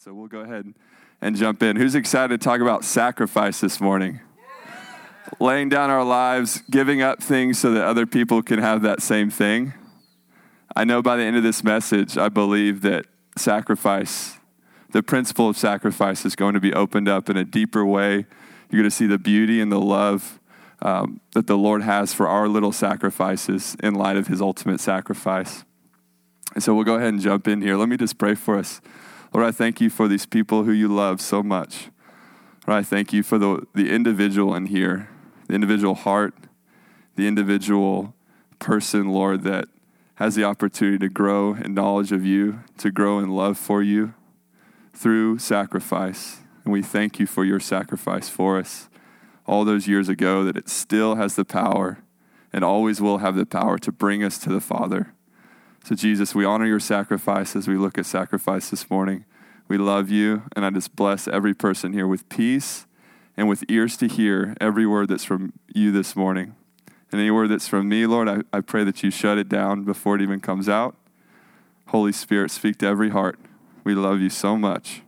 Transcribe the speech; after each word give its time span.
So 0.00 0.14
we'll 0.14 0.28
go 0.28 0.42
ahead 0.42 0.74
and 1.20 1.34
jump 1.34 1.60
in. 1.60 1.74
Who's 1.74 1.96
excited 1.96 2.40
to 2.40 2.44
talk 2.44 2.60
about 2.60 2.84
sacrifice 2.84 3.60
this 3.60 3.80
morning? 3.80 4.20
Laying 5.40 5.68
down 5.68 5.90
our 5.90 6.04
lives, 6.04 6.62
giving 6.70 7.02
up 7.02 7.20
things 7.20 7.58
so 7.58 7.72
that 7.72 7.84
other 7.84 8.06
people 8.06 8.40
can 8.40 8.60
have 8.60 8.82
that 8.82 9.02
same 9.02 9.28
thing. 9.28 9.72
I 10.76 10.84
know 10.84 11.02
by 11.02 11.16
the 11.16 11.24
end 11.24 11.36
of 11.36 11.42
this 11.42 11.64
message, 11.64 12.16
I 12.16 12.28
believe 12.28 12.82
that 12.82 13.06
sacrifice, 13.36 14.38
the 14.92 15.02
principle 15.02 15.48
of 15.48 15.56
sacrifice, 15.56 16.24
is 16.24 16.36
going 16.36 16.54
to 16.54 16.60
be 16.60 16.72
opened 16.72 17.08
up 17.08 17.28
in 17.28 17.36
a 17.36 17.44
deeper 17.44 17.84
way. 17.84 18.24
You're 18.70 18.80
going 18.80 18.84
to 18.84 18.90
see 18.92 19.08
the 19.08 19.18
beauty 19.18 19.60
and 19.60 19.72
the 19.72 19.80
love 19.80 20.38
um, 20.80 21.20
that 21.32 21.48
the 21.48 21.58
Lord 21.58 21.82
has 21.82 22.14
for 22.14 22.28
our 22.28 22.46
little 22.46 22.70
sacrifices 22.70 23.76
in 23.82 23.96
light 23.96 24.16
of 24.16 24.28
his 24.28 24.40
ultimate 24.40 24.78
sacrifice. 24.78 25.64
And 26.54 26.62
so 26.62 26.72
we'll 26.72 26.84
go 26.84 26.94
ahead 26.94 27.08
and 27.08 27.20
jump 27.20 27.48
in 27.48 27.62
here. 27.62 27.76
Let 27.76 27.88
me 27.88 27.96
just 27.96 28.16
pray 28.16 28.36
for 28.36 28.56
us. 28.56 28.80
Lord, 29.32 29.46
I 29.46 29.50
thank 29.50 29.80
you 29.80 29.90
for 29.90 30.08
these 30.08 30.26
people 30.26 30.64
who 30.64 30.72
you 30.72 30.88
love 30.88 31.20
so 31.20 31.42
much. 31.42 31.90
Lord, 32.66 32.80
I 32.80 32.82
thank 32.82 33.12
you 33.12 33.22
for 33.22 33.38
the, 33.38 33.66
the 33.74 33.90
individual 33.90 34.54
in 34.54 34.66
here, 34.66 35.08
the 35.46 35.54
individual 35.54 35.94
heart, 35.94 36.34
the 37.16 37.26
individual 37.26 38.14
person, 38.58 39.08
Lord, 39.08 39.42
that 39.44 39.66
has 40.16 40.34
the 40.34 40.44
opportunity 40.44 40.98
to 40.98 41.08
grow 41.08 41.54
in 41.54 41.74
knowledge 41.74 42.12
of 42.12 42.24
you, 42.24 42.60
to 42.78 42.90
grow 42.90 43.18
in 43.18 43.30
love 43.30 43.56
for 43.58 43.82
you 43.82 44.14
through 44.92 45.38
sacrifice. 45.38 46.38
And 46.64 46.72
we 46.72 46.82
thank 46.82 47.18
you 47.18 47.26
for 47.26 47.44
your 47.44 47.60
sacrifice 47.60 48.28
for 48.28 48.58
us 48.58 48.88
all 49.46 49.64
those 49.64 49.86
years 49.86 50.08
ago, 50.08 50.44
that 50.44 50.56
it 50.56 50.68
still 50.68 51.14
has 51.14 51.36
the 51.36 51.44
power 51.44 51.98
and 52.52 52.64
always 52.64 53.00
will 53.00 53.18
have 53.18 53.36
the 53.36 53.46
power 53.46 53.78
to 53.78 53.92
bring 53.92 54.24
us 54.24 54.38
to 54.38 54.48
the 54.48 54.60
Father. 54.60 55.14
So, 55.84 55.94
Jesus, 55.94 56.34
we 56.34 56.44
honor 56.44 56.66
your 56.66 56.80
sacrifice 56.80 57.56
as 57.56 57.66
we 57.66 57.76
look 57.76 57.96
at 57.98 58.06
sacrifice 58.06 58.70
this 58.70 58.90
morning. 58.90 59.24
We 59.68 59.78
love 59.78 60.10
you, 60.10 60.42
and 60.54 60.64
I 60.64 60.70
just 60.70 60.96
bless 60.96 61.28
every 61.28 61.54
person 61.54 61.92
here 61.92 62.06
with 62.06 62.28
peace 62.28 62.86
and 63.36 63.48
with 63.48 63.64
ears 63.68 63.96
to 63.98 64.08
hear 64.08 64.54
every 64.60 64.86
word 64.86 65.08
that's 65.08 65.24
from 65.24 65.52
you 65.72 65.92
this 65.92 66.16
morning. 66.16 66.54
And 67.10 67.20
any 67.20 67.30
word 67.30 67.48
that's 67.48 67.68
from 67.68 67.88
me, 67.88 68.06
Lord, 68.06 68.28
I, 68.28 68.38
I 68.52 68.60
pray 68.60 68.84
that 68.84 69.02
you 69.02 69.10
shut 69.10 69.38
it 69.38 69.48
down 69.48 69.84
before 69.84 70.16
it 70.16 70.22
even 70.22 70.40
comes 70.40 70.68
out. 70.68 70.96
Holy 71.86 72.12
Spirit, 72.12 72.50
speak 72.50 72.78
to 72.78 72.86
every 72.86 73.10
heart. 73.10 73.38
We 73.84 73.94
love 73.94 74.20
you 74.20 74.28
so 74.28 74.58
much. 74.58 75.02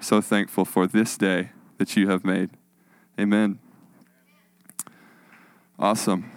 So 0.00 0.20
thankful 0.20 0.64
for 0.64 0.86
this 0.86 1.18
day 1.18 1.50
that 1.78 1.96
you 1.96 2.08
have 2.08 2.24
made. 2.24 2.50
Amen. 3.18 3.58
Awesome. 5.78 6.33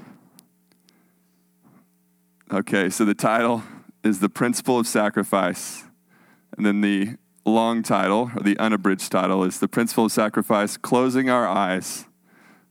Okay, 2.49 2.89
so 2.89 3.03
the 3.03 3.13
title 3.13 3.63
is 4.05 4.21
The 4.21 4.29
Principle 4.29 4.79
of 4.79 4.87
Sacrifice. 4.87 5.83
And 6.55 6.65
then 6.65 6.79
the 6.79 7.17
long 7.43 7.83
title, 7.83 8.31
or 8.37 8.41
the 8.41 8.57
unabridged 8.57 9.11
title, 9.11 9.43
is 9.43 9.59
The 9.59 9.67
Principle 9.67 10.05
of 10.05 10.13
Sacrifice 10.13 10.77
Closing 10.77 11.29
Our 11.29 11.45
Eyes 11.45 12.05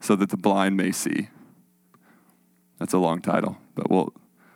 so 0.01 0.17
that 0.17 0.31
the 0.31 0.39
blind 0.39 0.79
may 0.79 0.93
see. 0.93 1.29
That's 2.79 2.95
a 2.95 2.99
long 2.99 3.21
title, 3.21 3.59
but 3.75 3.91
we'll, 3.91 4.15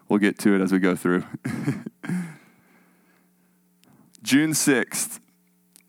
we'll 0.08 0.20
get 0.20 0.38
to 0.38 0.54
it 0.54 0.62
as 0.62 0.72
we 0.72 0.78
go 0.78 0.96
through. 0.96 1.24
June 4.22 4.52
6th, 4.52 5.20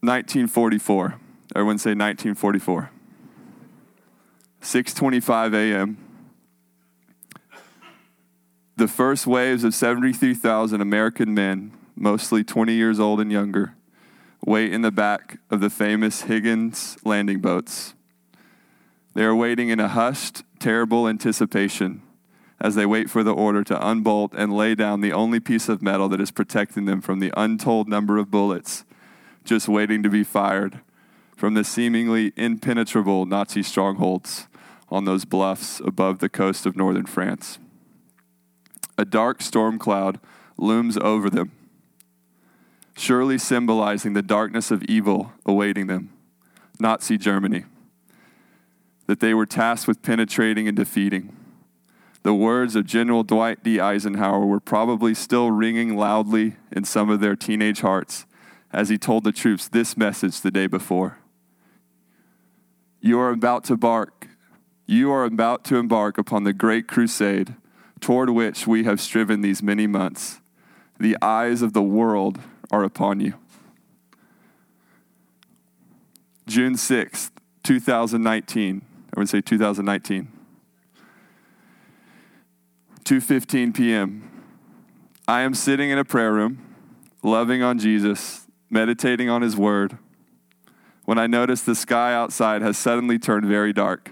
1944. 0.02 1.20
Everyone 1.56 1.78
say 1.78 1.92
1944. 1.92 2.92
6:25 4.62 5.54
a.m. 5.54 5.98
The 8.82 8.88
first 8.88 9.28
waves 9.28 9.64
of 9.64 9.76
73,000 9.76 10.82
American 10.82 11.36
men, 11.36 11.72
mostly 11.96 12.44
20 12.44 12.74
years 12.74 13.00
old 13.00 13.22
and 13.22 13.32
younger, 13.32 13.76
wait 14.44 14.74
in 14.74 14.82
the 14.82 14.90
back 14.90 15.38
of 15.52 15.60
the 15.60 15.70
famous 15.70 16.24
Higgins 16.24 16.98
landing 17.06 17.42
boats. 17.42 17.94
They 19.14 19.22
are 19.22 19.36
waiting 19.36 19.70
in 19.70 19.80
a 19.80 19.88
hushed, 19.88 20.42
terrible 20.58 21.08
anticipation 21.08 22.02
as 22.60 22.74
they 22.74 22.88
wait 22.88 23.08
for 23.08 23.22
the 23.22 23.36
order 23.36 23.64
to 23.66 23.88
unbolt 23.88 24.34
and 24.34 24.52
lay 24.52 24.74
down 24.74 25.02
the 25.02 25.14
only 25.14 25.40
piece 25.40 25.70
of 25.70 25.84
metal 25.84 26.10
that 26.10 26.20
is 26.20 26.32
protecting 26.32 26.86
them 26.86 27.02
from 27.02 27.20
the 27.20 27.32
untold 27.38 27.88
number 27.88 28.18
of 28.18 28.32
bullets 28.32 28.84
just 29.46 29.70
waiting 29.70 30.02
to 30.02 30.10
be 30.10 30.24
fired 30.24 30.80
from 31.38 31.54
the 31.54 31.64
seemingly 31.64 32.34
impenetrable 32.36 33.28
Nazi 33.28 33.62
strongholds 33.62 34.48
on 34.90 35.06
those 35.06 35.24
bluffs 35.24 35.80
above 35.82 36.18
the 36.18 36.30
coast 36.30 36.66
of 36.66 36.76
northern 36.76 37.06
France. 37.06 37.60
A 39.02 39.06
dark 39.06 39.42
storm 39.42 39.80
cloud 39.80 40.20
looms 40.60 40.96
over 40.96 41.28
them, 41.28 41.52
surely 42.96 43.40
symbolizing 43.40 44.14
the 44.14 44.22
darkness 44.22 44.70
of 44.70 44.84
evil 44.84 45.34
awaiting 45.44 45.88
them, 45.88 46.12
Nazi 46.80 47.18
Germany, 47.18 47.66
that 49.08 49.20
they 49.20 49.34
were 49.34 49.48
tasked 49.48 49.88
with 49.88 50.04
penetrating 50.04 50.68
and 50.68 50.78
defeating. 50.78 51.36
The 52.22 52.36
words 52.36 52.76
of 52.76 52.86
General 52.86 53.24
Dwight 53.24 53.64
D. 53.64 53.80
Eisenhower 53.80 54.46
were 54.46 54.60
probably 54.60 55.16
still 55.16 55.50
ringing 55.50 55.98
loudly 55.98 56.58
in 56.72 56.84
some 56.84 57.10
of 57.10 57.22
their 57.22 57.36
teenage 57.36 57.82
hearts 57.82 58.28
as 58.72 58.90
he 58.90 59.00
told 59.00 59.24
the 59.24 59.32
troops 59.32 59.68
this 59.68 59.98
message 59.98 60.42
the 60.42 60.52
day 60.52 60.68
before. 60.68 61.18
You 63.00 63.20
are 63.20 63.32
about 63.32 63.64
to 63.64 63.74
embark. 63.74 64.28
You 64.86 65.12
are 65.12 65.24
about 65.24 65.64
to 65.66 65.78
embark 65.78 66.20
upon 66.20 66.44
the 66.44 66.54
great 66.54 66.88
crusade 66.88 67.56
toward 68.02 68.32
which 68.32 68.68
we 68.68 68.84
have 68.84 69.00
striven 69.00 69.42
these 69.42 69.64
many 69.64 69.88
months. 69.88 70.42
The 71.00 71.16
eyes 71.22 71.62
of 71.62 71.74
the 71.74 71.82
world 71.82 72.40
are 72.70 72.84
upon 72.84 73.20
you. 73.20 73.36
June 76.48 76.74
6th, 76.74 77.32
2019. 77.64 78.82
I 79.16 79.20
would 79.20 79.30
say 79.30 79.42
2019. 79.42 80.28
2:15 83.04 83.74
p.m. 83.74 84.30
I 85.28 85.42
am 85.42 85.54
sitting 85.54 85.90
in 85.90 85.98
a 85.98 86.06
prayer 86.06 86.32
room, 86.32 86.60
loving 87.24 87.64
on 87.64 87.80
Jesus, 87.80 88.48
meditating 88.70 89.30
on 89.30 89.42
his 89.42 89.56
word, 89.56 89.98
when 91.06 91.18
I 91.18 91.28
notice 91.28 91.62
the 91.62 91.76
sky 91.76 92.14
outside 92.14 92.62
has 92.62 92.78
suddenly 92.78 93.18
turned 93.18 93.46
very 93.46 93.74
dark. 93.74 94.12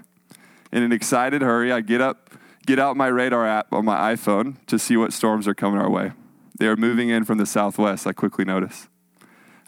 In 0.72 0.82
an 0.82 0.92
excited 0.92 1.40
hurry, 1.40 1.72
I 1.72 1.80
get 1.80 2.00
up, 2.00 2.29
get 2.70 2.78
out 2.78 2.96
my 2.96 3.08
radar 3.08 3.44
app 3.44 3.72
on 3.72 3.84
my 3.84 4.14
iPhone 4.14 4.54
to 4.66 4.78
see 4.78 4.96
what 4.96 5.12
storms 5.12 5.48
are 5.48 5.54
coming 5.54 5.80
our 5.80 5.90
way. 5.90 6.12
They 6.56 6.68
are 6.68 6.76
moving 6.76 7.08
in 7.08 7.24
from 7.24 7.38
the 7.38 7.44
southwest, 7.44 8.06
I 8.06 8.12
quickly 8.12 8.44
notice. 8.44 8.88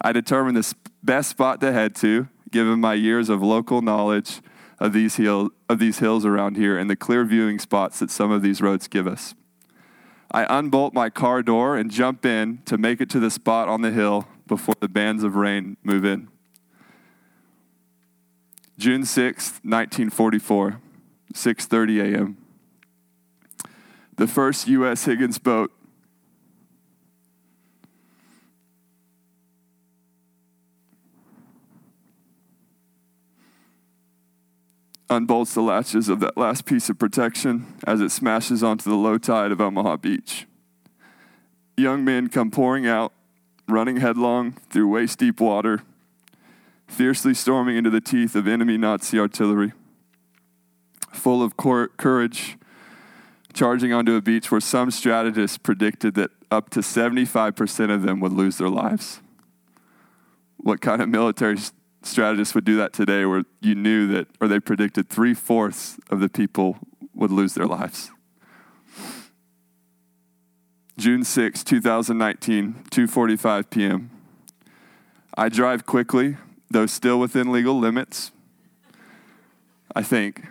I 0.00 0.12
determine 0.12 0.54
the 0.54 0.72
best 1.02 1.30
spot 1.30 1.60
to 1.62 1.72
head 1.72 1.96
to, 1.96 2.28
given 2.52 2.78
my 2.78 2.94
years 2.94 3.28
of 3.28 3.42
local 3.42 3.82
knowledge 3.82 4.40
of 4.78 4.92
these, 4.92 5.16
hill, 5.16 5.50
of 5.68 5.80
these 5.80 5.98
hills 5.98 6.24
around 6.24 6.56
here 6.56 6.78
and 6.78 6.88
the 6.88 6.94
clear 6.94 7.24
viewing 7.24 7.58
spots 7.58 7.98
that 7.98 8.08
some 8.08 8.30
of 8.30 8.40
these 8.40 8.62
roads 8.62 8.86
give 8.86 9.08
us. 9.08 9.34
I 10.30 10.46
unbolt 10.48 10.94
my 10.94 11.10
car 11.10 11.42
door 11.42 11.76
and 11.76 11.90
jump 11.90 12.24
in 12.24 12.58
to 12.66 12.78
make 12.78 13.00
it 13.00 13.10
to 13.10 13.18
the 13.18 13.32
spot 13.32 13.68
on 13.68 13.80
the 13.80 13.90
hill 13.90 14.28
before 14.46 14.76
the 14.78 14.88
bands 14.88 15.24
of 15.24 15.34
rain 15.34 15.76
move 15.82 16.04
in. 16.04 16.28
June 18.78 19.02
6th, 19.02 19.58
1944, 19.64 20.80
6:30 21.34 22.14
a.m. 22.14 22.41
The 24.22 24.28
first 24.28 24.68
US 24.68 25.04
Higgins 25.04 25.40
boat 25.40 25.72
unbolts 35.10 35.54
the 35.54 35.60
latches 35.60 36.08
of 36.08 36.20
that 36.20 36.38
last 36.38 36.66
piece 36.66 36.88
of 36.88 37.00
protection 37.00 37.74
as 37.84 38.00
it 38.00 38.10
smashes 38.10 38.62
onto 38.62 38.88
the 38.88 38.94
low 38.94 39.18
tide 39.18 39.50
of 39.50 39.60
Omaha 39.60 39.96
Beach. 39.96 40.46
Young 41.76 42.04
men 42.04 42.28
come 42.28 42.52
pouring 42.52 42.86
out, 42.86 43.12
running 43.66 43.96
headlong 43.96 44.52
through 44.70 44.86
waist 44.86 45.18
deep 45.18 45.40
water, 45.40 45.82
fiercely 46.86 47.34
storming 47.34 47.76
into 47.76 47.90
the 47.90 48.00
teeth 48.00 48.36
of 48.36 48.46
enemy 48.46 48.78
Nazi 48.78 49.18
artillery. 49.18 49.72
Full 51.10 51.42
of 51.42 51.56
cor- 51.56 51.88
courage, 51.88 52.56
charging 53.54 53.92
onto 53.92 54.14
a 54.14 54.20
beach 54.20 54.50
where 54.50 54.60
some 54.60 54.90
strategists 54.90 55.58
predicted 55.58 56.14
that 56.14 56.30
up 56.50 56.70
to 56.70 56.80
75% 56.80 57.90
of 57.94 58.02
them 58.02 58.20
would 58.20 58.32
lose 58.32 58.58
their 58.58 58.68
lives. 58.68 59.20
What 60.56 60.80
kind 60.80 61.02
of 61.02 61.08
military 61.08 61.58
strategists 62.02 62.54
would 62.54 62.64
do 62.64 62.76
that 62.76 62.92
today 62.92 63.24
where 63.24 63.44
you 63.60 63.74
knew 63.74 64.06
that, 64.08 64.28
or 64.40 64.48
they 64.48 64.60
predicted 64.60 65.08
three 65.08 65.34
fourths 65.34 65.98
of 66.10 66.20
the 66.20 66.28
people 66.28 66.78
would 67.14 67.30
lose 67.30 67.54
their 67.54 67.66
lives. 67.66 68.10
June 70.98 71.24
6, 71.24 71.64
2019, 71.64 72.84
2:45 72.90 73.70
p.m. 73.70 74.10
I 75.36 75.48
drive 75.48 75.86
quickly, 75.86 76.36
though 76.70 76.86
still 76.86 77.18
within 77.18 77.50
legal 77.50 77.78
limits. 77.78 78.30
I 79.94 80.02
think. 80.02 80.46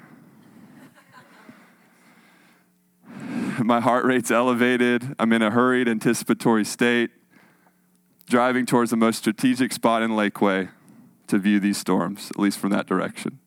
My 3.63 3.79
heart 3.79 4.05
rate's 4.05 4.31
elevated. 4.31 5.15
I'm 5.19 5.31
in 5.33 5.41
a 5.41 5.51
hurried, 5.51 5.87
anticipatory 5.87 6.65
state. 6.65 7.11
driving 8.27 8.65
towards 8.65 8.91
the 8.91 8.97
most 8.97 9.17
strategic 9.17 9.73
spot 9.73 10.01
in 10.01 10.11
Lakeway 10.11 10.69
to 11.27 11.37
view 11.37 11.59
these 11.59 11.77
storms, 11.77 12.31
at 12.31 12.39
least 12.39 12.59
from 12.59 12.69
that 12.71 12.87
direction. 12.87 13.39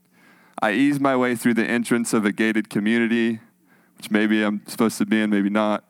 I 0.61 0.73
ease 0.73 1.01
my 1.01 1.17
way 1.17 1.35
through 1.35 1.55
the 1.55 1.65
entrance 1.65 2.13
of 2.13 2.27
a 2.27 2.33
gated 2.33 2.69
community, 2.69 3.41
which 3.97 4.11
maybe 4.11 4.43
I'm 4.43 4.61
supposed 4.67 4.99
to 4.99 5.07
be 5.07 5.23
in, 5.23 5.31
maybe 5.31 5.49
not. 5.49 5.85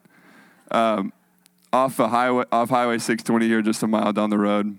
Um, 0.71 1.13
off 1.73 1.99
a 1.99 2.09
highway, 2.09 2.45
off 2.53 2.71
Highway 2.71 2.99
620 2.99 3.49
here, 3.49 3.63
just 3.63 3.83
a 3.83 3.89
mile 3.89 4.13
down 4.13 4.31
the 4.31 4.39
road. 4.39 4.79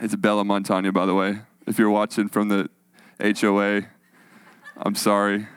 It's 0.00 0.14
Bella 0.14 0.44
Montana, 0.44 0.92
by 0.92 1.06
the 1.06 1.14
way. 1.14 1.40
If 1.66 1.76
you're 1.76 1.90
watching 1.90 2.28
from 2.28 2.48
the 2.48 2.70
HOA, 3.20 3.82
I'm 4.76 4.94
sorry. 4.94 5.48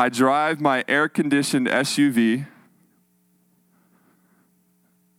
I 0.00 0.08
drive 0.08 0.62
my 0.62 0.82
air 0.88 1.10
conditioned 1.10 1.66
SUV, 1.66 2.46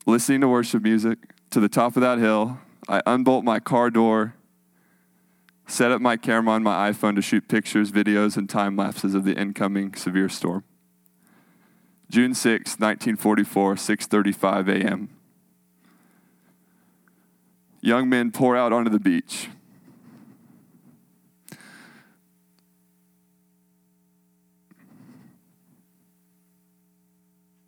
listening 0.07 0.41
to 0.41 0.47
worship 0.47 0.81
music, 0.81 1.19
to 1.51 1.59
the 1.59 1.69
top 1.69 1.95
of 1.95 2.01
that 2.01 2.17
hill. 2.17 2.57
I 2.89 3.03
unbolt 3.05 3.43
my 3.43 3.59
car 3.59 3.91
door, 3.91 4.33
set 5.67 5.91
up 5.91 6.01
my 6.01 6.17
camera 6.17 6.55
on 6.55 6.63
my 6.63 6.91
iPhone 6.91 7.13
to 7.13 7.21
shoot 7.21 7.47
pictures, 7.47 7.91
videos, 7.91 8.37
and 8.37 8.49
time 8.49 8.75
lapses 8.75 9.13
of 9.13 9.23
the 9.23 9.39
incoming 9.39 9.93
severe 9.93 10.29
storm. 10.29 10.63
June 12.09 12.33
6, 12.33 12.79
1944, 12.79 13.75
6:35 13.75 14.67
a.m. 14.67 15.09
Young 17.81 18.09
men 18.09 18.31
pour 18.31 18.57
out 18.57 18.73
onto 18.73 18.89
the 18.89 18.99
beach. 18.99 19.47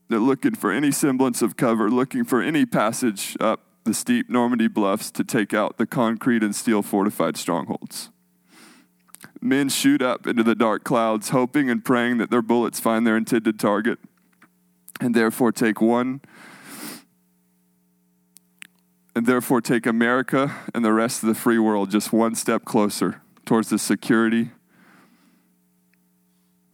They're 0.10 0.20
looking 0.20 0.56
for 0.56 0.72
any 0.72 0.92
semblance 0.92 1.42
of 1.42 1.58
cover, 1.58 1.90
looking 1.90 2.24
for 2.24 2.42
any 2.42 2.66
passage 2.66 3.36
up 3.40 3.62
the 3.84 3.94
steep 3.94 4.30
Normandy 4.30 4.68
bluffs 4.68 5.12
to 5.12 5.24
take 5.24 5.54
out 5.54 5.78
the 5.78 5.86
concrete 5.86 6.44
and 6.44 6.56
steel 6.56 6.82
fortified 6.82 7.38
strongholds. 7.38 8.10
Men 9.42 9.70
shoot 9.70 10.02
up 10.02 10.26
into 10.26 10.44
the 10.44 10.56
dark 10.56 10.84
clouds, 10.84 11.30
hoping 11.30 11.70
and 11.70 11.84
praying 11.84 12.18
that 12.20 12.30
their 12.30 12.42
bullets 12.42 12.80
find 12.80 13.06
their 13.06 13.18
intended 13.18 13.60
target 13.60 14.00
and 15.02 15.14
therefore 15.14 15.52
take 15.52 15.82
one 15.82 16.22
and 19.16 19.26
therefore 19.26 19.62
take 19.62 19.86
America 19.86 20.56
and 20.74 20.84
the 20.84 20.94
rest 20.94 21.24
of 21.24 21.30
the 21.30 21.36
free 21.36 21.60
world 21.60 21.92
just 21.92 22.14
one 22.14 22.36
step 22.36 22.66
closer 22.66 23.22
towards 23.46 23.70
the 23.70 23.78
security 23.78 24.52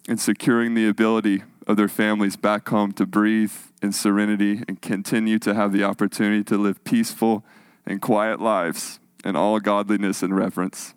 and 0.08 0.20
securing 0.20 0.74
the 0.74 0.88
ability 0.88 1.44
of 1.70 1.78
their 1.78 1.88
families 1.88 2.36
back 2.36 2.68
home 2.70 2.92
to 2.92 3.06
breathe 3.06 3.54
in 3.80 3.92
serenity 3.92 4.64
and 4.68 4.82
continue 4.82 5.38
to 5.38 5.54
have 5.54 5.72
the 5.72 5.84
opportunity 5.84 6.44
to 6.44 6.58
live 6.58 6.84
peaceful 6.84 7.46
and 7.86 8.02
quiet 8.02 8.42
lives 8.42 9.00
in 9.24 9.36
all 9.36 9.60
godliness 9.60 10.24
and 10.24 10.36
reverence. 10.36 10.96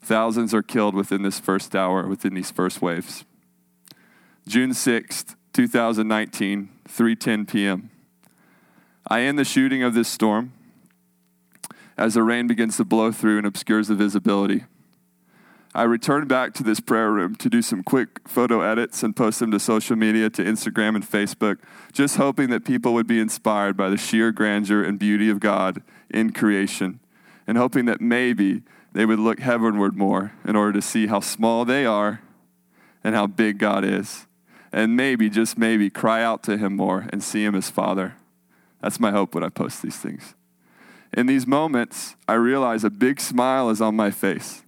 Thousands 0.00 0.54
are 0.54 0.62
killed 0.62 0.94
within 0.94 1.22
this 1.22 1.40
first 1.40 1.74
hour, 1.74 2.06
within 2.06 2.34
these 2.34 2.52
first 2.52 2.80
waves. 2.80 3.24
June 4.46 4.70
6th, 4.70 5.34
2019, 5.52 6.68
3:10 6.88 7.48
p.m. 7.50 7.90
I 9.08 9.22
end 9.22 9.40
the 9.40 9.44
shooting 9.44 9.82
of 9.82 9.92
this 9.92 10.08
storm 10.08 10.52
as 11.96 12.14
the 12.14 12.22
rain 12.22 12.46
begins 12.46 12.76
to 12.76 12.84
blow 12.84 13.10
through 13.10 13.38
and 13.38 13.46
obscures 13.46 13.88
the 13.88 13.96
visibility. 13.96 14.66
I 15.74 15.82
returned 15.82 16.28
back 16.28 16.54
to 16.54 16.62
this 16.62 16.80
prayer 16.80 17.10
room 17.10 17.36
to 17.36 17.50
do 17.50 17.60
some 17.60 17.82
quick 17.82 18.26
photo 18.26 18.62
edits 18.62 19.02
and 19.02 19.14
post 19.14 19.38
them 19.38 19.50
to 19.50 19.60
social 19.60 19.96
media, 19.96 20.30
to 20.30 20.42
Instagram 20.42 20.94
and 20.94 21.04
Facebook, 21.04 21.58
just 21.92 22.16
hoping 22.16 22.48
that 22.50 22.64
people 22.64 22.94
would 22.94 23.06
be 23.06 23.20
inspired 23.20 23.76
by 23.76 23.90
the 23.90 23.98
sheer 23.98 24.32
grandeur 24.32 24.82
and 24.82 24.98
beauty 24.98 25.28
of 25.28 25.40
God 25.40 25.82
in 26.08 26.32
creation, 26.32 27.00
and 27.46 27.58
hoping 27.58 27.84
that 27.84 28.00
maybe 28.00 28.62
they 28.92 29.04
would 29.04 29.18
look 29.18 29.40
heavenward 29.40 29.94
more 29.94 30.32
in 30.44 30.56
order 30.56 30.72
to 30.72 30.82
see 30.82 31.06
how 31.06 31.20
small 31.20 31.66
they 31.66 31.84
are 31.84 32.22
and 33.04 33.14
how 33.14 33.26
big 33.26 33.58
God 33.58 33.84
is. 33.84 34.26
And 34.72 34.96
maybe, 34.96 35.30
just 35.30 35.58
maybe, 35.58 35.90
cry 35.90 36.22
out 36.22 36.42
to 36.44 36.56
Him 36.56 36.76
more 36.76 37.06
and 37.10 37.22
see 37.22 37.44
Him 37.44 37.54
as 37.54 37.70
Father. 37.70 38.16
That's 38.80 39.00
my 39.00 39.10
hope 39.10 39.34
when 39.34 39.44
I 39.44 39.48
post 39.50 39.82
these 39.82 39.96
things. 39.96 40.34
In 41.12 41.26
these 41.26 41.46
moments, 41.46 42.16
I 42.26 42.34
realize 42.34 42.84
a 42.84 42.90
big 42.90 43.20
smile 43.20 43.70
is 43.70 43.80
on 43.80 43.96
my 43.96 44.10
face 44.10 44.62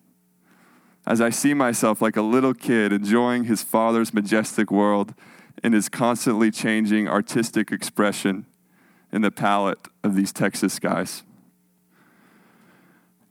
as 1.10 1.20
I 1.20 1.30
see 1.30 1.54
myself 1.54 2.00
like 2.00 2.16
a 2.16 2.22
little 2.22 2.54
kid 2.54 2.92
enjoying 2.92 3.42
his 3.42 3.64
father's 3.64 4.14
majestic 4.14 4.70
world 4.70 5.12
and 5.60 5.74
his 5.74 5.88
constantly 5.88 6.52
changing 6.52 7.08
artistic 7.08 7.72
expression 7.72 8.46
in 9.10 9.20
the 9.20 9.32
palette 9.32 9.88
of 10.04 10.14
these 10.14 10.32
Texas 10.32 10.72
skies. 10.72 11.24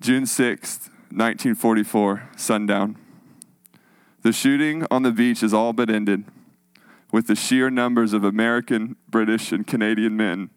June 0.02 0.24
6th, 0.24 0.90
1944, 1.12 2.28
sundown. 2.36 2.98
The 4.24 4.34
shooting 4.34 4.86
on 4.92 5.04
the 5.04 5.14
beach 5.14 5.42
is 5.42 5.54
all 5.54 5.72
but 5.72 5.90
ended, 5.90 6.26
with 7.14 7.28
the 7.28 7.36
sheer 7.36 7.70
numbers 7.70 8.12
of 8.12 8.26
American, 8.26 8.98
British, 9.08 9.54
and 9.54 9.66
Canadian 9.66 10.18
men 10.18 10.50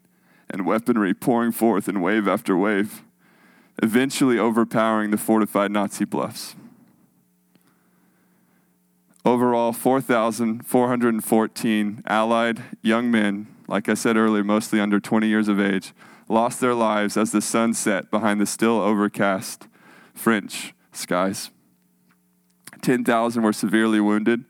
and 0.49 0.65
weaponry 0.65 1.13
pouring 1.13 1.53
forth 1.53 1.87
in 1.87 2.01
wave 2.01 2.27
after 2.27 2.57
wave, 2.57 3.01
eventually 3.81 4.37
overpowering 4.37 5.11
the 5.11 5.17
fortified 5.17 5.71
Nazi 5.71 6.03
bluffs. 6.03 6.57
Overall, 9.25 9.71
4,414 9.71 12.03
Allied 12.05 12.61
young 12.81 13.09
men, 13.09 13.47
like 13.69 13.87
I 13.87 13.93
said 13.93 14.17
earlier, 14.17 14.43
mostly 14.43 14.81
under 14.81 14.99
20 14.99 15.27
years 15.27 15.47
of 15.47 15.61
age, 15.61 15.93
lost 16.27 16.59
their 16.59 16.73
lives 16.73 17.15
as 17.15 17.31
the 17.31 17.41
sun 17.41 17.73
set 17.73 18.11
behind 18.11 18.41
the 18.41 18.45
still 18.45 18.81
overcast 18.81 19.69
French 20.13 20.73
skies. 20.91 21.51
10,000 22.81 23.41
were 23.41 23.53
severely 23.53 24.01
wounded. 24.01 24.43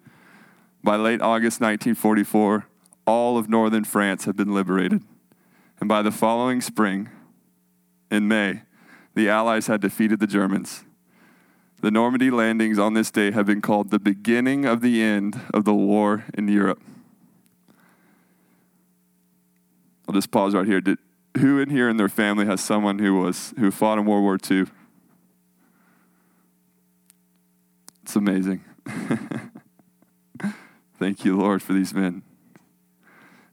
By 0.83 0.95
late 0.95 1.21
August 1.21 1.61
1944, 1.61 2.65
all 3.05 3.37
of 3.37 3.47
northern 3.47 3.83
France 3.83 4.25
had 4.25 4.35
been 4.35 4.55
liberated. 4.55 5.03
And 5.79 5.87
by 5.87 6.01
the 6.01 6.11
following 6.11 6.61
spring, 6.61 7.09
in 8.09 8.27
May, 8.27 8.63
the 9.13 9.29
Allies 9.29 9.67
had 9.67 9.81
defeated 9.81 10.19
the 10.19 10.25
Germans 10.25 10.83
the 11.83 11.91
Normandy 11.91 12.31
landings 12.31 12.79
on 12.79 12.93
this 12.93 13.11
day 13.11 13.31
have 13.31 13.45
been 13.45 13.59
called 13.61 13.91
the 13.91 13.99
beginning 13.99 14.63
of 14.63 14.79
the 14.79 15.01
end 15.01 15.41
of 15.53 15.65
the 15.65 15.73
war 15.73 16.23
in 16.33 16.47
Europe. 16.47 16.81
I'll 20.07 20.13
just 20.15 20.31
pause 20.31 20.55
right 20.55 20.65
here. 20.65 20.79
Did, 20.79 20.97
who 21.39 21.59
in 21.59 21.69
here 21.69 21.89
in 21.89 21.97
their 21.97 22.07
family 22.07 22.45
has 22.45 22.61
someone 22.61 22.99
who 22.99 23.19
was 23.19 23.53
who 23.59 23.69
fought 23.69 23.99
in 23.99 24.05
World 24.05 24.23
War 24.23 24.37
II? 24.49 24.67
It's 28.03 28.15
amazing. 28.15 28.63
Thank 30.97 31.25
you, 31.25 31.37
Lord, 31.37 31.61
for 31.61 31.73
these 31.73 31.93
men. 31.93 32.23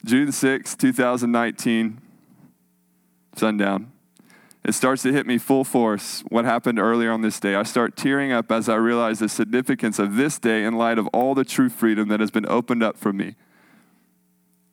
June 0.05 0.31
6, 0.31 0.77
2019, 0.77 2.01
sundown 3.35 3.91
it 4.64 4.73
starts 4.73 5.02
to 5.02 5.12
hit 5.12 5.26
me 5.26 5.38
full 5.38 5.64
force 5.64 6.23
what 6.29 6.45
happened 6.45 6.79
earlier 6.79 7.11
on 7.11 7.23
this 7.23 7.40
day. 7.40 7.55
I 7.55 7.62
start 7.62 7.97
tearing 7.97 8.31
up 8.31 8.52
as 8.52 8.69
I 8.69 8.75
realize 8.75 9.21
the 9.21 9.29
significance 9.29 9.99
of 9.99 10.17
this 10.17 10.38
day 10.38 10.64
in 10.64 10.76
light 10.76 10.99
of 10.99 11.07
all 11.09 11.35
the 11.35 11.45
true 11.45 11.71
freedom 11.71 12.09
that 12.09 12.21
has 12.21 12.31
been 12.31 12.47
opened 12.47 12.83
up 12.83 12.99
for 12.99 13.12
me 13.12 13.37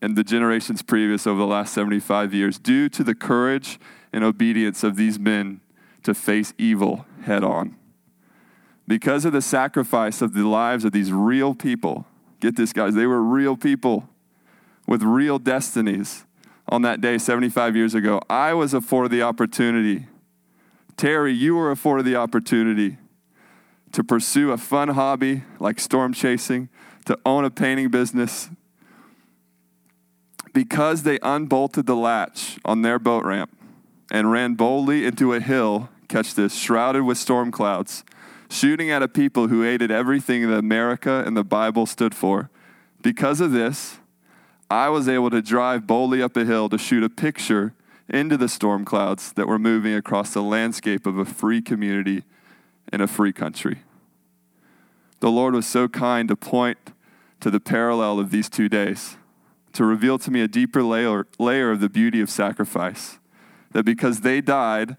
and 0.00 0.16
the 0.16 0.24
generations 0.24 0.82
previous 0.82 1.26
over 1.26 1.38
the 1.38 1.46
last 1.46 1.72
75 1.72 2.32
years 2.32 2.58
due 2.58 2.88
to 2.88 3.02
the 3.02 3.14
courage 3.14 3.78
and 4.12 4.22
obedience 4.22 4.84
of 4.84 4.96
these 4.96 5.18
men 5.18 5.60
to 6.02 6.14
face 6.14 6.54
evil 6.58 7.06
head 7.22 7.42
on. 7.42 7.76
Because 8.86 9.24
of 9.24 9.32
the 9.32 9.42
sacrifice 9.42 10.22
of 10.22 10.34
the 10.34 10.46
lives 10.46 10.84
of 10.84 10.92
these 10.92 11.12
real 11.12 11.54
people, 11.54 12.06
get 12.40 12.56
this, 12.56 12.72
guys, 12.72 12.94
they 12.94 13.06
were 13.06 13.22
real 13.22 13.56
people 13.56 14.08
with 14.86 15.02
real 15.02 15.38
destinies 15.38 16.24
on 16.68 16.82
that 16.82 17.00
day 17.00 17.18
75 17.18 17.74
years 17.76 17.94
ago, 17.94 18.20
I 18.28 18.52
was 18.54 18.74
afforded 18.74 19.10
the 19.10 19.22
opportunity. 19.22 20.06
Terry, 20.96 21.32
you 21.32 21.54
were 21.54 21.70
afforded 21.70 22.04
the 22.04 22.16
opportunity 22.16 22.98
to 23.92 24.04
pursue 24.04 24.52
a 24.52 24.58
fun 24.58 24.88
hobby 24.88 25.44
like 25.58 25.80
storm 25.80 26.12
chasing, 26.12 26.68
to 27.06 27.18
own 27.24 27.44
a 27.44 27.50
painting 27.50 27.88
business. 27.88 28.50
Because 30.52 31.04
they 31.04 31.18
unbolted 31.22 31.86
the 31.86 31.96
latch 31.96 32.58
on 32.64 32.82
their 32.82 32.98
boat 32.98 33.24
ramp 33.24 33.56
and 34.10 34.30
ran 34.30 34.54
boldly 34.54 35.06
into 35.06 35.32
a 35.32 35.40
hill, 35.40 35.88
catch 36.08 36.34
this, 36.34 36.54
shrouded 36.54 37.02
with 37.02 37.16
storm 37.16 37.50
clouds, 37.50 38.04
shooting 38.50 38.90
at 38.90 39.02
a 39.02 39.08
people 39.08 39.48
who 39.48 39.62
hated 39.62 39.90
everything 39.90 40.48
that 40.50 40.58
America 40.58 41.22
and 41.26 41.36
the 41.36 41.44
Bible 41.44 41.86
stood 41.86 42.14
for. 42.14 42.50
Because 43.00 43.40
of 43.40 43.52
this, 43.52 43.98
I 44.70 44.90
was 44.90 45.08
able 45.08 45.30
to 45.30 45.40
drive 45.40 45.86
boldly 45.86 46.22
up 46.22 46.36
a 46.36 46.44
hill 46.44 46.68
to 46.68 46.78
shoot 46.78 47.02
a 47.02 47.08
picture 47.08 47.72
into 48.08 48.36
the 48.36 48.48
storm 48.48 48.84
clouds 48.84 49.32
that 49.32 49.48
were 49.48 49.58
moving 49.58 49.94
across 49.94 50.34
the 50.34 50.42
landscape 50.42 51.06
of 51.06 51.18
a 51.18 51.24
free 51.24 51.62
community 51.62 52.24
in 52.92 53.00
a 53.00 53.06
free 53.06 53.32
country. 53.32 53.78
The 55.20 55.30
Lord 55.30 55.54
was 55.54 55.66
so 55.66 55.88
kind 55.88 56.28
to 56.28 56.36
point 56.36 56.78
to 57.40 57.50
the 57.50 57.60
parallel 57.60 58.18
of 58.18 58.30
these 58.30 58.48
two 58.48 58.68
days, 58.68 59.16
to 59.72 59.84
reveal 59.84 60.18
to 60.18 60.30
me 60.30 60.42
a 60.42 60.48
deeper 60.48 60.82
layer, 60.82 61.26
layer 61.38 61.70
of 61.70 61.80
the 61.80 61.88
beauty 61.88 62.20
of 62.20 62.30
sacrifice. 62.30 63.18
That 63.72 63.84
because 63.84 64.20
they 64.20 64.40
died, 64.40 64.96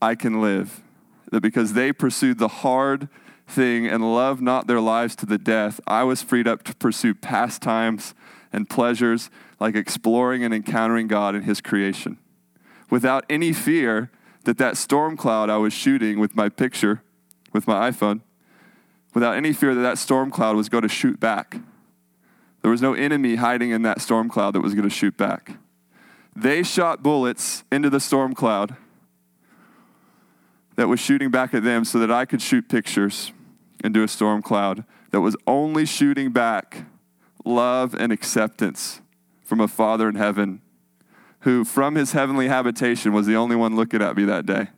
I 0.00 0.14
can 0.14 0.40
live. 0.40 0.82
That 1.30 1.40
because 1.40 1.72
they 1.72 1.92
pursued 1.92 2.38
the 2.38 2.48
hard 2.48 3.08
thing 3.46 3.86
and 3.86 4.14
loved 4.14 4.40
not 4.40 4.66
their 4.66 4.80
lives 4.80 5.16
to 5.16 5.26
the 5.26 5.38
death, 5.38 5.80
I 5.86 6.04
was 6.04 6.22
freed 6.22 6.48
up 6.48 6.62
to 6.64 6.74
pursue 6.74 7.14
pastimes 7.14 8.14
and 8.52 8.68
pleasures 8.68 9.30
like 9.58 9.74
exploring 9.74 10.44
and 10.44 10.52
encountering 10.52 11.08
God 11.08 11.34
in 11.34 11.42
His 11.42 11.60
creation. 11.60 12.18
Without 12.90 13.24
any 13.30 13.52
fear 13.52 14.10
that 14.44 14.58
that 14.58 14.76
storm 14.76 15.16
cloud 15.16 15.48
I 15.48 15.56
was 15.56 15.72
shooting 15.72 16.18
with 16.18 16.36
my 16.36 16.48
picture, 16.48 17.02
with 17.52 17.66
my 17.66 17.90
iPhone, 17.90 18.20
without 19.14 19.36
any 19.36 19.52
fear 19.52 19.74
that 19.74 19.80
that 19.80 19.98
storm 19.98 20.30
cloud 20.30 20.56
was 20.56 20.68
going 20.68 20.82
to 20.82 20.88
shoot 20.88 21.20
back. 21.20 21.56
There 22.62 22.70
was 22.70 22.82
no 22.82 22.94
enemy 22.94 23.36
hiding 23.36 23.70
in 23.70 23.82
that 23.82 24.00
storm 24.00 24.28
cloud 24.28 24.54
that 24.54 24.60
was 24.60 24.74
going 24.74 24.88
to 24.88 24.94
shoot 24.94 25.16
back. 25.16 25.56
They 26.34 26.62
shot 26.62 27.02
bullets 27.02 27.64
into 27.70 27.90
the 27.90 28.00
storm 28.00 28.34
cloud 28.34 28.76
that 30.76 30.88
was 30.88 31.00
shooting 31.00 31.30
back 31.30 31.52
at 31.52 31.62
them 31.62 31.84
so 31.84 31.98
that 31.98 32.10
I 32.10 32.24
could 32.24 32.40
shoot 32.40 32.68
pictures 32.68 33.32
into 33.84 34.02
a 34.02 34.08
storm 34.08 34.42
cloud 34.42 34.84
that 35.10 35.20
was 35.20 35.36
only 35.46 35.84
shooting 35.84 36.30
back 36.30 36.86
love 37.44 37.94
and 37.94 38.12
acceptance 38.12 39.00
from 39.42 39.60
a 39.60 39.68
Father 39.68 40.08
in 40.08 40.14
heaven 40.14 40.60
who, 41.40 41.64
from 41.64 41.96
his 41.96 42.12
heavenly 42.12 42.48
habitation, 42.48 43.12
was 43.12 43.26
the 43.26 43.34
only 43.34 43.56
one 43.56 43.74
looking 43.74 44.00
at 44.00 44.16
me 44.16 44.24
that 44.24 44.46
day. 44.46 44.68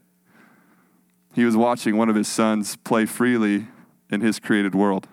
He 1.34 1.44
was 1.44 1.56
watching 1.56 1.96
one 1.96 2.08
of 2.08 2.16
his 2.16 2.28
sons 2.28 2.76
play 2.76 3.06
freely 3.06 3.66
in 4.10 4.20
his 4.20 4.38
created 4.38 4.74
world. 4.74 5.08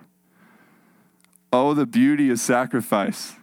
Oh, 1.52 1.74
the 1.74 1.84
beauty 1.84 2.30
of 2.30 2.38
sacrifice. 2.38 3.34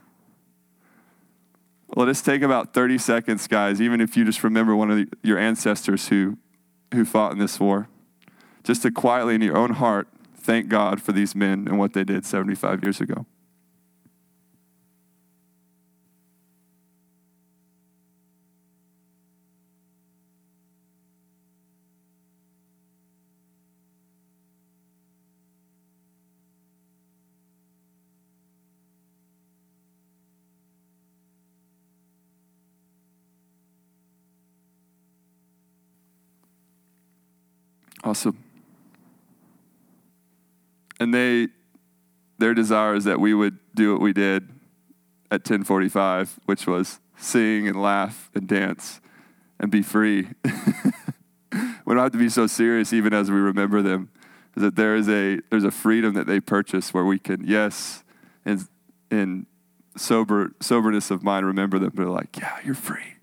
Let 1.96 2.08
us 2.08 2.22
take 2.22 2.42
about 2.42 2.74
30 2.74 2.98
seconds, 2.98 3.48
guys, 3.48 3.82
even 3.82 4.02
if 4.02 4.16
you 4.16 4.26
just 4.26 4.44
remember 4.44 4.76
one 4.76 4.90
of 4.90 4.98
the, 4.98 5.08
your 5.22 5.38
ancestors 5.38 6.08
who, 6.08 6.38
who 6.94 7.06
fought 7.06 7.32
in 7.32 7.40
this 7.40 7.60
war, 7.60 7.88
just 8.64 8.82
to 8.84 8.92
quietly 8.92 9.36
in 9.36 9.42
your 9.42 9.58
own 9.58 9.74
heart 9.74 10.08
thank 10.36 10.70
God 10.70 11.02
for 11.02 11.12
these 11.12 11.36
men 11.36 11.68
and 11.68 11.78
what 11.78 11.94
they 11.94 12.04
did 12.04 12.26
75 12.26 12.84
years 12.84 13.02
ago. 13.02 13.26
Awesome. 38.10 38.44
And 41.00 41.14
they 41.14 41.50
their 42.40 42.56
desire 42.56 42.96
is 42.96 43.04
that 43.04 43.20
we 43.20 43.36
would 43.36 43.60
do 43.76 43.92
what 43.94 44.02
we 44.02 44.14
did 44.14 44.50
at 45.30 45.42
1045, 45.42 46.40
which 46.48 46.66
was 46.66 47.00
sing 47.20 47.68
and 47.68 47.80
laugh 47.80 48.32
and 48.34 48.48
dance 48.48 49.00
and 49.60 49.70
be 49.70 49.84
free. 49.84 50.30
we 50.44 50.52
don't 51.86 51.98
have 51.98 52.12
to 52.14 52.18
be 52.18 52.30
so 52.30 52.48
serious 52.48 52.94
even 52.94 53.14
as 53.14 53.30
we 53.30 53.38
remember 53.38 53.84
them. 53.84 54.10
Is 54.56 54.64
that 54.64 54.76
there 54.76 54.96
is 54.96 55.08
a 55.08 55.40
there's 55.52 55.64
a 55.64 55.70
freedom 55.70 56.16
that 56.16 56.26
they 56.26 56.40
purchase 56.40 56.92
where 56.92 57.06
we 57.06 57.20
can, 57.20 57.46
yes, 57.46 58.04
in 58.44 58.68
in 59.12 59.46
sober 59.96 60.54
soberness 60.60 61.12
of 61.12 61.22
mind 61.22 61.46
remember 61.46 61.78
them, 61.78 61.92
but 61.94 62.08
like, 62.08 62.40
yeah, 62.40 62.58
you're 62.66 62.74
free. 62.74 63.18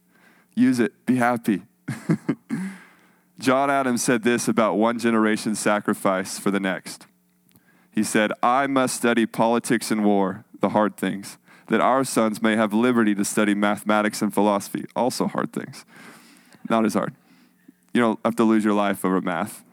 Use 0.55 0.79
it. 0.79 1.05
Be 1.07 1.17
happy. 1.17 1.63
John 3.39 3.71
Adams 3.71 4.03
said 4.03 4.23
this 4.23 4.49
about 4.49 4.77
one 4.77 4.99
generation's 4.99 5.59
sacrifice 5.59 6.39
for 6.39 6.51
the 6.51 6.61
next. 6.61 7.07
He 7.91 8.03
said, 8.03 8.33
I 8.43 8.67
must 8.67 8.97
study 8.97 9.27
politics 9.27 9.91
and 9.91 10.05
war, 10.05 10.45
the 10.61 10.71
hard 10.71 10.97
things, 10.97 11.39
that 11.69 11.81
our 11.81 12.05
sons 12.05 12.41
may 12.41 12.57
have 12.57 12.73
liberty 12.73 13.15
to 13.15 13.25
study 13.25 13.55
mathematics 13.55 14.23
and 14.23 14.33
philosophy, 14.33 14.85
also 14.95 15.27
hard 15.27 15.53
things. 15.53 15.85
Not 16.69 16.85
as 16.85 16.95
hard. 16.95 17.15
You 17.93 18.01
don't 18.01 18.21
have 18.25 18.37
to 18.37 18.45
lose 18.45 18.65
your 18.65 18.75
life 18.75 19.05
over 19.05 19.21
math. 19.21 19.65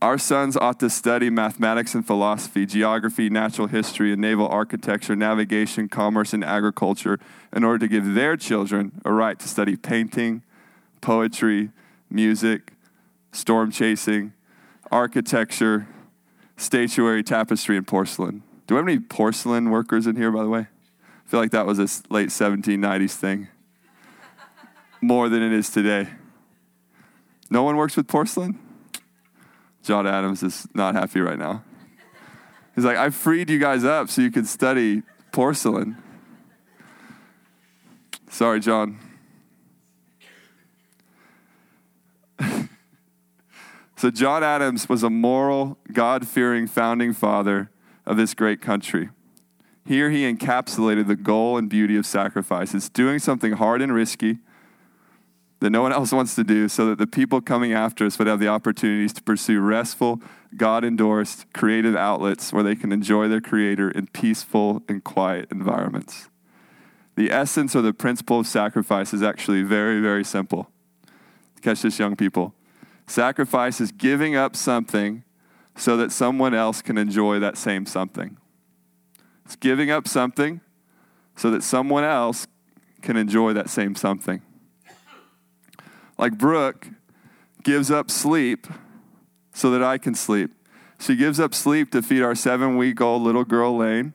Our 0.00 0.16
sons 0.16 0.56
ought 0.56 0.78
to 0.78 0.90
study 0.90 1.28
mathematics 1.28 1.92
and 1.92 2.06
philosophy, 2.06 2.66
geography, 2.66 3.28
natural 3.28 3.66
history, 3.66 4.12
and 4.12 4.20
naval 4.20 4.46
architecture, 4.46 5.16
navigation, 5.16 5.88
commerce, 5.88 6.32
and 6.32 6.44
agriculture 6.44 7.18
in 7.52 7.64
order 7.64 7.80
to 7.80 7.88
give 7.88 8.14
their 8.14 8.36
children 8.36 9.00
a 9.04 9.12
right 9.12 9.36
to 9.40 9.48
study 9.48 9.74
painting, 9.74 10.42
poetry, 11.00 11.70
music, 12.10 12.72
storm 13.32 13.70
chasing, 13.70 14.32
architecture, 14.90 15.86
statuary, 16.56 17.22
tapestry, 17.22 17.76
and 17.76 17.86
porcelain. 17.86 18.42
Do 18.66 18.74
we 18.74 18.78
have 18.78 18.88
any 18.88 18.98
porcelain 18.98 19.70
workers 19.70 20.06
in 20.06 20.16
here, 20.16 20.30
by 20.30 20.42
the 20.42 20.48
way? 20.48 20.60
I 20.60 21.30
feel 21.30 21.40
like 21.40 21.50
that 21.52 21.66
was 21.66 21.78
a 21.78 21.88
late 22.12 22.28
1790s 22.28 23.12
thing. 23.12 23.48
More 25.00 25.28
than 25.28 25.42
it 25.42 25.52
is 25.52 25.70
today. 25.70 26.08
No 27.50 27.62
one 27.62 27.76
works 27.76 27.96
with 27.96 28.08
porcelain? 28.08 28.58
John 29.82 30.06
Adams 30.06 30.42
is 30.42 30.66
not 30.74 30.94
happy 30.94 31.20
right 31.20 31.38
now. 31.38 31.64
He's 32.74 32.84
like, 32.84 32.96
I 32.96 33.10
freed 33.10 33.48
you 33.50 33.58
guys 33.58 33.84
up 33.84 34.10
so 34.10 34.22
you 34.22 34.30
could 34.30 34.46
study 34.46 35.02
porcelain. 35.32 35.96
Sorry, 38.30 38.60
John. 38.60 38.98
So, 43.98 44.12
John 44.12 44.44
Adams 44.44 44.88
was 44.88 45.02
a 45.02 45.10
moral, 45.10 45.76
God 45.92 46.24
fearing 46.24 46.68
founding 46.68 47.12
father 47.12 47.72
of 48.06 48.16
this 48.16 48.32
great 48.32 48.60
country. 48.60 49.08
Here 49.84 50.10
he 50.10 50.22
encapsulated 50.22 51.08
the 51.08 51.16
goal 51.16 51.56
and 51.56 51.68
beauty 51.68 51.96
of 51.96 52.06
sacrifice. 52.06 52.74
It's 52.74 52.88
doing 52.88 53.18
something 53.18 53.54
hard 53.54 53.82
and 53.82 53.92
risky 53.92 54.38
that 55.58 55.70
no 55.70 55.82
one 55.82 55.92
else 55.98 56.12
wants 56.12 56.36
to 56.36 56.44
do 56.44 56.68
so 56.68 56.86
that 56.86 56.98
the 56.98 57.08
people 57.08 57.40
coming 57.40 57.72
after 57.72 58.06
us 58.06 58.20
would 58.20 58.28
have 58.28 58.38
the 58.38 58.46
opportunities 58.46 59.12
to 59.14 59.22
pursue 59.24 59.58
restful, 59.58 60.22
God 60.56 60.84
endorsed, 60.84 61.52
creative 61.52 61.96
outlets 61.96 62.52
where 62.52 62.62
they 62.62 62.76
can 62.76 62.92
enjoy 62.92 63.26
their 63.26 63.40
Creator 63.40 63.90
in 63.90 64.06
peaceful 64.06 64.80
and 64.88 65.02
quiet 65.02 65.48
environments. 65.50 66.28
The 67.16 67.32
essence 67.32 67.74
or 67.74 67.82
the 67.82 67.92
principle 67.92 68.38
of 68.38 68.46
sacrifice 68.46 69.12
is 69.12 69.24
actually 69.24 69.62
very, 69.62 70.00
very 70.00 70.22
simple. 70.22 70.70
Catch 71.62 71.82
this, 71.82 71.98
young 71.98 72.14
people. 72.14 72.54
Sacrifice 73.08 73.80
is 73.80 73.90
giving 73.90 74.36
up 74.36 74.54
something 74.54 75.24
so 75.76 75.96
that 75.96 76.12
someone 76.12 76.54
else 76.54 76.82
can 76.82 76.98
enjoy 76.98 77.38
that 77.38 77.56
same 77.56 77.86
something. 77.86 78.36
It's 79.46 79.56
giving 79.56 79.90
up 79.90 80.06
something 80.06 80.60
so 81.34 81.50
that 81.50 81.62
someone 81.62 82.04
else 82.04 82.46
can 83.00 83.16
enjoy 83.16 83.54
that 83.54 83.70
same 83.70 83.94
something. 83.94 84.42
Like 86.18 86.36
Brooke 86.36 86.88
gives 87.62 87.90
up 87.90 88.10
sleep 88.10 88.66
so 89.54 89.70
that 89.70 89.82
I 89.82 89.96
can 89.96 90.14
sleep. 90.14 90.50
She 91.00 91.16
gives 91.16 91.40
up 91.40 91.54
sleep 91.54 91.90
to 91.92 92.02
feed 92.02 92.22
our 92.22 92.34
seven 92.34 92.76
week 92.76 93.00
old 93.00 93.22
little 93.22 93.44
girl 93.44 93.76
Lane 93.76 94.12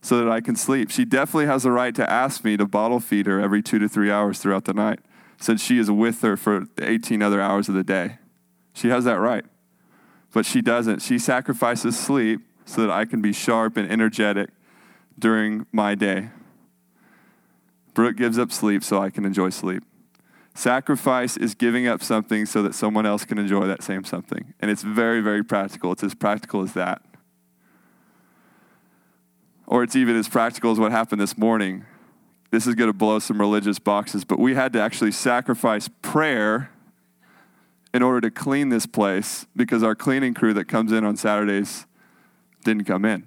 so 0.00 0.16
that 0.18 0.30
I 0.30 0.40
can 0.40 0.54
sleep. 0.54 0.90
She 0.90 1.04
definitely 1.04 1.46
has 1.46 1.64
the 1.64 1.72
right 1.72 1.94
to 1.96 2.08
ask 2.08 2.44
me 2.44 2.56
to 2.56 2.66
bottle 2.66 3.00
feed 3.00 3.26
her 3.26 3.40
every 3.40 3.62
two 3.62 3.80
to 3.80 3.88
three 3.88 4.12
hours 4.12 4.38
throughout 4.38 4.66
the 4.66 4.74
night 4.74 5.00
since 5.40 5.62
she 5.62 5.78
is 5.78 5.90
with 5.90 6.20
her 6.20 6.36
for 6.36 6.66
18 6.80 7.20
other 7.20 7.40
hours 7.40 7.68
of 7.68 7.74
the 7.74 7.82
day. 7.82 8.18
She 8.78 8.88
has 8.90 9.04
that 9.04 9.18
right. 9.18 9.44
But 10.32 10.46
she 10.46 10.62
doesn't. 10.62 11.02
She 11.02 11.18
sacrifices 11.18 11.98
sleep 11.98 12.42
so 12.64 12.82
that 12.82 12.90
I 12.90 13.06
can 13.06 13.20
be 13.20 13.32
sharp 13.32 13.76
and 13.76 13.90
energetic 13.90 14.50
during 15.18 15.66
my 15.72 15.96
day. 15.96 16.28
Brooke 17.92 18.16
gives 18.16 18.38
up 18.38 18.52
sleep 18.52 18.84
so 18.84 19.02
I 19.02 19.10
can 19.10 19.24
enjoy 19.24 19.50
sleep. 19.50 19.82
Sacrifice 20.54 21.36
is 21.36 21.54
giving 21.56 21.88
up 21.88 22.02
something 22.02 22.46
so 22.46 22.62
that 22.62 22.74
someone 22.74 23.04
else 23.04 23.24
can 23.24 23.38
enjoy 23.38 23.66
that 23.66 23.82
same 23.82 24.04
something. 24.04 24.54
And 24.60 24.70
it's 24.70 24.82
very, 24.82 25.20
very 25.20 25.42
practical. 25.42 25.90
It's 25.90 26.04
as 26.04 26.14
practical 26.14 26.62
as 26.62 26.74
that. 26.74 27.02
Or 29.66 29.82
it's 29.82 29.96
even 29.96 30.14
as 30.14 30.28
practical 30.28 30.70
as 30.70 30.78
what 30.78 30.92
happened 30.92 31.20
this 31.20 31.36
morning. 31.36 31.84
This 32.52 32.66
is 32.66 32.76
going 32.76 32.88
to 32.88 32.96
blow 32.96 33.18
some 33.18 33.40
religious 33.40 33.80
boxes, 33.80 34.24
but 34.24 34.38
we 34.38 34.54
had 34.54 34.72
to 34.74 34.80
actually 34.80 35.12
sacrifice 35.12 35.88
prayer 36.00 36.70
in 37.98 38.02
order 38.04 38.20
to 38.20 38.30
clean 38.30 38.68
this 38.68 38.86
place 38.86 39.44
because 39.56 39.82
our 39.82 39.96
cleaning 39.96 40.32
crew 40.32 40.54
that 40.54 40.66
comes 40.66 40.92
in 40.92 41.04
on 41.04 41.16
Saturdays 41.16 41.84
didn't 42.62 42.84
come 42.84 43.04
in. 43.04 43.26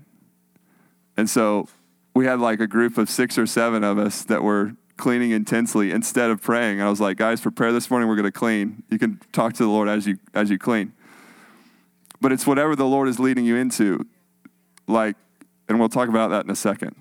And 1.18 1.30
so 1.30 1.68
we 2.16 2.26
had 2.26 2.40
like 2.40 2.62
a 2.62 2.68
group 2.68 2.98
of 2.98 3.10
six 3.10 3.38
or 3.38 3.46
seven 3.46 3.84
of 3.84 3.98
us 3.98 4.24
that 4.24 4.44
were 4.44 4.78
cleaning 4.96 5.32
intensely 5.32 5.92
instead 5.92 6.30
of 6.30 6.42
praying. 6.42 6.80
And 6.80 6.88
I 6.88 6.90
was 6.90 7.02
like, 7.02 7.18
guys, 7.18 7.42
for 7.42 7.52
prayer 7.52 7.74
this 7.74 7.92
morning, 7.92 8.08
we're 8.08 8.16
going 8.16 8.24
to 8.24 8.32
clean. 8.32 8.84
You 8.90 8.98
can 8.98 9.20
talk 9.34 9.52
to 9.56 9.64
the 9.64 9.70
Lord 9.70 9.90
as 9.90 10.08
you 10.08 10.20
as 10.34 10.50
you 10.50 10.58
clean. 10.58 10.94
But 12.22 12.32
it's 12.32 12.48
whatever 12.48 12.74
the 12.74 12.86
Lord 12.86 13.10
is 13.10 13.20
leading 13.20 13.44
you 13.44 13.58
into. 13.58 14.08
Like 14.88 15.18
And 15.68 15.82
we'll 15.82 15.90
talk 15.90 16.08
about 16.08 16.30
that 16.30 16.46
in 16.46 16.50
a 16.50 16.56
second. 16.56 16.96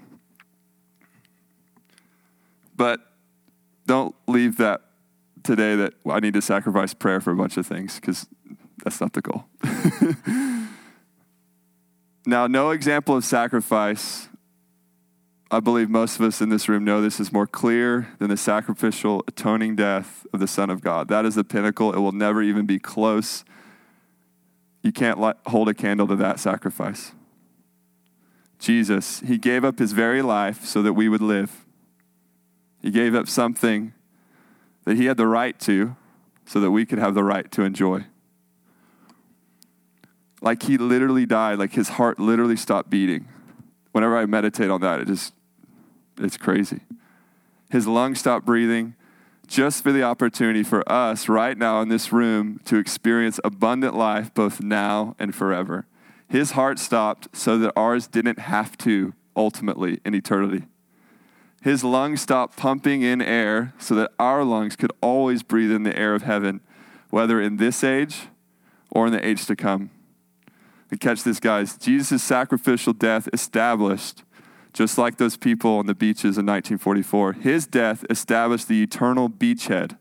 But 2.76 2.98
don't 3.86 4.16
leave 4.26 4.56
that 4.56 4.89
today 5.42 5.76
that 5.76 5.94
I 6.09 6.20
need 6.20 6.35
to 6.35 6.42
sacrifice 6.42 6.94
prayer 6.94 7.20
for 7.20 7.32
a 7.32 7.37
bunch 7.37 7.56
of 7.56 7.66
things 7.66 7.97
because 7.97 8.26
that's 8.82 9.00
not 9.00 9.12
the 9.12 9.20
goal. 9.20 9.44
now, 12.26 12.47
no 12.47 12.70
example 12.70 13.16
of 13.16 13.25
sacrifice. 13.25 14.28
I 15.50 15.61
believe 15.61 15.90
most 15.90 16.16
of 16.16 16.23
us 16.23 16.40
in 16.40 16.49
this 16.49 16.68
room 16.68 16.85
know 16.85 17.02
this 17.02 17.18
is 17.18 17.32
more 17.32 17.47
clear 17.47 18.09
than 18.18 18.30
the 18.30 18.37
sacrificial 18.37 19.25
atoning 19.26 19.76
death 19.76 20.26
of 20.32 20.40
the 20.40 20.47
Son 20.47 20.70
of 20.70 20.80
God. 20.80 21.09
That 21.09 21.25
is 21.25 21.35
the 21.35 21.44
pinnacle. 21.44 21.92
It 21.92 21.99
will 21.99 22.12
never 22.12 22.42
even 22.42 22.66
be 22.66 22.78
close. 22.78 23.44
You 24.82 24.92
can't 24.92 25.18
hold 25.47 25.68
a 25.68 25.75
candle 25.75 26.06
to 26.06 26.16
that 26.16 26.38
sacrifice. 26.38 27.12
Jesus, 28.61 29.20
he 29.20 29.38
gave 29.38 29.64
up 29.64 29.78
his 29.78 29.92
very 29.92 30.23
life 30.23 30.64
so 30.64 30.82
that 30.82 30.92
we 30.92 31.09
would 31.09 31.23
live. 31.23 31.64
He 32.80 32.90
gave 32.90 33.14
up 33.14 33.28
something 33.28 33.92
that 34.84 34.96
he 34.96 35.06
had 35.06 35.16
the 35.16 35.26
right 35.26 35.58
to 35.60 35.96
so 36.44 36.60
that 36.60 36.70
we 36.70 36.84
could 36.84 36.99
have 36.99 37.14
the 37.14 37.25
right 37.25 37.50
to 37.52 37.62
enjoy. 37.62 38.04
Like 40.42 40.62
he 40.62 40.78
literally 40.78 41.26
died, 41.26 41.58
like 41.58 41.72
his 41.72 41.90
heart 41.90 42.18
literally 42.18 42.56
stopped 42.56 42.90
beating. 42.90 43.28
Whenever 43.92 44.16
I 44.16 44.26
meditate 44.26 44.70
on 44.70 44.80
that, 44.80 45.00
it 45.00 45.06
just, 45.06 45.34
it's 46.18 46.37
crazy. 46.37 46.80
His 47.70 47.87
lungs 47.87 48.20
stopped 48.20 48.46
breathing 48.46 48.94
just 49.46 49.82
for 49.82 49.92
the 49.92 50.02
opportunity 50.02 50.62
for 50.62 50.88
us 50.90 51.28
right 51.28 51.58
now 51.58 51.82
in 51.82 51.88
this 51.88 52.12
room 52.12 52.60
to 52.64 52.76
experience 52.76 53.40
abundant 53.44 53.96
life 53.96 54.32
both 54.32 54.60
now 54.60 55.16
and 55.18 55.34
forever. 55.34 55.87
His 56.28 56.52
heart 56.52 56.78
stopped 56.78 57.28
so 57.37 57.58
that 57.58 57.72
ours 57.76 58.06
didn't 58.06 58.38
have 58.38 58.78
to 58.78 59.12
ultimately 59.34 60.00
in 60.04 60.14
eternity. 60.14 60.66
His 61.62 61.84
lungs 61.84 62.22
stopped 62.22 62.56
pumping 62.56 63.02
in 63.02 63.20
air 63.20 63.74
so 63.78 63.94
that 63.96 64.12
our 64.18 64.44
lungs 64.44 64.76
could 64.76 64.92
always 65.02 65.42
breathe 65.42 65.70
in 65.70 65.82
the 65.82 65.96
air 65.96 66.14
of 66.14 66.22
heaven, 66.22 66.60
whether 67.10 67.40
in 67.40 67.58
this 67.58 67.84
age 67.84 68.28
or 68.90 69.06
in 69.06 69.12
the 69.12 69.26
age 69.26 69.44
to 69.46 69.56
come. 69.56 69.90
And 70.90 70.98
catch 70.98 71.22
this, 71.22 71.38
guys. 71.38 71.76
Jesus' 71.76 72.22
sacrificial 72.22 72.94
death 72.94 73.28
established, 73.32 74.24
just 74.72 74.96
like 74.96 75.18
those 75.18 75.36
people 75.36 75.72
on 75.72 75.86
the 75.86 75.94
beaches 75.94 76.38
in 76.38 76.46
1944, 76.46 77.34
his 77.34 77.66
death 77.66 78.04
established 78.08 78.66
the 78.66 78.82
eternal 78.82 79.28
beachhead 79.28 79.98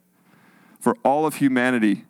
for 0.80 0.96
all 1.04 1.26
of 1.26 1.36
humanity, 1.36 2.06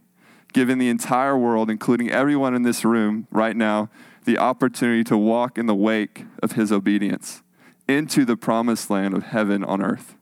giving 0.54 0.78
the 0.78 0.90
entire 0.90 1.38
world, 1.38 1.72
including 1.72 2.12
everyone 2.12 2.54
in 2.54 2.62
this 2.62 2.86
room 2.86 3.28
right 3.32 3.56
now, 3.56 3.90
the 4.26 4.38
opportunity 4.38 5.04
to 5.04 5.18
walk 5.18 5.58
in 5.58 5.66
the 5.66 5.76
wake 5.76 6.26
of 6.44 6.52
his 6.52 6.72
obedience 6.72 7.42
into 7.90 8.24
the 8.24 8.38
promised 8.38 8.90
land 8.90 9.16
of 9.16 9.24
heaven 9.24 9.64
on 9.64 9.82
earth. 9.82 10.16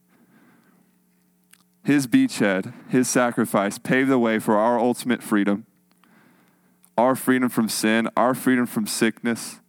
His 1.84 2.08
beachhead, 2.08 2.74
his 2.90 3.10
sacrifice, 3.10 3.78
paved 3.78 4.10
the 4.10 4.18
way 4.18 4.40
for 4.40 4.58
our 4.58 4.80
ultimate 4.80 5.22
freedom 5.22 5.66
our 6.98 7.16
freedom 7.16 7.48
from 7.48 7.70
sin, 7.70 8.10
our 8.18 8.34
freedom 8.34 8.66
from 8.66 8.88
sickness, 8.88 9.60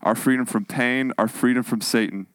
our 0.00 0.14
freedom 0.14 0.46
from 0.46 0.64
pain, 0.64 1.12
our 1.18 1.28
freedom 1.28 1.62
from 1.62 1.82
Satan, 1.82 2.26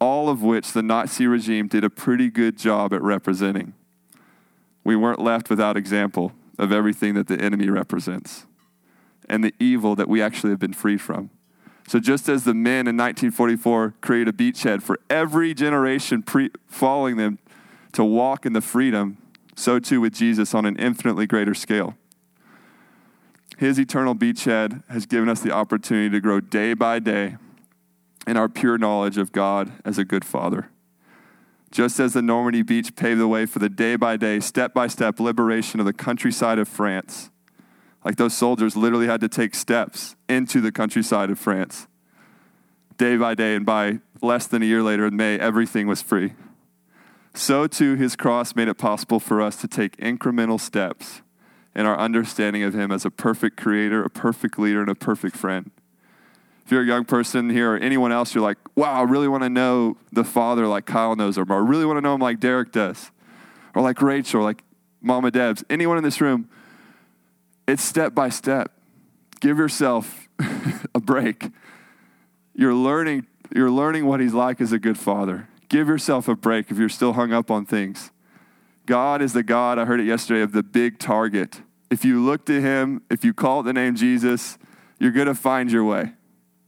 all 0.00 0.30
of 0.30 0.42
which 0.42 0.72
the 0.72 0.82
Nazi 0.82 1.26
regime 1.26 1.68
did 1.68 1.84
a 1.84 1.90
pretty 1.90 2.30
good 2.30 2.56
job 2.56 2.94
at 2.94 3.02
representing. 3.02 3.74
We 4.84 4.96
weren't 4.96 5.18
left 5.18 5.50
without 5.50 5.76
example 5.76 6.32
of 6.58 6.72
everything 6.72 7.12
that 7.12 7.26
the 7.26 7.38
enemy 7.38 7.68
represents 7.68 8.46
and 9.28 9.44
the 9.44 9.52
evil 9.60 9.94
that 9.96 10.08
we 10.08 10.22
actually 10.22 10.48
have 10.48 10.58
been 10.58 10.72
freed 10.72 11.02
from. 11.02 11.28
So, 11.88 11.98
just 11.98 12.28
as 12.28 12.44
the 12.44 12.52
men 12.52 12.86
in 12.86 12.98
1944 12.98 13.94
created 14.02 14.28
a 14.28 14.32
beachhead 14.36 14.82
for 14.82 14.98
every 15.08 15.54
generation 15.54 16.22
pre- 16.22 16.50
following 16.66 17.16
them 17.16 17.38
to 17.92 18.04
walk 18.04 18.44
in 18.44 18.52
the 18.52 18.60
freedom, 18.60 19.16
so 19.56 19.78
too 19.78 20.02
with 20.02 20.12
Jesus 20.12 20.54
on 20.54 20.66
an 20.66 20.76
infinitely 20.76 21.26
greater 21.26 21.54
scale. 21.54 21.94
His 23.56 23.80
eternal 23.80 24.14
beachhead 24.14 24.82
has 24.90 25.06
given 25.06 25.30
us 25.30 25.40
the 25.40 25.50
opportunity 25.50 26.10
to 26.10 26.20
grow 26.20 26.40
day 26.40 26.74
by 26.74 26.98
day 26.98 27.38
in 28.26 28.36
our 28.36 28.50
pure 28.50 28.76
knowledge 28.76 29.16
of 29.16 29.32
God 29.32 29.72
as 29.82 29.96
a 29.96 30.04
good 30.04 30.26
father. 30.26 30.68
Just 31.70 31.98
as 31.98 32.12
the 32.12 32.20
Normandy 32.20 32.60
beach 32.60 32.96
paved 32.96 33.18
the 33.18 33.26
way 33.26 33.46
for 33.46 33.60
the 33.60 33.70
day 33.70 33.96
by 33.96 34.18
day, 34.18 34.40
step 34.40 34.74
by 34.74 34.88
step 34.88 35.18
liberation 35.18 35.80
of 35.80 35.86
the 35.86 35.94
countryside 35.94 36.58
of 36.58 36.68
France 36.68 37.30
like 38.04 38.16
those 38.16 38.34
soldiers 38.34 38.76
literally 38.76 39.06
had 39.06 39.20
to 39.20 39.28
take 39.28 39.54
steps 39.54 40.16
into 40.28 40.60
the 40.60 40.72
countryside 40.72 41.30
of 41.30 41.38
France 41.38 41.86
day 42.98 43.16
by 43.16 43.34
day, 43.34 43.54
and 43.54 43.64
by 43.64 44.00
less 44.20 44.46
than 44.46 44.60
a 44.60 44.66
year 44.66 44.82
later 44.82 45.06
in 45.06 45.16
May, 45.16 45.38
everything 45.38 45.86
was 45.86 46.02
free. 46.02 46.34
So 47.32 47.66
too, 47.66 47.94
his 47.94 48.16
cross 48.16 48.56
made 48.56 48.68
it 48.68 48.74
possible 48.74 49.20
for 49.20 49.40
us 49.40 49.56
to 49.60 49.68
take 49.68 49.96
incremental 49.98 50.60
steps 50.60 51.22
in 51.74 51.86
our 51.86 51.96
understanding 51.96 52.64
of 52.64 52.74
him 52.74 52.90
as 52.90 53.04
a 53.04 53.10
perfect 53.10 53.56
creator, 53.56 54.02
a 54.02 54.10
perfect 54.10 54.58
leader, 54.58 54.80
and 54.80 54.90
a 54.90 54.96
perfect 54.96 55.36
friend. 55.36 55.70
If 56.66 56.72
you're 56.72 56.82
a 56.82 56.86
young 56.86 57.04
person 57.04 57.48
here 57.48 57.74
or 57.74 57.78
anyone 57.78 58.10
else, 58.10 58.34
you're 58.34 58.42
like, 58.42 58.58
wow, 58.74 58.92
I 58.92 59.02
really 59.04 59.28
want 59.28 59.44
to 59.44 59.48
know 59.48 59.96
the 60.12 60.24
Father 60.24 60.66
like 60.66 60.84
Kyle 60.84 61.14
knows 61.14 61.38
him, 61.38 61.50
or 61.50 61.54
I 61.54 61.66
really 61.66 61.86
want 61.86 61.96
to 61.98 62.00
know 62.00 62.14
him 62.14 62.20
like 62.20 62.40
Derek 62.40 62.72
does, 62.72 63.10
or 63.74 63.80
like 63.80 64.02
Rachel, 64.02 64.40
or 64.40 64.44
like 64.44 64.64
Mama 65.00 65.30
Debs. 65.30 65.64
Anyone 65.70 65.96
in 65.96 66.04
this 66.04 66.20
room, 66.20 66.50
it's 67.68 67.84
step 67.84 68.14
by 68.14 68.30
step. 68.30 68.72
Give 69.40 69.58
yourself 69.58 70.28
a 70.94 71.00
break. 71.00 71.50
You're 72.54 72.74
learning, 72.74 73.26
you're 73.54 73.70
learning 73.70 74.06
what 74.06 74.20
he's 74.20 74.34
like 74.34 74.60
as 74.60 74.72
a 74.72 74.78
good 74.78 74.98
father. 74.98 75.48
Give 75.68 75.86
yourself 75.86 76.28
a 76.28 76.34
break 76.34 76.70
if 76.70 76.78
you're 76.78 76.88
still 76.88 77.12
hung 77.12 77.32
up 77.32 77.50
on 77.50 77.66
things. 77.66 78.10
God 78.86 79.20
is 79.20 79.34
the 79.34 79.42
God, 79.42 79.78
I 79.78 79.84
heard 79.84 80.00
it 80.00 80.06
yesterday, 80.06 80.40
of 80.40 80.52
the 80.52 80.62
big 80.62 80.98
target. 80.98 81.60
If 81.90 82.06
you 82.06 82.24
look 82.24 82.46
to 82.46 82.60
him, 82.60 83.02
if 83.10 83.22
you 83.22 83.34
call 83.34 83.62
the 83.62 83.74
name 83.74 83.94
Jesus, 83.94 84.56
you're 84.98 85.12
going 85.12 85.26
to 85.26 85.34
find 85.34 85.70
your 85.70 85.84
way. 85.84 86.14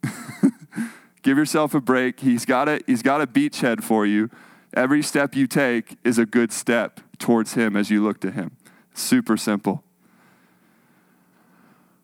Give 1.23 1.39
yourself 1.39 1.75
a 1.75 1.81
break. 1.81 2.21
He's 2.21 2.45
got 2.45 2.69
a, 2.69 2.81
he's 2.87 3.03
got 3.03 3.23
a 3.23 3.27
beachhead 3.27 3.83
for 3.83 4.05
you. 4.05 4.31
Every 4.75 5.03
step 5.03 5.35
you 5.35 5.47
take 5.47 5.97
is 6.05 6.19
a 6.19 6.27
good 6.27 6.53
step 6.53 7.01
towards 7.19 7.55
him 7.55 7.75
as 7.75 7.91
you 7.91 8.05
look 8.05 8.21
to 8.21 8.31
him. 8.31 8.53
Super 8.93 9.39
simple. 9.39 9.83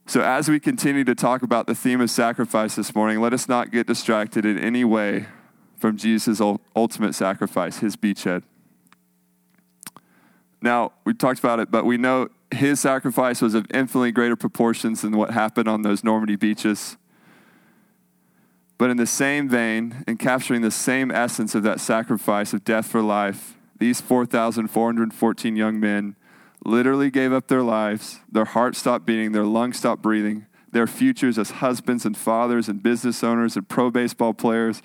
So, 0.09 0.21
as 0.21 0.49
we 0.49 0.61
continue 0.61 1.03
to 1.03 1.17
talk 1.17 1.43
about 1.43 1.67
the 1.67 1.75
theme 1.75 2.01
of 2.01 2.11
sacrifice 2.11 2.77
this 2.77 2.95
morning, 2.95 3.21
let 3.21 3.33
us 3.33 3.49
not 3.49 3.73
get 3.73 3.89
distracted 3.89 4.47
in 4.47 4.57
any 4.57 4.85
way 4.85 5.27
from 5.77 5.97
Jesus' 5.97 6.41
ultimate 6.77 7.13
sacrifice, 7.13 7.79
his 7.79 7.97
beachhead. 7.97 8.45
Now, 10.63 10.93
we 11.05 11.13
talked 11.13 11.41
about 11.41 11.59
it, 11.59 11.73
but 11.73 11.85
we 11.85 11.97
know 11.97 12.29
his 12.53 12.79
sacrifice 12.79 13.43
was 13.43 13.55
of 13.55 13.67
infinitely 13.75 14.13
greater 14.13 14.37
proportions 14.37 15.03
than 15.03 15.17
what 15.17 15.33
happened 15.33 15.67
on 15.67 15.83
those 15.83 16.05
Normandy 16.05 16.37
beaches. 16.37 16.97
But 18.79 18.91
in 18.91 18.99
the 18.99 19.07
same 19.07 19.49
vein, 19.49 20.05
in 20.07 20.19
capturing 20.19 20.63
the 20.63 20.71
same 20.71 21.11
essence 21.11 21.57
of 21.57 21.65
that 21.65 21.81
sacrifice 21.81 22.53
of 22.53 22.63
death 22.63 22.87
for 22.87 23.03
life, 23.03 23.57
these 23.81 24.01
4,414 24.01 25.57
young 25.57 25.81
men 25.81 26.15
literally 26.67 27.11
gave 27.11 27.33
up 27.33 27.47
their 27.47 27.63
lives, 27.63 28.21
their 28.31 28.45
heart 28.45 28.75
stopped 28.75 29.07
beating, 29.07 29.33
their 29.33 29.45
lungs 29.45 29.79
stopped 29.79 30.03
breathing, 30.03 30.47
their 30.73 30.87
futures 30.87 31.39
as 31.39 31.53
husbands 31.53 32.05
and 32.05 32.17
fathers 32.17 32.69
and 32.69 32.83
business 32.83 33.23
owners 33.23 33.57
and 33.57 33.69
pro 33.69 33.91
baseball 33.91 34.35
players, 34.35 34.83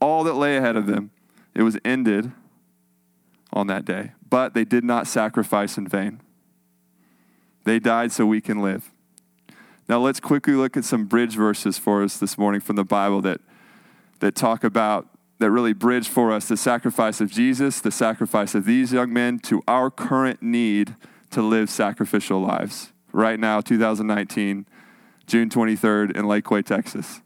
all 0.00 0.24
that 0.24 0.34
lay 0.34 0.56
ahead 0.56 0.76
of 0.76 0.86
them, 0.86 1.10
it 1.54 1.62
was 1.62 1.78
ended 1.84 2.32
on 3.52 3.66
that 3.66 3.84
day. 3.84 4.12
But 4.28 4.54
they 4.54 4.64
did 4.64 4.84
not 4.84 5.06
sacrifice 5.06 5.76
in 5.76 5.88
vain. 5.88 6.20
They 7.64 7.78
died 7.78 8.12
so 8.12 8.24
we 8.24 8.40
can 8.40 8.62
live. 8.62 8.92
Now 9.88 9.98
let's 9.98 10.20
quickly 10.20 10.54
look 10.54 10.76
at 10.76 10.84
some 10.84 11.06
bridge 11.06 11.34
verses 11.34 11.78
for 11.78 12.02
us 12.02 12.18
this 12.18 12.38
morning 12.38 12.60
from 12.60 12.76
the 12.76 12.84
Bible 12.84 13.20
that, 13.22 13.40
that 14.20 14.34
talk 14.34 14.64
about, 14.64 15.08
that 15.38 15.50
really 15.50 15.72
bridge 15.72 16.08
for 16.08 16.32
us 16.32 16.48
the 16.48 16.56
sacrifice 16.56 17.20
of 17.20 17.30
Jesus, 17.30 17.80
the 17.80 17.90
sacrifice 17.90 18.54
of 18.54 18.64
these 18.64 18.92
young 18.92 19.12
men 19.12 19.38
to 19.40 19.62
our 19.66 19.90
current 19.90 20.42
need 20.42 20.94
to 21.30 21.42
live 21.42 21.70
sacrificial 21.70 22.40
lives. 22.40 22.92
Right 23.12 23.38
now, 23.38 23.60
2019, 23.60 24.66
June 25.26 25.48
23rd 25.48 26.16
in 26.16 26.24
Lakeway, 26.24 26.64
Texas. 26.64 27.20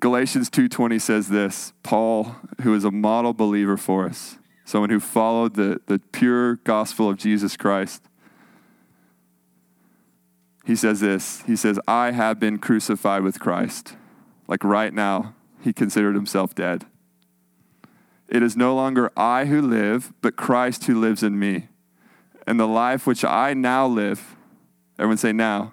Galatians 0.00 0.48
2:20 0.48 1.00
says 1.00 1.28
this, 1.28 1.72
Paul, 1.82 2.36
who 2.62 2.72
is 2.74 2.84
a 2.84 2.90
model 2.90 3.32
believer 3.32 3.76
for 3.76 4.06
us, 4.06 4.38
someone 4.64 4.90
who 4.90 5.00
followed 5.00 5.54
the, 5.54 5.80
the 5.86 5.98
pure 6.12 6.56
gospel 6.56 7.10
of 7.10 7.16
Jesus 7.16 7.56
Christ. 7.56 8.02
He 10.64 10.76
says 10.76 11.00
this, 11.00 11.42
he 11.42 11.56
says, 11.56 11.80
I 11.88 12.12
have 12.12 12.38
been 12.38 12.58
crucified 12.58 13.22
with 13.22 13.40
Christ. 13.40 13.96
Like 14.46 14.62
right 14.62 14.92
now, 14.92 15.34
he 15.60 15.72
considered 15.72 16.14
himself 16.14 16.54
dead. 16.54 16.86
It 18.28 18.42
is 18.42 18.56
no 18.56 18.74
longer 18.74 19.10
I 19.16 19.46
who 19.46 19.62
live, 19.62 20.12
but 20.20 20.36
Christ 20.36 20.84
who 20.84 21.00
lives 21.00 21.22
in 21.22 21.38
me. 21.38 21.68
And 22.46 22.60
the 22.60 22.66
life 22.66 23.06
which 23.06 23.24
I 23.24 23.54
now 23.54 23.86
live, 23.86 24.36
everyone 24.98 25.16
say 25.16 25.32
now, 25.32 25.72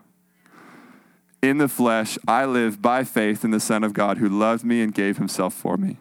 in 1.41 1.57
the 1.57 1.67
flesh, 1.67 2.17
I 2.27 2.45
live 2.45 2.81
by 2.81 3.03
faith 3.03 3.43
in 3.43 3.51
the 3.51 3.59
Son 3.59 3.83
of 3.83 3.93
God 3.93 4.17
who 4.17 4.27
loved 4.27 4.63
me 4.63 4.81
and 4.81 4.93
gave 4.93 5.17
himself 5.17 5.53
for 5.53 5.77
me. 5.77 5.97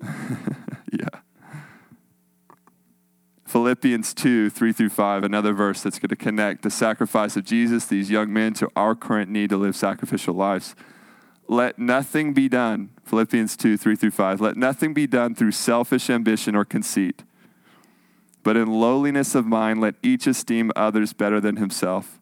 yeah. 0.92 1.20
Philippians 3.44 4.14
2, 4.14 4.50
3 4.50 4.72
through 4.72 4.88
5, 4.88 5.22
another 5.22 5.52
verse 5.52 5.82
that's 5.82 5.98
going 5.98 6.08
to 6.08 6.16
connect 6.16 6.62
the 6.62 6.70
sacrifice 6.70 7.36
of 7.36 7.44
Jesus, 7.44 7.86
these 7.86 8.10
young 8.10 8.32
men, 8.32 8.52
to 8.54 8.68
our 8.74 8.94
current 8.94 9.30
need 9.30 9.50
to 9.50 9.56
live 9.56 9.76
sacrificial 9.76 10.34
lives. 10.34 10.74
Let 11.46 11.78
nothing 11.78 12.32
be 12.32 12.48
done, 12.48 12.90
Philippians 13.04 13.56
2, 13.56 13.76
3 13.76 13.96
through 13.96 14.10
5, 14.12 14.40
let 14.40 14.56
nothing 14.56 14.94
be 14.94 15.06
done 15.06 15.34
through 15.34 15.52
selfish 15.52 16.08
ambition 16.08 16.54
or 16.54 16.64
conceit, 16.64 17.22
but 18.42 18.56
in 18.56 18.70
lowliness 18.70 19.34
of 19.34 19.46
mind, 19.46 19.80
let 19.80 19.94
each 20.02 20.26
esteem 20.26 20.70
others 20.76 21.12
better 21.12 21.40
than 21.40 21.56
himself. 21.56 22.20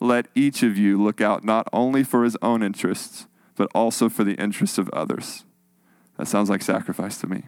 Let 0.00 0.28
each 0.34 0.62
of 0.62 0.76
you 0.78 1.02
look 1.02 1.20
out 1.20 1.44
not 1.44 1.68
only 1.72 2.02
for 2.04 2.24
his 2.24 2.36
own 2.40 2.62
interests, 2.62 3.26
but 3.56 3.70
also 3.74 4.08
for 4.08 4.24
the 4.24 4.34
interests 4.34 4.78
of 4.78 4.88
others. 4.90 5.44
That 6.16 6.28
sounds 6.28 6.48
like 6.48 6.62
sacrifice 6.62 7.18
to 7.18 7.26
me. 7.26 7.44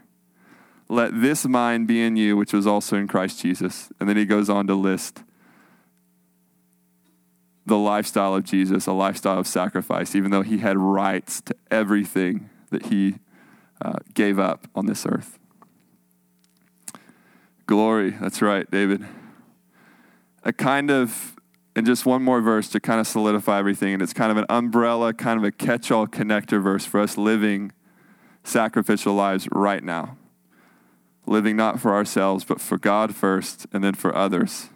Let 0.89 1.21
this 1.21 1.47
mind 1.47 1.87
be 1.87 2.03
in 2.03 2.17
you, 2.17 2.37
which 2.37 2.53
was 2.53 2.67
also 2.67 2.97
in 2.97 3.07
Christ 3.07 3.41
Jesus. 3.41 3.91
And 4.01 4.09
then 4.09 4.17
he 4.17 4.25
goes 4.25 4.51
on 4.51 4.67
to 4.67 4.75
list 4.75 5.23
the 7.71 7.79
lifestyle 7.79 8.35
of 8.35 8.43
Jesus, 8.43 8.89
a 8.89 8.93
lifestyle 8.93 9.39
of 9.39 9.47
sacrifice, 9.47 10.17
even 10.17 10.33
though 10.33 10.43
he 10.43 10.59
had 10.59 10.77
rights 10.77 11.41
to 11.43 11.55
everything 11.71 12.51
that 12.71 12.87
he 12.87 13.15
uh, 13.81 14.01
gave 14.13 14.41
up 14.41 14.67
on 14.75 14.87
this 14.87 15.07
earth. 15.07 15.39
Glory, 17.67 18.11
that's 18.11 18.43
right, 18.43 18.69
David. 18.73 19.07
A 20.43 20.53
kind 20.53 20.91
of, 20.91 21.37
and 21.77 21.87
just 21.87 22.05
one 22.05 22.25
more 22.25 22.41
verse 22.41 22.69
to 22.71 22.81
kind 22.81 22.99
of 22.99 23.07
solidify 23.07 23.61
everything, 23.61 23.95
and 23.95 24.03
it's 24.03 24.13
kind 24.13 24.33
of 24.33 24.37
an 24.37 24.47
umbrella, 24.49 25.15
kind 25.15 25.39
of 25.39 25.45
a 25.45 25.53
catch 25.53 25.93
all 25.93 26.09
connector 26.09 26.61
verse 26.61 26.85
for 26.85 26.99
us 26.99 27.17
living 27.17 27.71
sacrificial 28.43 29.15
lives 29.15 29.47
right 29.53 29.85
now. 29.85 30.17
Living 31.25 31.55
not 31.55 31.79
for 31.79 31.95
ourselves, 31.95 32.45
but 32.45 32.61
for 32.61 32.79
God 32.79 33.15
first, 33.15 33.69
and 33.73 33.85
then 33.85 33.95
for 33.95 34.13
others. 34.13 34.71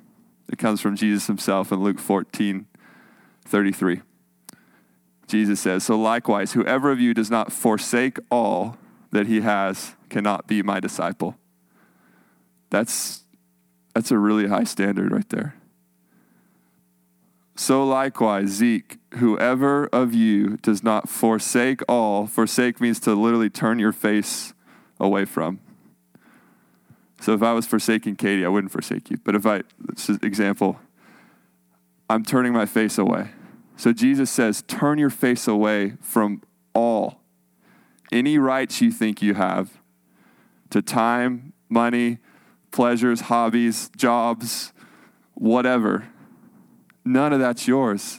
It 0.49 0.59
comes 0.59 0.81
from 0.81 0.95
Jesus 0.95 1.27
himself 1.27 1.73
in 1.73 1.83
Luke 1.83 1.99
14 1.99 2.69
33. 3.45 4.03
Jesus 5.27 5.61
says, 5.61 5.85
So 5.85 5.99
likewise, 5.99 6.53
whoever 6.53 6.91
of 6.91 7.01
you 7.01 7.15
does 7.15 7.31
not 7.31 7.53
forsake 7.53 8.19
all 8.31 8.77
that 9.11 9.27
he 9.27 9.41
has 9.41 9.95
cannot 10.09 10.47
be 10.47 10.63
my 10.63 10.81
disciple. 10.81 11.37
That's, 12.71 13.23
that's 13.95 14.11
a 14.11 14.19
really 14.19 14.49
high 14.49 14.65
standard 14.65 15.13
right 15.13 15.29
there. 15.29 15.55
So 17.57 17.85
likewise, 17.87 18.49
Zeke, 18.49 18.99
whoever 19.15 19.87
of 19.87 20.13
you 20.13 20.57
does 20.59 20.83
not 20.83 21.09
forsake 21.09 21.81
all, 21.89 22.27
forsake 22.27 22.81
means 22.81 22.99
to 23.01 23.15
literally 23.15 23.51
turn 23.51 23.79
your 23.79 23.93
face 23.93 24.53
away 24.99 25.25
from. 25.25 25.61
So 27.21 27.33
if 27.33 27.43
I 27.43 27.53
was 27.53 27.67
forsaking 27.67 28.17
Katie, 28.17 28.45
I 28.45 28.49
wouldn't 28.49 28.73
forsake 28.73 29.11
you. 29.11 29.19
But 29.23 29.37
if 29.37 29.47
I, 29.47 29.63
example, 30.23 30.81
I'm 32.09 32.25
turning 32.25 32.53
my 32.53 32.67
face 32.67 32.99
away. 32.99 33.31
So 33.77 33.93
Jesus 33.93 34.31
says, 34.31 34.63
turn 34.63 34.99
your 34.99 35.11
face 35.11 35.49
away 35.49 35.95
from 36.01 36.43
all, 36.75 37.21
any 38.13 38.39
rights 38.39 38.81
you 38.81 38.91
think 38.91 39.23
you 39.23 39.35
have 39.35 39.81
to 40.71 40.83
time, 40.83 41.53
money, 41.69 42.19
pleasures, 42.71 43.23
hobbies, 43.23 43.91
jobs, 43.97 44.73
whatever. 45.35 46.09
None 47.05 47.33
of 47.33 47.41
that's 47.41 47.69
yours. 47.69 48.19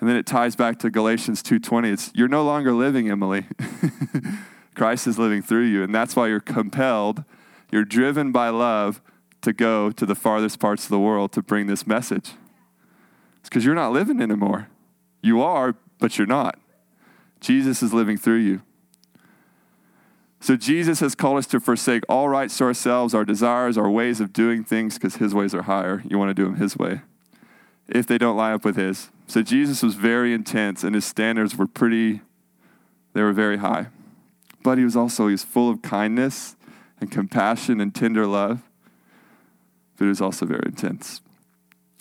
And 0.00 0.08
then 0.08 0.16
it 0.16 0.26
ties 0.26 0.56
back 0.56 0.78
to 0.80 0.90
Galatians 0.90 1.42
2:20. 1.42 1.92
It's 1.92 2.10
you're 2.14 2.28
no 2.28 2.44
longer 2.44 2.72
living, 2.72 3.08
Emily. 3.08 3.46
Christ 4.74 5.06
is 5.06 5.18
living 5.18 5.40
through 5.40 5.66
you, 5.66 5.84
and 5.84 5.94
that's 5.94 6.16
why 6.16 6.26
you're 6.26 6.40
compelled, 6.40 7.22
you're 7.70 7.84
driven 7.84 8.32
by 8.32 8.48
love 8.48 9.00
to 9.42 9.52
go 9.52 9.90
to 9.92 10.04
the 10.04 10.16
farthest 10.16 10.58
parts 10.58 10.84
of 10.84 10.90
the 10.90 10.98
world 10.98 11.32
to 11.32 11.42
bring 11.42 11.68
this 11.68 11.86
message. 11.86 12.32
It's 13.44 13.50
because 13.50 13.66
you're 13.66 13.74
not 13.74 13.92
living 13.92 14.22
anymore. 14.22 14.68
You 15.20 15.42
are, 15.42 15.76
but 15.98 16.16
you're 16.16 16.26
not. 16.26 16.58
Jesus 17.40 17.82
is 17.82 17.92
living 17.92 18.16
through 18.16 18.38
you. 18.38 18.62
So 20.40 20.56
Jesus 20.56 21.00
has 21.00 21.14
called 21.14 21.36
us 21.36 21.46
to 21.48 21.60
forsake 21.60 22.04
all 22.08 22.30
rights 22.30 22.56
to 22.56 22.64
ourselves, 22.64 23.12
our 23.12 23.26
desires, 23.26 23.76
our 23.76 23.90
ways 23.90 24.18
of 24.18 24.32
doing 24.32 24.64
things, 24.64 24.94
because 24.94 25.16
his 25.16 25.34
ways 25.34 25.54
are 25.54 25.64
higher. 25.64 26.02
You 26.08 26.18
want 26.18 26.30
to 26.30 26.34
do 26.34 26.44
them 26.44 26.56
his 26.56 26.78
way. 26.78 27.02
If 27.86 28.06
they 28.06 28.16
don't 28.16 28.34
line 28.34 28.54
up 28.54 28.64
with 28.64 28.76
his. 28.76 29.10
So 29.26 29.42
Jesus 29.42 29.82
was 29.82 29.94
very 29.94 30.32
intense, 30.32 30.82
and 30.82 30.94
his 30.94 31.04
standards 31.04 31.54
were 31.54 31.66
pretty, 31.66 32.22
they 33.12 33.20
were 33.20 33.34
very 33.34 33.58
high. 33.58 33.88
But 34.62 34.78
he 34.78 34.84
was 34.84 34.96
also, 34.96 35.26
he 35.26 35.32
was 35.32 35.44
full 35.44 35.68
of 35.68 35.82
kindness 35.82 36.56
and 36.98 37.10
compassion 37.10 37.78
and 37.78 37.94
tender 37.94 38.26
love. 38.26 38.62
But 39.98 40.06
he 40.06 40.08
was 40.08 40.22
also 40.22 40.46
very 40.46 40.62
intense. 40.64 41.20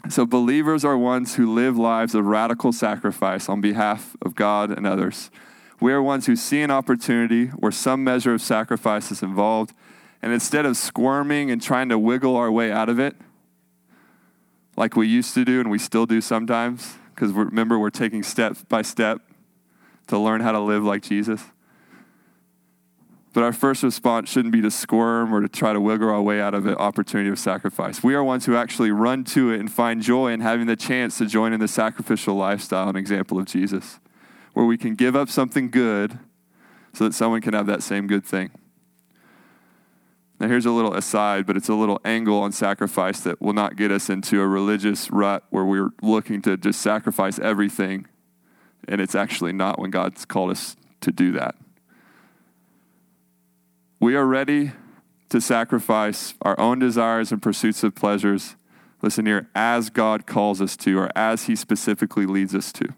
So, 0.09 0.25
believers 0.25 0.83
are 0.83 0.97
ones 0.97 1.35
who 1.35 1.53
live 1.53 1.77
lives 1.77 2.13
of 2.13 2.25
radical 2.25 2.73
sacrifice 2.73 3.47
on 3.47 3.61
behalf 3.61 4.17
of 4.21 4.35
God 4.35 4.69
and 4.69 4.85
others. 4.85 5.31
We 5.79 5.93
are 5.93 6.01
ones 6.01 6.25
who 6.25 6.35
see 6.35 6.61
an 6.61 6.71
opportunity 6.71 7.47
where 7.47 7.71
some 7.71 8.03
measure 8.03 8.33
of 8.33 8.41
sacrifice 8.41 9.11
is 9.11 9.23
involved, 9.23 9.73
and 10.21 10.33
instead 10.33 10.65
of 10.65 10.75
squirming 10.75 11.49
and 11.51 11.61
trying 11.61 11.87
to 11.89 11.97
wiggle 11.97 12.35
our 12.35 12.51
way 12.51 12.69
out 12.69 12.89
of 12.89 12.99
it, 12.99 13.15
like 14.75 14.95
we 14.97 15.07
used 15.07 15.33
to 15.35 15.45
do 15.45 15.61
and 15.61 15.71
we 15.71 15.79
still 15.79 16.05
do 16.05 16.19
sometimes, 16.19 16.95
because 17.15 17.31
remember, 17.31 17.79
we're 17.79 17.89
taking 17.89 18.23
step 18.23 18.57
by 18.67 18.81
step 18.81 19.21
to 20.07 20.17
learn 20.17 20.41
how 20.41 20.51
to 20.51 20.59
live 20.59 20.83
like 20.83 21.01
Jesus. 21.01 21.43
But 23.33 23.43
our 23.43 23.51
first 23.51 23.81
response 23.81 24.29
shouldn't 24.29 24.51
be 24.51 24.61
to 24.61 24.69
squirm 24.69 25.33
or 25.33 25.41
to 25.41 25.49
try 25.49 25.73
to 25.73 25.81
wiggle 25.81 26.09
our 26.09 26.21
way 26.21 26.39
out 26.39 26.53
of 26.53 26.67
an 26.67 26.75
opportunity 26.75 27.31
of 27.31 27.39
sacrifice. 27.39 28.03
We 28.03 28.13
are 28.13 28.23
ones 28.23 28.45
who 28.45 28.55
actually 28.55 28.91
run 28.91 29.23
to 29.25 29.51
it 29.51 29.59
and 29.59 29.71
find 29.71 30.03
joy 30.03 30.31
in 30.31 30.41
having 30.41 30.67
the 30.67 30.75
chance 30.75 31.17
to 31.17 31.25
join 31.25 31.51
in 31.51 31.59
the 31.59 31.67
sacrificial 31.67 32.35
lifestyle, 32.35 32.87
and 32.89 32.97
example 32.97 33.39
of 33.39 33.45
Jesus, 33.45 33.99
where 34.53 34.67
we 34.67 34.77
can 34.77 34.93
give 34.93 35.15
up 35.15 35.29
something 35.29 35.71
good 35.71 36.19
so 36.93 37.05
that 37.05 37.13
someone 37.13 37.41
can 37.41 37.53
have 37.53 37.65
that 37.65 37.81
same 37.81 38.05
good 38.05 38.23
thing. 38.23 38.51
Now, 40.39 40.47
here's 40.47 40.67
a 40.67 40.71
little 40.71 40.93
aside, 40.93 41.47
but 41.47 41.57
it's 41.57 41.69
a 41.69 41.73
little 41.73 41.99
angle 42.05 42.39
on 42.39 42.51
sacrifice 42.51 43.21
that 43.21 43.41
will 43.41 43.53
not 43.53 43.75
get 43.75 43.91
us 43.91 44.09
into 44.09 44.41
a 44.41 44.47
religious 44.47 45.09
rut 45.09 45.43
where 45.49 45.65
we're 45.65 45.89
looking 46.03 46.41
to 46.43 46.55
just 46.55 46.81
sacrifice 46.81 47.39
everything, 47.39 48.05
and 48.87 49.01
it's 49.01 49.15
actually 49.15 49.53
not 49.53 49.79
when 49.79 49.89
God's 49.89 50.23
called 50.25 50.51
us 50.51 50.75
to 51.01 51.11
do 51.11 51.31
that. 51.31 51.55
We 54.03 54.17
are 54.17 54.25
ready 54.25 54.73
to 55.29 55.39
sacrifice 55.39 56.33
our 56.41 56.59
own 56.59 56.77
desires 56.77 57.31
and 57.31 57.41
pursuits 57.41 57.85
of 57.85 57.95
pleasures, 57.95 58.57
listen 59.01 59.25
here, 59.25 59.47
as 59.55 59.89
God 59.89 60.27
calls 60.27 60.59
us 60.59 60.75
to, 60.75 60.99
or 60.99 61.09
as 61.17 61.45
He 61.45 61.55
specifically 61.55 62.25
leads 62.25 62.53
us 62.53 62.73
to. 62.73 62.89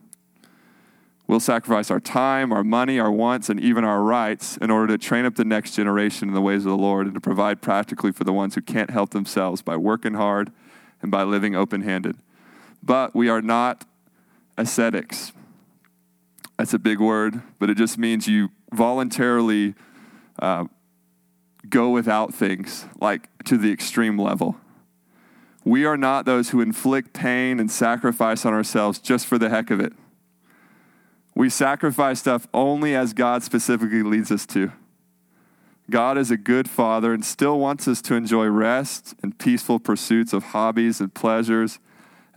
We'll 1.28 1.40
sacrifice 1.40 1.92
our 1.92 2.00
time, 2.00 2.52
our 2.52 2.64
money, 2.64 3.00
our 3.00 3.12
wants, 3.12 3.50
and 3.50 3.60
even 3.60 3.84
our 3.84 4.02
rights 4.02 4.58
in 4.58 4.72
order 4.72 4.98
to 4.98 4.98
train 4.98 5.26
up 5.26 5.36
the 5.36 5.46
next 5.46 5.76
generation 5.76 6.28
in 6.28 6.34
the 6.34 6.42
ways 6.42 6.66
of 6.66 6.72
the 6.72 6.76
Lord 6.76 7.06
and 7.06 7.14
to 7.14 7.22
provide 7.22 7.62
practically 7.62 8.12
for 8.12 8.24
the 8.24 8.34
ones 8.34 8.56
who 8.56 8.62
can't 8.62 8.90
help 8.90 9.12
themselves 9.12 9.62
by 9.62 9.78
working 9.78 10.16
hard 10.16 10.52
and 11.04 11.12
by 11.12 11.22
living 11.22 11.56
open 11.56 11.84
handed. 11.84 12.18
But 12.82 13.14
we 13.14 13.30
are 13.30 13.44
not 13.44 13.86
ascetics. 14.58 15.34
That's 16.58 16.74
a 16.74 16.80
big 16.80 17.00
word, 17.00 17.44
but 17.60 17.70
it 17.70 17.78
just 17.78 18.00
means 18.00 18.28
you 18.28 18.50
voluntarily 18.74 19.76
uh, 20.40 20.66
go 21.70 21.90
without 21.90 22.34
things, 22.34 22.86
like 23.00 23.30
to 23.46 23.58
the 23.58 23.72
extreme 23.72 24.18
level. 24.18 24.58
We 25.64 25.86
are 25.86 25.98
not 25.98 26.26
those 26.26 26.50
who 26.52 26.62
inflict 26.62 27.14
pain 27.14 27.60
and 27.60 27.72
sacrifice 27.72 28.46
on 28.46 28.54
ourselves 28.54 29.00
just 29.00 29.26
for 29.26 29.38
the 29.38 29.50
heck 29.50 29.72
of 29.72 29.80
it. 29.80 29.94
We 31.34 31.50
sacrifice 31.50 32.20
stuff 32.20 32.48
only 32.54 32.96
as 32.96 33.14
God 33.14 33.44
specifically 33.44 34.04
leads 34.04 34.32
us 34.32 34.46
to. 34.48 34.72
God 35.90 36.18
is 36.18 36.32
a 36.32 36.38
good 36.38 36.70
father 36.70 37.14
and 37.14 37.24
still 37.24 37.60
wants 37.60 37.88
us 37.88 38.02
to 38.04 38.16
enjoy 38.16 38.46
rest 38.46 39.16
and 39.22 39.38
peaceful 39.38 39.80
pursuits 39.80 40.34
of 40.34 40.46
hobbies 40.46 41.00
and 41.00 41.14
pleasures 41.14 41.80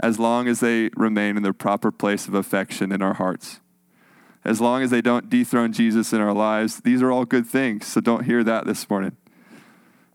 as 0.01 0.19
long 0.19 0.49
as 0.49 0.61
they 0.61 0.91
remain 0.97 1.37
in 1.37 1.43
their 1.43 1.53
proper 1.53 1.91
place 1.91 2.29
of 2.29 2.35
affection 2.35 2.93
in 2.93 3.03
our 3.03 3.15
hearts 3.15 3.61
as 4.45 4.61
long 4.61 4.83
as 4.83 4.91
they 4.91 5.01
don't 5.01 5.29
dethrone 5.29 5.73
Jesus 5.73 6.13
in 6.13 6.21
our 6.21 6.33
lives. 6.33 6.81
These 6.81 7.03
are 7.03 7.11
all 7.11 7.25
good 7.25 7.47
things, 7.47 7.87
so 7.87 8.01
don't 8.01 8.25
hear 8.25 8.43
that 8.45 8.67
this 8.67 8.89
morning. 8.89 9.17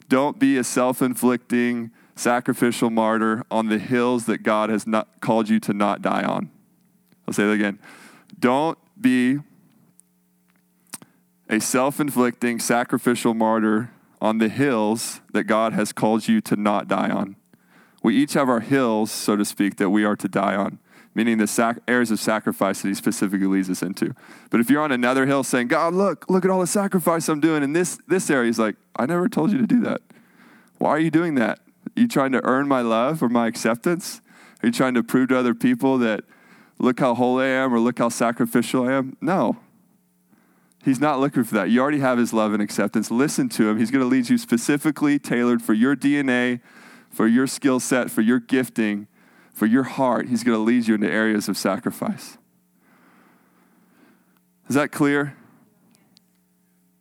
Don't 0.10 0.40
be 0.40 0.58
a 0.58 0.64
self 0.64 1.02
inflicting, 1.02 1.92
sacrificial 2.16 2.90
martyr 2.90 3.44
on 3.50 3.70
the 3.70 3.80
hills 3.80 4.26
that 4.26 4.44
God 4.44 4.70
has 4.70 4.86
not 4.86 5.22
called 5.22 5.50
you 5.50 5.60
to 5.62 5.74
not 5.74 6.02
die 6.02 6.24
on. 6.24 6.52
I'll 7.28 7.34
say 7.34 7.46
that 7.46 7.54
again. 7.54 7.80
Don't 8.40 8.78
be 9.00 9.40
a 11.50 11.60
self 11.60 12.00
inflicting, 12.00 12.60
sacrificial 12.60 13.34
martyr 13.34 13.92
on 14.22 14.38
the 14.38 14.50
hills 14.50 15.22
that 15.34 15.44
God 15.44 15.74
has 15.74 15.92
called 15.92 16.28
you 16.28 16.42
to 16.42 16.56
not 16.56 16.88
die 16.88 17.10
on. 17.10 17.36
We 18.02 18.16
each 18.16 18.34
have 18.34 18.50
our 18.50 18.60
hills, 18.60 19.12
so 19.12 19.36
to 19.36 19.46
speak, 19.46 19.78
that 19.78 19.90
we 19.90 20.04
are 20.04 20.16
to 20.16 20.28
die 20.28 20.56
on. 20.56 20.80
Meaning 21.16 21.38
the 21.38 21.48
sac- 21.48 21.80
areas 21.88 22.12
of 22.12 22.20
sacrifice 22.20 22.82
that 22.82 22.88
he 22.88 22.94
specifically 22.94 23.48
leads 23.48 23.70
us 23.70 23.82
into. 23.82 24.14
But 24.50 24.60
if 24.60 24.70
you're 24.70 24.82
on 24.82 24.92
another 24.92 25.26
hill 25.26 25.44
saying, 25.44 25.68
God, 25.68 25.94
look, 25.94 26.30
look 26.30 26.44
at 26.46 26.52
all 26.52 26.60
the 26.60 26.68
sacrifice 26.68 27.30
I'm 27.30 27.40
doing 27.40 27.64
in 27.64 27.74
this, 27.74 28.00
this 28.08 28.30
area, 28.30 28.48
he's 28.48 28.60
like, 28.60 28.76
I 28.96 29.06
never 29.06 29.30
told 29.30 29.52
you 29.52 29.58
to 29.60 29.68
do 29.68 29.82
that. 29.82 30.02
Why 30.78 30.90
are 30.90 31.00
you 31.00 31.12
doing 31.12 31.36
that? 31.36 31.60
Are 31.96 32.02
you 32.02 32.08
trying 32.08 32.32
to 32.32 32.44
earn 32.44 32.68
my 32.68 32.82
love 32.82 33.22
or 33.22 33.30
my 33.30 33.48
acceptance? 33.48 34.22
Are 34.62 34.68
you 34.68 34.72
trying 34.72 34.94
to 34.96 35.04
prove 35.04 35.30
to 35.30 35.38
other 35.38 35.54
people 35.54 35.98
that 36.00 36.24
look 36.80 37.00
how 37.00 37.14
holy 37.16 37.46
I 37.46 37.50
am 37.50 37.74
or 37.74 37.80
look 37.80 38.00
how 38.00 38.10
sacrificial 38.10 38.88
I 38.88 38.94
am? 38.94 39.18
No. 39.22 39.58
He's 40.84 41.00
not 41.00 41.20
looking 41.20 41.44
for 41.44 41.56
that. 41.56 41.70
You 41.70 41.82
already 41.82 42.00
have 42.00 42.18
his 42.18 42.34
love 42.34 42.54
and 42.54 42.62
acceptance. 42.62 43.10
Listen 43.10 43.48
to 43.50 43.70
him. 43.70 43.78
He's 43.78 43.90
going 43.90 44.02
to 44.02 44.08
lead 44.08 44.30
you 44.30 44.38
specifically 44.38 45.18
tailored 45.18 45.62
for 45.62 45.74
your 45.74 45.96
DNA, 45.96 46.60
for 47.10 47.28
your 47.28 47.48
skill 47.48 47.80
set, 47.80 48.12
for 48.12 48.22
your 48.22 48.40
gifting, 48.40 49.08
for 49.54 49.66
your 49.66 49.84
heart. 49.84 50.28
He's 50.28 50.44
going 50.44 50.58
to 50.58 50.64
lead 50.64 50.88
you 50.88 50.96
into 50.96 51.10
areas 51.10 51.48
of 51.48 51.58
sacrifice. 51.58 52.38
Is 54.68 54.76
that 54.76 54.92
clear? 54.92 55.38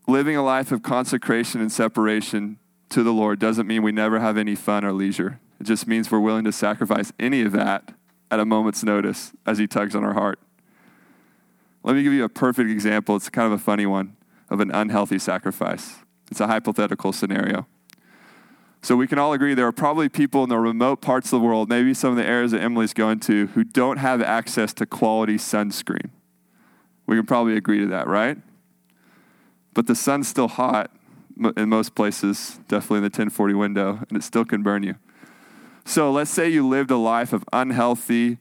Living 0.07 0.37
a 0.37 0.43
life 0.43 0.71
of 0.73 0.83
consecration 0.83 1.61
and 1.61 1.73
separation 1.73 2.59
to 2.91 3.03
the 3.03 3.13
Lord 3.13 3.39
doesn't 3.39 3.67
mean 3.67 3.83
we 3.83 3.93
never 3.93 4.21
have 4.21 4.37
any 4.37 4.55
fun 4.55 4.85
or 4.85 4.93
leisure. 4.93 5.41
It 5.59 5.65
just 5.65 5.87
means 5.87 6.11
we're 6.11 6.21
willing 6.21 6.45
to 6.45 6.53
sacrifice 6.53 7.13
any 7.19 7.43
of 7.43 7.53
that 7.53 7.95
at 8.31 8.41
a 8.41 8.45
moment's 8.45 8.85
notice 8.85 9.33
as 9.47 9.59
He 9.59 9.67
tugs 9.67 9.95
on 9.95 10.05
our 10.05 10.15
heart. 10.15 10.39
Let 11.83 11.97
me 11.97 12.03
give 12.03 12.13
you 12.13 12.25
a 12.25 12.29
perfect 12.29 12.71
example. 12.71 13.17
It's 13.17 13.29
kind 13.29 13.47
of 13.47 13.53
a 13.53 13.63
funny 13.63 13.87
one 13.87 14.17
of 14.51 14.61
an 14.61 14.71
unhealthy 14.71 15.19
sacrifice. 15.19 15.97
It's 16.31 16.41
a 16.41 16.47
hypothetical 16.47 17.13
scenario. 17.13 17.67
So 18.83 18.97
we 18.97 19.07
can 19.07 19.19
all 19.19 19.33
agree 19.33 19.55
there 19.55 19.67
are 19.69 19.73
probably 19.73 20.09
people 20.09 20.43
in 20.43 20.49
the 20.49 20.59
remote 20.59 21.01
parts 21.01 21.33
of 21.33 21.41
the 21.41 21.47
world, 21.47 21.69
maybe 21.69 21.95
some 21.95 22.11
of 22.11 22.17
the 22.17 22.27
areas 22.27 22.51
that 22.51 22.61
Emily's 22.61 22.93
going 22.93 23.21
to, 23.21 23.47
who 23.49 23.63
don't 23.63 23.99
have 23.99 24.21
access 24.21 24.73
to 24.75 24.87
quality 24.87 25.37
sunscreen. 25.37 26.11
We 27.07 27.17
can 27.17 27.25
probably 27.25 27.57
agree 27.57 27.79
to 27.79 27.87
that, 27.87 28.09
right? 28.09 28.39
But 29.73 29.87
the 29.87 29.95
sun's 29.95 30.27
still 30.27 30.49
hot 30.49 30.91
in 31.57 31.69
most 31.69 31.95
places, 31.95 32.59
definitely 32.67 32.99
in 32.99 33.03
the 33.05 33.07
1040 33.07 33.55
window, 33.55 34.01
and 34.09 34.19
it 34.19 34.25
still 34.25 34.45
can 34.45 34.65
burn 34.65 34.83
you. 34.83 34.97
So 35.85 36.11
let's 36.11 36.31
say 36.31 36.49
you 36.49 36.67
lived 36.67 36.91
a 36.91 36.97
life 36.97 37.33
of 37.33 37.45
unhealthy, 37.53 38.39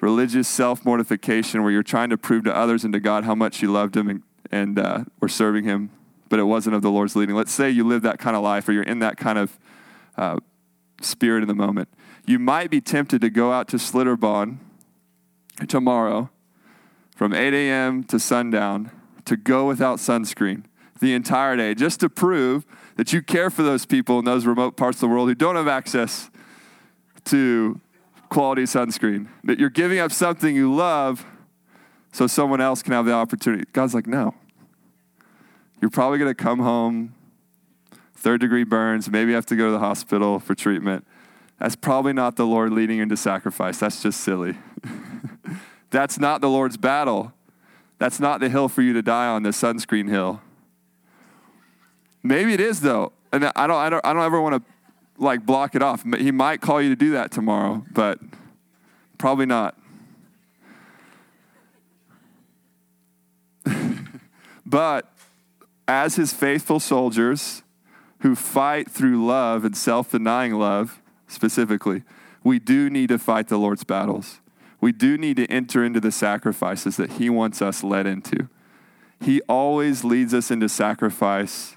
religious 0.00 0.48
self 0.48 0.84
mortification 0.84 1.62
where 1.62 1.70
you're 1.70 1.84
trying 1.84 2.10
to 2.10 2.18
prove 2.18 2.42
to 2.44 2.54
others 2.54 2.84
and 2.84 2.92
to 2.92 3.00
God 3.00 3.24
how 3.24 3.36
much 3.36 3.62
you 3.62 3.70
loved 3.70 3.96
Him 3.96 4.08
and, 4.08 4.22
and 4.50 4.78
uh, 4.78 5.04
were 5.20 5.28
serving 5.28 5.64
Him, 5.64 5.90
but 6.28 6.40
it 6.40 6.44
wasn't 6.44 6.74
of 6.74 6.82
the 6.82 6.90
Lord's 6.90 7.14
leading. 7.14 7.36
Let's 7.36 7.52
say 7.52 7.70
you 7.70 7.84
live 7.84 8.02
that 8.02 8.18
kind 8.18 8.34
of 8.34 8.42
life 8.42 8.68
or 8.68 8.72
you're 8.72 8.82
in 8.82 8.98
that 8.98 9.16
kind 9.16 9.38
of 9.38 9.58
uh, 10.16 10.38
spirit 11.00 11.42
in 11.42 11.48
the 11.48 11.54
moment. 11.54 11.88
You 12.26 12.38
might 12.38 12.70
be 12.70 12.80
tempted 12.80 13.20
to 13.20 13.30
go 13.30 13.52
out 13.52 13.68
to 13.68 13.76
Schlitterbahn 13.76 14.58
tomorrow 15.68 16.30
from 17.14 17.32
8 17.32 17.54
a.m. 17.54 18.04
to 18.04 18.18
sundown 18.18 18.90
to 19.24 19.36
go 19.36 19.66
without 19.66 19.98
sunscreen 19.98 20.64
the 21.00 21.14
entire 21.14 21.56
day 21.56 21.74
just 21.74 22.00
to 22.00 22.08
prove 22.08 22.64
that 22.96 23.12
you 23.12 23.22
care 23.22 23.50
for 23.50 23.62
those 23.62 23.84
people 23.86 24.18
in 24.18 24.24
those 24.24 24.46
remote 24.46 24.76
parts 24.76 24.96
of 24.96 25.00
the 25.02 25.08
world 25.08 25.28
who 25.28 25.34
don't 25.34 25.56
have 25.56 25.68
access 25.68 26.30
to 27.24 27.80
quality 28.28 28.62
sunscreen. 28.62 29.28
That 29.44 29.58
you're 29.58 29.70
giving 29.70 29.98
up 29.98 30.12
something 30.12 30.54
you 30.54 30.72
love 30.74 31.24
so 32.12 32.26
someone 32.26 32.60
else 32.60 32.82
can 32.82 32.92
have 32.92 33.04
the 33.04 33.12
opportunity. 33.12 33.64
God's 33.72 33.94
like, 33.94 34.06
no. 34.06 34.34
You're 35.80 35.90
probably 35.90 36.18
going 36.18 36.30
to 36.30 36.42
come 36.42 36.60
home, 36.60 37.14
third 38.16 38.40
degree 38.40 38.64
burns, 38.64 39.08
maybe 39.08 39.32
have 39.32 39.46
to 39.46 39.56
go 39.56 39.66
to 39.66 39.72
the 39.72 39.78
hospital 39.78 40.38
for 40.38 40.54
treatment. 40.54 41.06
That's 41.58 41.76
probably 41.76 42.12
not 42.12 42.36
the 42.36 42.46
Lord 42.46 42.72
leading 42.72 42.98
into 42.98 43.16
sacrifice. 43.16 43.78
That's 43.78 44.02
just 44.02 44.20
silly. 44.20 44.56
That's 45.90 46.18
not 46.18 46.40
the 46.40 46.50
Lord's 46.50 46.76
battle. 46.76 47.32
That's 47.98 48.20
not 48.20 48.40
the 48.40 48.48
hill 48.48 48.68
for 48.68 48.82
you 48.82 48.92
to 48.92 49.02
die 49.02 49.26
on, 49.26 49.42
the 49.42 49.50
sunscreen 49.50 50.08
hill. 50.08 50.42
Maybe 52.22 52.52
it 52.52 52.60
is 52.60 52.80
though, 52.80 53.12
and 53.32 53.44
I 53.56 53.66
don't, 53.66 53.76
I 53.76 53.88
don't, 53.88 54.04
I 54.04 54.12
don't 54.12 54.24
ever 54.24 54.40
want 54.40 54.56
to 54.56 54.62
like 55.22 55.46
block 55.46 55.74
it 55.74 55.82
off. 55.82 56.04
He 56.18 56.30
might 56.30 56.60
call 56.60 56.82
you 56.82 56.90
to 56.90 56.96
do 56.96 57.12
that 57.12 57.30
tomorrow, 57.30 57.84
but 57.92 58.18
probably 59.16 59.46
not. 59.46 59.78
but 64.66 65.12
as 65.88 66.16
his 66.16 66.32
faithful 66.32 66.80
soldiers 66.80 67.62
who 68.26 68.34
fight 68.34 68.90
through 68.90 69.24
love 69.24 69.64
and 69.64 69.76
self 69.76 70.10
denying 70.10 70.52
love 70.52 71.00
specifically, 71.28 72.02
we 72.42 72.58
do 72.58 72.90
need 72.90 73.08
to 73.08 73.20
fight 73.20 73.46
the 73.46 73.56
Lord's 73.56 73.84
battles. 73.84 74.40
We 74.80 74.90
do 74.90 75.16
need 75.16 75.36
to 75.36 75.46
enter 75.46 75.84
into 75.84 76.00
the 76.00 76.10
sacrifices 76.10 76.96
that 76.96 77.12
he 77.12 77.30
wants 77.30 77.62
us 77.62 77.84
led 77.84 78.04
into. 78.04 78.48
He 79.20 79.40
always 79.42 80.02
leads 80.02 80.34
us 80.34 80.50
into 80.50 80.68
sacrifice 80.68 81.76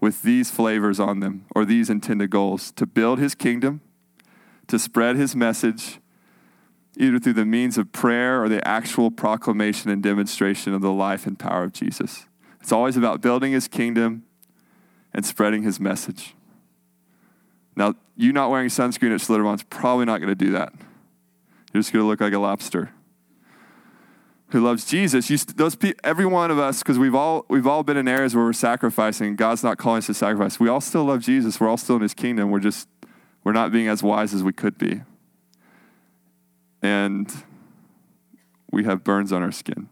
with 0.00 0.22
these 0.22 0.52
flavors 0.52 1.00
on 1.00 1.18
them 1.18 1.46
or 1.52 1.64
these 1.64 1.90
intended 1.90 2.30
goals 2.30 2.70
to 2.72 2.86
build 2.86 3.18
his 3.18 3.34
kingdom, 3.34 3.80
to 4.68 4.78
spread 4.78 5.16
his 5.16 5.34
message, 5.34 5.98
either 6.96 7.18
through 7.18 7.32
the 7.32 7.44
means 7.44 7.76
of 7.76 7.90
prayer 7.90 8.40
or 8.40 8.48
the 8.48 8.66
actual 8.66 9.10
proclamation 9.10 9.90
and 9.90 10.00
demonstration 10.00 10.72
of 10.72 10.80
the 10.80 10.92
life 10.92 11.26
and 11.26 11.40
power 11.40 11.64
of 11.64 11.72
Jesus. 11.72 12.26
It's 12.60 12.70
always 12.70 12.96
about 12.96 13.20
building 13.20 13.50
his 13.50 13.66
kingdom 13.66 14.22
and 15.12 15.24
spreading 15.24 15.62
his 15.62 15.80
message. 15.80 16.34
Now, 17.76 17.94
you 18.16 18.32
not 18.32 18.50
wearing 18.50 18.68
sunscreen 18.68 19.14
at 19.14 19.20
Schlitterbahn 19.20 19.54
is 19.54 19.62
probably 19.62 20.04
not 20.04 20.18
going 20.18 20.28
to 20.28 20.34
do 20.34 20.52
that. 20.52 20.72
You're 21.72 21.80
just 21.80 21.92
going 21.92 22.04
to 22.04 22.08
look 22.08 22.20
like 22.20 22.32
a 22.32 22.38
lobster 22.38 22.92
who 24.50 24.60
loves 24.60 24.84
Jesus, 24.84 25.28
you, 25.28 25.36
those 25.36 25.76
every 26.02 26.24
one 26.24 26.50
of 26.50 26.58
us, 26.58 26.78
because 26.78 26.98
we've 26.98 27.14
all 27.14 27.44
we've 27.48 27.66
all 27.66 27.82
been 27.82 27.98
in 27.98 28.08
areas 28.08 28.34
where 28.34 28.44
we're 28.44 28.54
sacrificing. 28.54 29.36
God's 29.36 29.62
not 29.62 29.76
calling 29.76 29.98
us 29.98 30.06
to 30.06 30.14
sacrifice. 30.14 30.58
We 30.58 30.68
all 30.68 30.80
still 30.80 31.04
love 31.04 31.20
Jesus. 31.20 31.60
We're 31.60 31.68
all 31.68 31.76
still 31.76 31.96
in 31.96 32.02
His 32.02 32.14
kingdom. 32.14 32.50
We're 32.50 32.60
just 32.60 32.88
we're 33.44 33.52
not 33.52 33.72
being 33.72 33.88
as 33.88 34.02
wise 34.02 34.32
as 34.32 34.42
we 34.42 34.52
could 34.52 34.78
be, 34.78 35.02
and 36.82 37.30
we 38.72 38.84
have 38.84 39.04
burns 39.04 39.32
on 39.32 39.42
our 39.42 39.52
skin. 39.52 39.90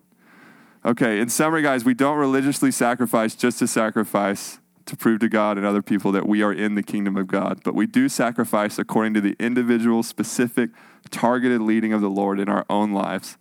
Okay. 0.85 1.21
In 1.21 1.29
summary, 1.29 1.63
guys, 1.63 1.85
we 1.85 1.95
don't 1.95 2.17
religiously 2.17 2.71
sacrifice 2.71 3.35
just 3.35 3.59
to 3.59 3.67
sacrifice 3.67 4.59
to 4.87 4.97
prove 4.97 5.21
to 5.21 5.29
God 5.29 5.59
and 5.59 5.67
other 5.67 5.83
people 5.83 6.13
that 6.13 6.27
we 6.27 6.43
are 6.43 6.53
in 6.53 6.77
the 6.77 6.83
kingdom 6.83 7.17
of 7.17 7.27
God, 7.27 7.61
but 7.65 7.75
we 7.75 7.87
do 7.87 8.09
sacrifice 8.09 8.79
according 8.79 9.15
to 9.15 9.21
the 9.21 9.37
individual, 9.39 10.03
specific, 10.03 10.71
targeted 11.11 11.61
leading 11.61 11.93
of 11.93 12.01
the 12.01 12.09
Lord 12.09 12.41
in 12.41 12.49
our 12.49 12.65
own 12.71 12.93
lives. 12.93 13.37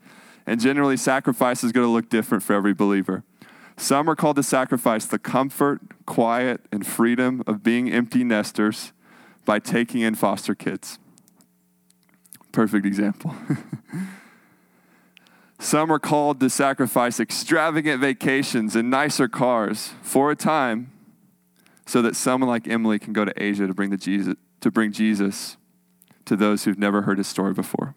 And 0.45 0.60
generally, 0.60 0.97
sacrifice 0.97 1.63
is 1.63 1.71
going 1.71 1.86
to 1.86 1.91
look 1.91 2.10
different 2.10 2.43
for 2.43 2.53
every 2.53 2.73
believer. 2.73 3.23
Some 3.77 4.10
are 4.10 4.15
called 4.15 4.38
to 4.38 4.43
sacrifice 4.43 5.05
the 5.05 5.19
comfort, 5.19 5.81
quiet, 6.05 6.62
and 6.71 6.86
freedom 6.86 7.43
of 7.45 7.63
being 7.63 7.91
empty 7.91 8.23
nesters 8.23 8.91
by 9.43 9.60
taking 9.60 10.01
in 10.01 10.15
foster 10.15 10.55
kids. 10.55 10.97
Perfect 12.51 12.86
example. 12.86 13.36
Some 15.60 15.91
are 15.91 15.99
called 15.99 16.39
to 16.41 16.49
sacrifice 16.49 17.19
extravagant 17.19 18.01
vacations 18.01 18.75
and 18.75 18.89
nicer 18.89 19.27
cars 19.27 19.93
for 20.01 20.31
a 20.31 20.36
time 20.36 20.91
so 21.86 22.02
that 22.02 22.15
someone 22.15 22.50
like 22.50 22.67
Emily 22.67 23.00
can 23.00 23.13
go 23.13 23.26
to 23.26 23.34
Asia 23.41 23.67
to 23.67 23.74
bring, 23.74 23.89
the 23.89 23.98
Jesus, 23.98 24.36
to 24.62 24.71
bring 24.71 24.91
Jesus 24.91 25.58
to 26.26 26.36
those 26.36 26.63
who've 26.63 26.80
never 26.80 27.04
heard 27.04 27.17
his 27.17 27.28
story 27.28 27.54
before. 27.54 27.95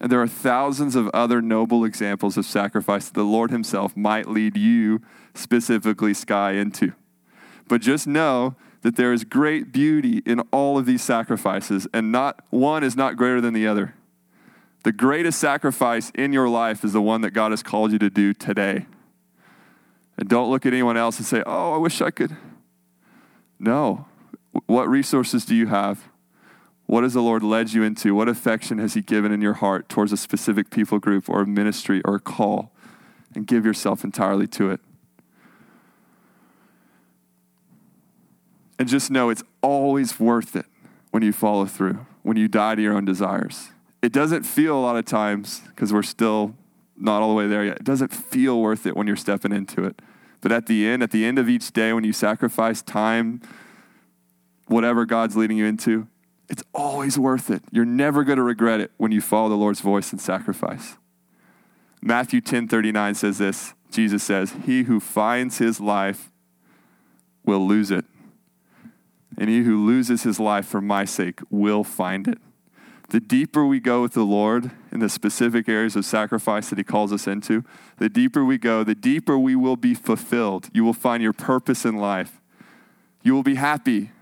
And 0.00 0.12
there 0.12 0.20
are 0.20 0.28
thousands 0.28 0.96
of 0.96 1.08
other 1.14 1.40
noble 1.40 1.84
examples 1.84 2.36
of 2.36 2.44
sacrifice 2.44 3.06
that 3.06 3.14
the 3.14 3.24
Lord 3.24 3.50
Himself 3.50 3.96
might 3.96 4.28
lead 4.28 4.56
you, 4.56 5.00
specifically, 5.34 6.12
Sky, 6.12 6.52
into. 6.52 6.92
But 7.68 7.80
just 7.80 8.06
know 8.06 8.56
that 8.82 8.96
there 8.96 9.14
is 9.14 9.24
great 9.24 9.72
beauty 9.72 10.18
in 10.26 10.40
all 10.52 10.76
of 10.76 10.84
these 10.84 11.02
sacrifices, 11.02 11.86
and 11.94 12.12
not 12.12 12.44
one 12.50 12.84
is 12.84 12.96
not 12.96 13.16
greater 13.16 13.40
than 13.40 13.54
the 13.54 13.66
other. 13.66 13.94
The 14.82 14.92
greatest 14.92 15.38
sacrifice 15.38 16.12
in 16.14 16.34
your 16.34 16.50
life 16.50 16.84
is 16.84 16.92
the 16.92 17.00
one 17.00 17.22
that 17.22 17.30
God 17.30 17.52
has 17.52 17.62
called 17.62 17.92
you 17.92 17.98
to 18.00 18.10
do 18.10 18.34
today. 18.34 18.84
And 20.18 20.28
don't 20.28 20.50
look 20.50 20.66
at 20.66 20.74
anyone 20.74 20.98
else 20.98 21.16
and 21.16 21.26
say, 21.26 21.42
Oh, 21.46 21.74
I 21.74 21.78
wish 21.78 22.02
I 22.02 22.10
could. 22.10 22.36
No. 23.64 24.04
What 24.66 24.88
resources 24.88 25.46
do 25.46 25.54
you 25.54 25.68
have? 25.68 26.04
What 26.86 27.02
has 27.02 27.14
the 27.14 27.22
Lord 27.22 27.42
led 27.42 27.72
you 27.72 27.82
into? 27.82 28.14
What 28.14 28.28
affection 28.28 28.76
has 28.76 28.92
He 28.92 29.00
given 29.00 29.32
in 29.32 29.40
your 29.40 29.54
heart 29.54 29.88
towards 29.88 30.12
a 30.12 30.18
specific 30.18 30.70
people 30.70 30.98
group 30.98 31.30
or 31.30 31.46
ministry 31.46 32.02
or 32.04 32.16
a 32.16 32.20
call? 32.20 32.72
And 33.34 33.46
give 33.46 33.64
yourself 33.64 34.04
entirely 34.04 34.46
to 34.48 34.70
it. 34.70 34.80
And 38.78 38.86
just 38.86 39.10
know 39.10 39.30
it's 39.30 39.42
always 39.62 40.20
worth 40.20 40.54
it 40.54 40.66
when 41.10 41.22
you 41.22 41.32
follow 41.32 41.64
through, 41.64 42.06
when 42.22 42.36
you 42.36 42.48
die 42.48 42.74
to 42.74 42.82
your 42.82 42.94
own 42.94 43.04
desires. 43.04 43.70
It 44.02 44.12
doesn't 44.12 44.42
feel 44.42 44.78
a 44.78 44.82
lot 44.82 44.96
of 44.96 45.06
times, 45.06 45.62
because 45.68 45.92
we're 45.92 46.02
still 46.02 46.54
not 46.96 47.22
all 47.22 47.30
the 47.30 47.34
way 47.34 47.48
there 47.48 47.64
yet, 47.64 47.78
it 47.78 47.84
doesn't 47.84 48.12
feel 48.12 48.60
worth 48.60 48.84
it 48.84 48.96
when 48.96 49.06
you're 49.06 49.16
stepping 49.16 49.52
into 49.52 49.84
it. 49.84 50.00
But 50.44 50.52
at 50.52 50.66
the 50.66 50.86
end, 50.86 51.02
at 51.02 51.10
the 51.10 51.24
end 51.24 51.38
of 51.38 51.48
each 51.48 51.72
day, 51.72 51.94
when 51.94 52.04
you 52.04 52.12
sacrifice 52.12 52.82
time, 52.82 53.40
whatever 54.66 55.06
God's 55.06 55.38
leading 55.38 55.56
you 55.56 55.64
into, 55.64 56.06
It's 56.50 56.62
always 56.74 57.18
worth 57.18 57.48
it. 57.48 57.62
You're 57.72 57.86
never 57.86 58.22
going 58.24 58.36
to 58.36 58.42
regret 58.42 58.78
it 58.78 58.90
when 58.98 59.10
you 59.10 59.22
follow 59.22 59.48
the 59.48 59.56
Lord's 59.56 59.80
voice 59.80 60.12
and 60.12 60.20
sacrifice. 60.20 60.98
Matthew 62.02 62.42
10 62.42 62.68
39 62.68 63.14
says 63.14 63.38
this 63.38 63.72
Jesus 63.90 64.22
says, 64.22 64.54
He 64.66 64.82
who 64.82 65.00
finds 65.00 65.56
his 65.56 65.80
life 65.80 66.30
will 67.46 67.66
lose 67.66 67.90
it. 67.90 68.04
And 69.38 69.48
he 69.48 69.62
who 69.62 69.86
loses 69.86 70.24
his 70.24 70.38
life 70.38 70.66
for 70.66 70.82
my 70.82 71.06
sake 71.06 71.40
will 71.48 71.84
find 71.84 72.28
it. 72.28 72.36
The 73.08 73.20
deeper 73.20 73.64
we 73.64 73.80
go 73.80 74.02
with 74.02 74.12
the 74.12 74.24
Lord 74.24 74.72
in 74.94 75.00
the 75.00 75.08
specific 75.08 75.68
areas 75.68 75.96
of 75.96 76.04
sacrifice 76.04 76.70
that 76.70 76.78
he 76.78 76.84
calls 76.84 77.12
us 77.12 77.26
into, 77.26 77.64
the 77.98 78.08
deeper 78.08 78.44
we 78.44 78.56
go, 78.56 78.84
the 78.84 78.94
deeper 78.94 79.36
we 79.36 79.56
will 79.56 79.76
be 79.76 79.92
fulfilled. 79.92 80.70
You 80.72 80.84
will 80.84 80.92
find 80.94 81.20
your 81.20 81.32
purpose 81.32 81.84
in 81.84 81.96
life. 81.96 82.40
You 83.22 83.34
will 83.34 83.42
be 83.42 83.56
happy. 83.56 84.12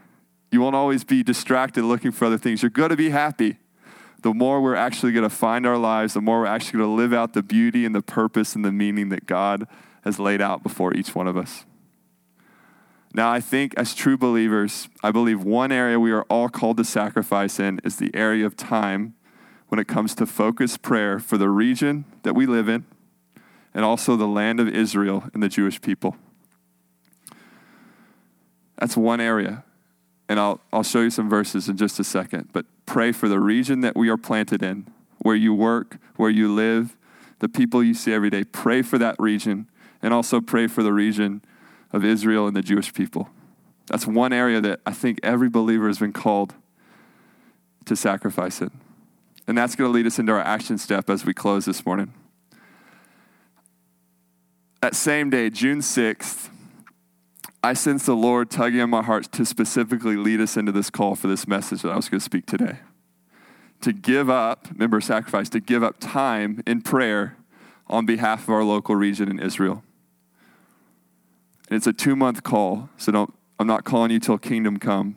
You 0.50 0.62
won't 0.62 0.74
always 0.74 1.04
be 1.04 1.22
distracted 1.22 1.85
looking 1.85 2.11
for 2.11 2.24
other 2.24 2.38
things. 2.38 2.62
You're 2.62 2.70
going 2.70 2.88
to 2.88 2.96
be 2.96 3.11
happy. 3.11 3.58
The 4.22 4.32
more 4.32 4.62
we're 4.62 4.74
actually 4.74 5.12
going 5.12 5.28
to 5.28 5.35
find 5.35 5.66
our 5.66 5.76
lives, 5.76 6.14
the 6.14 6.20
more 6.22 6.40
we're 6.40 6.46
actually 6.46 6.78
going 6.78 6.90
to 6.90 7.02
live 7.02 7.12
out 7.12 7.35
the 7.35 7.42
beauty 7.42 7.85
and 7.85 7.94
the 7.94 8.02
purpose 8.02 8.54
and 8.54 8.64
the 8.64 8.72
meaning 8.72 9.11
that 9.11 9.26
God 9.26 9.66
has 10.04 10.18
laid 10.18 10.40
out 10.40 10.62
before 10.62 10.94
each 10.94 11.14
one 11.14 11.28
of 11.28 11.37
us. 11.37 11.66
Now, 13.14 13.30
I 13.30 13.40
think 13.40 13.74
as 13.76 13.94
true 13.94 14.16
believers, 14.16 14.88
I 15.02 15.11
believe 15.11 15.42
one 15.42 15.70
area 15.70 16.00
we 16.00 16.12
are 16.12 16.22
all 16.30 16.48
called 16.48 16.78
to 16.78 16.85
sacrifice 16.85 17.61
in 17.61 17.78
is 17.85 17.96
the 17.96 18.11
area 18.14 18.46
of 18.46 18.56
time 18.56 19.14
when 19.72 19.78
it 19.78 19.88
comes 19.88 20.14
to 20.14 20.26
focused 20.26 20.82
prayer 20.82 21.18
for 21.18 21.38
the 21.38 21.48
region 21.48 22.04
that 22.24 22.35
we 22.35 22.44
live 22.44 22.68
in 22.68 22.85
and 23.72 23.87
also 23.87 24.16
the 24.16 24.26
land 24.26 24.61
of 24.61 24.68
Israel 24.68 25.24
and 25.32 25.42
the 25.42 25.48
Jewish 25.48 25.80
people. 25.80 26.14
That's 28.76 28.98
one 28.98 29.18
area. 29.18 29.64
And 30.28 30.38
I'll, 30.38 30.61
I'll 30.74 30.82
show 30.82 31.00
you 31.00 31.08
some 31.08 31.30
verses 31.30 31.70
in 31.70 31.78
just 31.78 31.98
a 31.98 32.04
second. 32.04 32.50
But 32.52 32.66
pray 32.85 33.12
for 33.12 33.30
the 33.30 33.40
region 33.40 33.80
that 33.80 33.96
we 33.96 34.11
are 34.11 34.18
planted 34.18 34.62
in, 34.62 34.88
where 35.20 35.37
you 35.37 35.54
work, 35.54 35.96
where 36.16 36.28
you 36.28 36.54
live, 36.54 36.94
the 37.38 37.48
people 37.48 37.82
you 37.82 37.94
see 37.94 38.12
every 38.12 38.28
day. 38.28 38.44
Pray 38.44 38.82
for 38.82 38.98
that 38.98 39.16
region. 39.18 39.70
And 40.02 40.12
also 40.12 40.42
pray 40.42 40.66
for 40.66 40.82
the 40.82 40.92
region 40.92 41.40
of 41.94 42.04
Israel 42.04 42.46
and 42.46 42.54
the 42.54 42.61
Jewish 42.61 42.92
people. 42.92 43.30
That's 43.87 44.06
one 44.06 44.35
area 44.35 44.61
that 44.61 44.80
I 44.85 44.92
think 44.92 45.18
every 45.22 45.48
believer 45.48 45.87
has 45.87 45.98
been 45.98 46.12
called 46.12 46.52
to 47.87 47.96
sacrifice 47.96 48.61
it. 48.61 48.70
And 49.46 49.59
that's 49.59 49.74
going 49.74 49.88
to 49.88 49.94
lead 49.94 50.07
us 50.07 50.18
into 50.18 50.33
our 50.33 50.40
action 50.40 50.78
step 50.78 51.11
as 51.11 51.24
we 51.24 51.35
close 51.35 51.64
this 51.64 51.85
morning. 51.85 52.12
That 54.81 54.94
same 54.94 55.31
day, 55.31 55.50
June 55.50 55.81
6th, 55.81 56.48
I 57.62 57.74
sensed 57.74 58.07
the 58.07 58.16
Lord 58.16 58.50
tugging 58.50 58.81
on 58.81 58.90
my 58.90 59.02
heart 59.02 59.31
to 59.33 59.44
specifically 59.44 60.16
lead 60.16 60.40
us 60.40 60.57
into 60.57 60.72
this 60.72 60.90
call 60.90 61.14
for 61.14 61.28
this 61.28 61.46
message 61.46 61.83
that 61.83 61.90
I 61.90 61.96
was 61.96 62.09
going 62.09 62.18
to 62.18 62.24
speak 62.24 62.46
today. 62.46 62.78
To 63.83 63.92
give 63.92 64.28
up, 64.28 64.68
remember 64.72 65.00
sacrifice, 65.00 65.48
to 65.50 65.61
give 65.61 65.83
up 65.83 65.96
time 66.00 66.62
in 66.66 66.83
prayer 66.83 67.37
on 67.87 68.07
behalf 68.07 68.44
of 68.44 68.50
our 68.50 68.64
local 68.64 68.96
region 68.96 69.31
in 69.31 69.38
Israel. 69.38 69.85
And 71.68 71.76
it's 71.76 71.87
a 71.87 71.92
two 71.92 72.16
month 72.16 72.42
call, 72.42 72.88
so 72.96 73.12
don't, 73.12 73.33
I'm 73.59 73.66
not 73.66 73.85
calling 73.85 74.11
you 74.11 74.18
till 74.18 74.38
kingdom 74.38 74.78
come. 74.78 75.16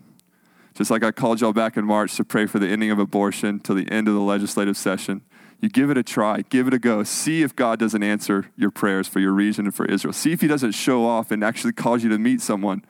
Just 0.76 0.92
like 0.92 1.04
I 1.04 1.12
called 1.12 1.40
y'all 1.40 1.54
back 1.54 1.78
in 1.78 1.86
March 1.86 2.16
to 2.18 2.26
pray 2.26 2.46
for 2.46 2.60
the 2.60 2.68
ending 2.68 2.92
of 2.92 3.00
abortion 3.00 3.60
till 3.60 3.76
the 3.76 3.90
end 3.90 4.08
of 4.10 4.14
the 4.14 4.20
legislative 4.20 4.76
session. 4.76 5.22
You 5.62 5.70
give 5.70 5.90
it 5.90 5.98
a 5.98 6.04
try, 6.04 6.42
give 6.50 6.68
it 6.68 6.74
a 6.74 6.80
go. 6.80 7.04
See 7.04 7.42
if 7.42 7.56
God 7.56 7.80
doesn't 7.80 8.04
answer 8.04 8.52
your 8.58 8.72
prayers 8.72 9.08
for 9.08 9.22
your 9.22 9.32
region 9.32 9.66
and 9.66 9.74
for 9.74 9.86
Israel. 9.86 10.14
See 10.14 10.34
if 10.34 10.42
He 10.42 10.48
doesn't 10.48 10.74
show 10.74 11.06
off 11.06 11.32
and 11.32 11.44
actually 11.44 11.72
cause 11.72 12.04
you 12.04 12.10
to 12.10 12.18
meet 12.18 12.42
someone 12.42 12.84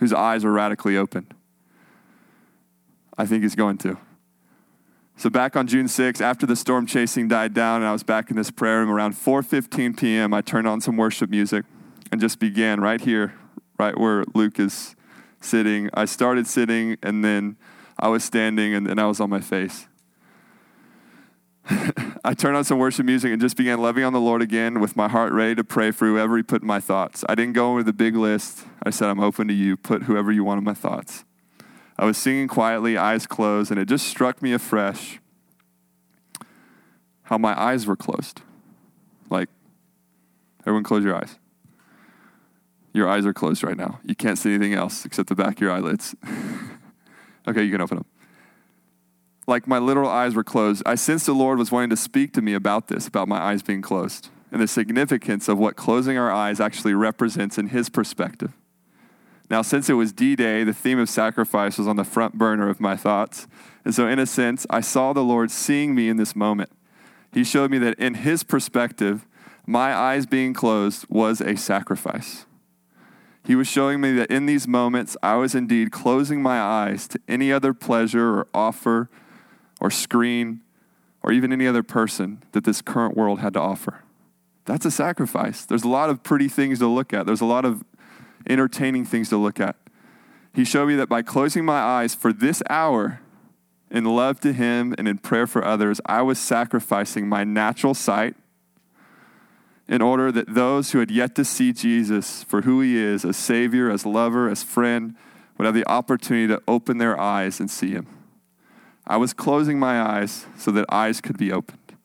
whose 0.00 0.12
eyes 0.12 0.44
are 0.44 0.50
radically 0.50 0.96
opened. 0.96 1.32
I 3.16 3.24
think 3.24 3.44
He's 3.44 3.54
going 3.54 3.78
to. 3.78 3.98
So 5.16 5.30
back 5.30 5.54
on 5.54 5.68
June 5.68 5.86
6th, 5.86 6.20
after 6.20 6.44
the 6.44 6.56
storm 6.56 6.86
chasing 6.86 7.28
died 7.28 7.54
down 7.54 7.82
and 7.82 7.88
I 7.88 7.92
was 7.92 8.02
back 8.02 8.30
in 8.30 8.36
this 8.36 8.50
prayer 8.50 8.80
room 8.80 8.90
around 8.90 9.12
4:15 9.12 9.96
p.m., 9.96 10.34
I 10.34 10.40
turned 10.40 10.66
on 10.66 10.80
some 10.80 10.96
worship 10.96 11.30
music 11.30 11.64
and 12.10 12.20
just 12.20 12.40
began 12.40 12.80
right 12.80 13.00
here, 13.00 13.34
right 13.78 13.96
where 13.96 14.24
Luke 14.34 14.58
is 14.58 14.96
sitting. 15.44 15.90
I 15.94 16.04
started 16.04 16.46
sitting 16.46 16.96
and 17.02 17.24
then 17.24 17.56
I 17.98 18.08
was 18.08 18.24
standing 18.24 18.74
and 18.74 18.86
then 18.86 18.98
I 18.98 19.06
was 19.06 19.20
on 19.20 19.30
my 19.30 19.40
face. 19.40 19.86
I 22.24 22.34
turned 22.34 22.56
on 22.56 22.64
some 22.64 22.78
worship 22.78 23.06
music 23.06 23.30
and 23.32 23.40
just 23.40 23.56
began 23.56 23.80
loving 23.80 24.04
on 24.04 24.12
the 24.12 24.20
Lord 24.20 24.42
again 24.42 24.80
with 24.80 24.96
my 24.96 25.08
heart 25.08 25.32
ready 25.32 25.54
to 25.54 25.64
pray 25.64 25.90
for 25.90 26.06
whoever 26.06 26.36
He 26.36 26.42
put 26.42 26.62
in 26.62 26.68
my 26.68 26.80
thoughts. 26.80 27.24
I 27.28 27.34
didn't 27.34 27.54
go 27.54 27.74
with 27.74 27.88
a 27.88 27.92
big 27.92 28.16
list. 28.16 28.64
I 28.82 28.90
said, 28.90 29.08
I'm 29.08 29.20
open 29.20 29.48
to 29.48 29.54
you. 29.54 29.76
Put 29.76 30.04
whoever 30.04 30.32
you 30.32 30.44
want 30.44 30.58
in 30.58 30.64
my 30.64 30.74
thoughts. 30.74 31.24
I 31.98 32.04
was 32.04 32.16
singing 32.16 32.48
quietly, 32.48 32.96
eyes 32.96 33.26
closed, 33.26 33.70
and 33.70 33.78
it 33.78 33.86
just 33.86 34.06
struck 34.08 34.42
me 34.42 34.52
afresh 34.52 35.20
how 37.24 37.38
my 37.38 37.58
eyes 37.60 37.86
were 37.86 37.96
closed. 37.96 38.42
Like, 39.30 39.48
everyone 40.60 40.82
close 40.82 41.04
your 41.04 41.14
eyes. 41.14 41.38
Your 42.92 43.08
eyes 43.08 43.24
are 43.24 43.32
closed 43.32 43.62
right 43.62 43.76
now. 43.76 44.00
You 44.04 44.14
can't 44.14 44.38
see 44.38 44.54
anything 44.54 44.74
else 44.74 45.04
except 45.04 45.28
the 45.28 45.34
back 45.34 45.54
of 45.54 45.60
your 45.60 45.72
eyelids. 45.72 46.14
okay, 47.48 47.62
you 47.62 47.70
can 47.70 47.80
open 47.80 47.98
them. 47.98 48.06
Like 49.46 49.66
my 49.66 49.78
literal 49.78 50.08
eyes 50.08 50.34
were 50.34 50.44
closed. 50.44 50.82
I 50.86 50.94
sensed 50.94 51.26
the 51.26 51.32
Lord 51.32 51.58
was 51.58 51.72
wanting 51.72 51.90
to 51.90 51.96
speak 51.96 52.32
to 52.34 52.42
me 52.42 52.54
about 52.54 52.88
this, 52.88 53.08
about 53.08 53.28
my 53.28 53.38
eyes 53.38 53.62
being 53.62 53.82
closed, 53.82 54.28
and 54.52 54.60
the 54.60 54.68
significance 54.68 55.48
of 55.48 55.58
what 55.58 55.74
closing 55.74 56.16
our 56.16 56.30
eyes 56.30 56.60
actually 56.60 56.94
represents 56.94 57.58
in 57.58 57.68
His 57.68 57.88
perspective. 57.88 58.52
Now, 59.50 59.62
since 59.62 59.90
it 59.90 59.94
was 59.94 60.12
D 60.12 60.36
Day, 60.36 60.64
the 60.64 60.72
theme 60.72 60.98
of 60.98 61.10
sacrifice 61.10 61.76
was 61.76 61.88
on 61.88 61.96
the 61.96 62.04
front 62.04 62.34
burner 62.34 62.68
of 62.68 62.80
my 62.80 62.96
thoughts. 62.96 63.46
And 63.84 63.94
so, 63.94 64.06
in 64.06 64.18
a 64.18 64.26
sense, 64.26 64.66
I 64.70 64.80
saw 64.80 65.12
the 65.12 65.24
Lord 65.24 65.50
seeing 65.50 65.94
me 65.94 66.08
in 66.08 66.16
this 66.16 66.36
moment. 66.36 66.70
He 67.32 67.42
showed 67.44 67.70
me 67.70 67.78
that 67.78 67.98
in 67.98 68.14
His 68.14 68.44
perspective, 68.44 69.26
my 69.66 69.94
eyes 69.94 70.24
being 70.26 70.54
closed 70.54 71.06
was 71.08 71.40
a 71.40 71.56
sacrifice. 71.56 72.46
He 73.44 73.56
was 73.56 73.66
showing 73.66 74.00
me 74.00 74.12
that 74.12 74.30
in 74.30 74.46
these 74.46 74.68
moments, 74.68 75.16
I 75.22 75.34
was 75.34 75.54
indeed 75.54 75.90
closing 75.90 76.42
my 76.42 76.60
eyes 76.60 77.08
to 77.08 77.20
any 77.26 77.52
other 77.52 77.74
pleasure 77.74 78.38
or 78.38 78.46
offer 78.54 79.10
or 79.80 79.90
screen 79.90 80.60
or 81.22 81.32
even 81.32 81.52
any 81.52 81.66
other 81.66 81.82
person 81.82 82.42
that 82.52 82.64
this 82.64 82.80
current 82.80 83.16
world 83.16 83.40
had 83.40 83.54
to 83.54 83.60
offer. 83.60 84.02
That's 84.64 84.86
a 84.86 84.90
sacrifice. 84.90 85.64
There's 85.64 85.82
a 85.82 85.88
lot 85.88 86.08
of 86.08 86.22
pretty 86.22 86.48
things 86.48 86.78
to 86.78 86.86
look 86.86 87.12
at, 87.12 87.26
there's 87.26 87.40
a 87.40 87.46
lot 87.46 87.64
of 87.64 87.84
entertaining 88.48 89.04
things 89.04 89.28
to 89.30 89.36
look 89.36 89.58
at. 89.60 89.76
He 90.54 90.64
showed 90.64 90.86
me 90.86 90.96
that 90.96 91.08
by 91.08 91.22
closing 91.22 91.64
my 91.64 91.80
eyes 91.80 92.14
for 92.14 92.32
this 92.32 92.62
hour 92.68 93.20
in 93.90 94.04
love 94.04 94.40
to 94.40 94.52
Him 94.52 94.94
and 94.98 95.08
in 95.08 95.18
prayer 95.18 95.46
for 95.46 95.64
others, 95.64 96.00
I 96.06 96.22
was 96.22 96.38
sacrificing 96.38 97.28
my 97.28 97.42
natural 97.44 97.94
sight 97.94 98.36
in 99.88 100.00
order 100.00 100.30
that 100.32 100.54
those 100.54 100.92
who 100.92 100.98
had 100.98 101.10
yet 101.10 101.34
to 101.34 101.44
see 101.44 101.72
Jesus 101.72 102.42
for 102.44 102.62
who 102.62 102.80
he 102.80 102.96
is, 102.96 103.24
as 103.24 103.36
Savior, 103.36 103.90
as 103.90 104.06
lover, 104.06 104.48
as 104.48 104.62
friend, 104.62 105.14
would 105.58 105.66
have 105.66 105.74
the 105.74 105.88
opportunity 105.88 106.48
to 106.48 106.62
open 106.66 106.98
their 106.98 107.18
eyes 107.20 107.60
and 107.60 107.70
see 107.70 107.90
him. 107.90 108.06
I 109.06 109.16
was 109.16 109.32
closing 109.32 109.78
my 109.78 110.00
eyes 110.00 110.46
so 110.56 110.70
that 110.70 110.86
eyes 110.88 111.20
could 111.20 111.36
be 111.36 111.52
opened, 111.52 111.96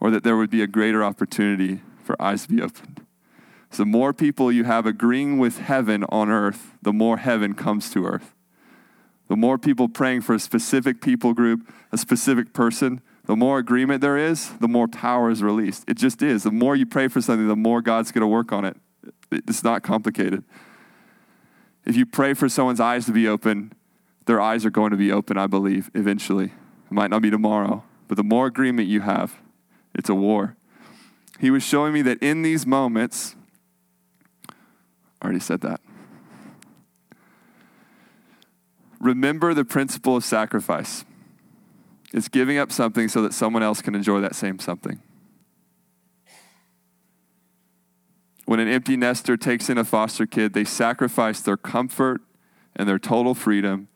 or 0.00 0.10
that 0.10 0.22
there 0.22 0.36
would 0.36 0.50
be 0.50 0.62
a 0.62 0.66
greater 0.66 1.02
opportunity 1.02 1.80
for 2.02 2.20
eyes 2.22 2.46
to 2.46 2.54
be 2.54 2.62
opened. 2.62 3.04
So, 3.70 3.82
the 3.82 3.90
more 3.90 4.14
people 4.14 4.50
you 4.50 4.64
have 4.64 4.86
agreeing 4.86 5.38
with 5.38 5.58
heaven 5.58 6.04
on 6.08 6.30
earth, 6.30 6.72
the 6.80 6.92
more 6.92 7.18
heaven 7.18 7.52
comes 7.52 7.90
to 7.90 8.06
earth. 8.06 8.34
The 9.28 9.36
more 9.36 9.58
people 9.58 9.88
praying 9.88 10.22
for 10.22 10.34
a 10.34 10.40
specific 10.40 11.02
people 11.02 11.34
group, 11.34 11.70
a 11.92 11.98
specific 11.98 12.54
person, 12.54 13.02
the 13.28 13.36
more 13.36 13.58
agreement 13.58 14.00
there 14.00 14.16
is, 14.16 14.48
the 14.58 14.66
more 14.66 14.88
power 14.88 15.28
is 15.28 15.42
released. 15.42 15.84
It 15.86 15.98
just 15.98 16.22
is. 16.22 16.44
The 16.44 16.50
more 16.50 16.74
you 16.74 16.86
pray 16.86 17.08
for 17.08 17.20
something, 17.20 17.46
the 17.46 17.54
more 17.54 17.82
God's 17.82 18.10
going 18.10 18.22
to 18.22 18.26
work 18.26 18.52
on 18.52 18.64
it. 18.64 18.74
It's 19.30 19.62
not 19.62 19.82
complicated. 19.82 20.44
If 21.84 21.94
you 21.94 22.06
pray 22.06 22.32
for 22.32 22.48
someone's 22.48 22.80
eyes 22.80 23.04
to 23.04 23.12
be 23.12 23.28
open, 23.28 23.74
their 24.24 24.40
eyes 24.40 24.64
are 24.64 24.70
going 24.70 24.92
to 24.92 24.96
be 24.96 25.12
open, 25.12 25.36
I 25.36 25.46
believe, 25.46 25.90
eventually. 25.94 26.46
It 26.46 26.90
might 26.90 27.10
not 27.10 27.20
be 27.20 27.30
tomorrow, 27.30 27.84
but 28.08 28.16
the 28.16 28.24
more 28.24 28.46
agreement 28.46 28.88
you 28.88 29.02
have, 29.02 29.34
it's 29.94 30.08
a 30.08 30.14
war. 30.14 30.56
He 31.38 31.50
was 31.50 31.62
showing 31.62 31.92
me 31.92 32.00
that 32.02 32.22
in 32.22 32.40
these 32.40 32.66
moments, 32.66 33.36
I 35.20 35.24
already 35.26 35.40
said 35.40 35.60
that. 35.60 35.82
Remember 38.98 39.52
the 39.52 39.66
principle 39.66 40.16
of 40.16 40.24
sacrifice. 40.24 41.04
It's 42.12 42.28
giving 42.28 42.58
up 42.58 42.72
something 42.72 43.08
so 43.08 43.22
that 43.22 43.34
someone 43.34 43.62
else 43.62 43.82
can 43.82 43.94
enjoy 43.94 44.20
that 44.20 44.34
same 44.34 44.58
something. 44.58 45.00
When 48.46 48.60
an 48.60 48.68
empty 48.68 48.96
nester 48.96 49.36
takes 49.36 49.68
in 49.68 49.76
a 49.76 49.84
foster 49.84 50.24
kid, 50.24 50.54
they 50.54 50.64
sacrifice 50.64 51.42
their 51.42 51.58
comfort 51.58 52.22
and 52.74 52.88
their 52.88 52.98
total 52.98 53.34
freedom 53.34 53.88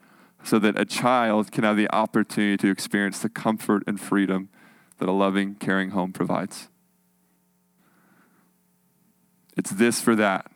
so 0.45 0.59
that 0.59 0.79
a 0.79 0.85
child 0.85 1.51
can 1.51 1.65
have 1.65 1.77
the 1.77 1.91
opportunity 1.91 2.59
to 2.59 2.71
experience 2.71 3.21
the 3.21 3.31
comfort 3.31 3.83
and 3.87 3.99
freedom 3.99 4.51
that 4.99 5.09
a 5.09 5.13
loving, 5.13 5.55
caring 5.55 5.91
home 5.91 6.13
provides. 6.13 6.69
It's 9.57 9.71
this 9.71 10.01
for 10.01 10.15
that, 10.17 10.51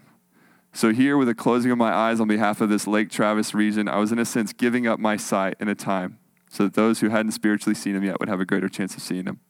So, 0.73 0.93
here 0.93 1.17
with 1.17 1.29
the 1.29 1.35
closing 1.35 1.71
of 1.71 1.79
my 1.79 1.91
eyes 1.91 2.21
on 2.21 2.29
behalf 2.29 2.61
of 2.61 2.69
this 2.69 2.87
Lake 2.87 3.09
Travis 3.09 3.55
region, 3.55 3.89
I 3.89 3.97
was 3.97 4.13
in 4.13 4.19
a 4.19 4.27
sense 4.27 4.53
giving 4.53 4.87
up 4.87 5.01
my 5.01 5.17
sight 5.17 5.57
in 5.59 5.69
a 5.69 5.75
time 5.75 6.19
so 6.57 6.65
that 6.65 6.75
those 6.75 7.01
who 7.01 7.11
hadn't 7.11 7.33
spiritually 7.33 7.75
seen 7.75 7.95
him 7.95 8.03
yet 8.03 8.19
would 8.19 8.29
have 8.29 8.41
a 8.41 8.47
greater 8.47 8.69
chance 8.69 8.97
of 8.97 9.03
seeing 9.03 9.27
him. 9.27 9.41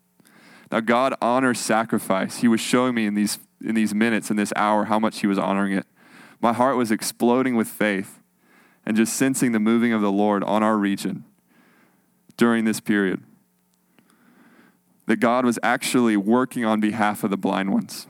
Now, 0.73 0.81
God 0.81 1.15
honors 1.23 1.61
sacrifice. 1.61 2.39
He 2.39 2.49
was 2.49 2.61
showing 2.61 2.95
me 2.95 3.07
in 3.07 3.15
these, 3.15 3.39
in 3.65 3.77
these 3.77 3.95
minutes, 3.95 4.31
in 4.31 4.37
this 4.37 4.53
hour, 4.57 4.87
how 4.87 4.99
much 4.99 5.21
He 5.21 5.29
was 5.29 5.39
honoring 5.39 5.73
it. 5.73 5.87
My 6.41 6.53
heart 6.53 6.77
was 6.77 6.91
exploding 6.91 7.55
with 7.55 7.69
faith 7.69 8.21
and 8.85 8.97
just 8.97 9.15
sensing 9.15 9.53
the 9.53 9.61
moving 9.61 9.93
of 9.93 10.03
the 10.03 10.11
Lord 10.11 10.43
on 10.43 10.63
our 10.63 10.77
region 10.77 11.25
during 12.37 12.65
this 12.65 12.81
period. 12.81 13.23
That 15.07 15.21
God 15.21 15.45
was 15.45 15.59
actually 15.63 16.17
working 16.17 16.65
on 16.65 16.81
behalf 16.81 17.23
of 17.23 17.31
the 17.31 17.37
blind 17.37 17.73
ones 17.73 18.09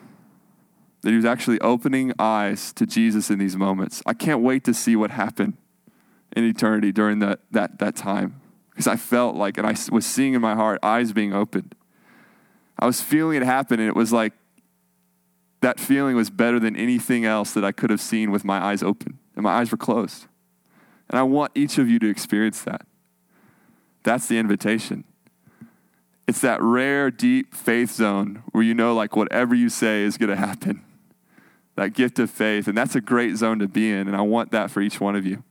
that 1.02 1.10
he 1.10 1.16
was 1.16 1.24
actually 1.24 1.60
opening 1.60 2.12
eyes 2.18 2.72
to 2.72 2.84
Jesus 2.84 3.30
in 3.30 3.38
these 3.38 3.54
moments. 3.54 4.02
I 4.06 4.12
can't 4.12 4.40
wait 4.40 4.64
to 4.64 4.74
see 4.74 4.96
what 4.96 5.12
happened 5.12 5.56
in 6.34 6.42
eternity 6.42 6.90
during 6.90 7.20
that, 7.20 7.38
that, 7.52 7.78
that 7.78 7.94
time 7.94 8.40
because 8.76 8.86
I 8.86 8.96
felt 8.96 9.36
like, 9.36 9.56
and 9.56 9.66
I 9.66 9.74
was 9.90 10.04
seeing 10.04 10.34
in 10.34 10.42
my 10.42 10.54
heart 10.54 10.78
eyes 10.82 11.14
being 11.14 11.32
opened. 11.32 11.74
I 12.78 12.84
was 12.84 13.00
feeling 13.00 13.40
it 13.40 13.42
happen, 13.42 13.80
and 13.80 13.88
it 13.88 13.96
was 13.96 14.12
like 14.12 14.34
that 15.62 15.80
feeling 15.80 16.14
was 16.14 16.28
better 16.28 16.60
than 16.60 16.76
anything 16.76 17.24
else 17.24 17.54
that 17.54 17.64
I 17.64 17.72
could 17.72 17.88
have 17.88 18.02
seen 18.02 18.30
with 18.30 18.44
my 18.44 18.62
eyes 18.62 18.82
open, 18.82 19.18
and 19.34 19.44
my 19.44 19.52
eyes 19.52 19.70
were 19.70 19.78
closed. 19.78 20.26
And 21.08 21.18
I 21.18 21.22
want 21.22 21.52
each 21.54 21.78
of 21.78 21.88
you 21.88 21.98
to 22.00 22.10
experience 22.10 22.60
that. 22.64 22.82
That's 24.02 24.28
the 24.28 24.38
invitation. 24.38 25.04
It's 26.28 26.42
that 26.42 26.60
rare, 26.60 27.10
deep 27.10 27.54
faith 27.54 27.92
zone 27.92 28.42
where 28.52 28.62
you 28.62 28.74
know, 28.74 28.94
like, 28.94 29.16
whatever 29.16 29.54
you 29.54 29.70
say 29.70 30.02
is 30.02 30.18
going 30.18 30.28
to 30.28 30.36
happen 30.36 30.84
that 31.76 31.92
gift 31.92 32.18
of 32.18 32.30
faith. 32.30 32.66
And 32.66 32.76
that's 32.76 32.96
a 32.96 33.00
great 33.00 33.36
zone 33.36 33.58
to 33.60 33.68
be 33.68 33.90
in. 33.90 34.08
And 34.08 34.16
I 34.16 34.22
want 34.22 34.50
that 34.50 34.70
for 34.70 34.80
each 34.80 35.00
one 35.00 35.14
of 35.14 35.24
you. 35.24 35.44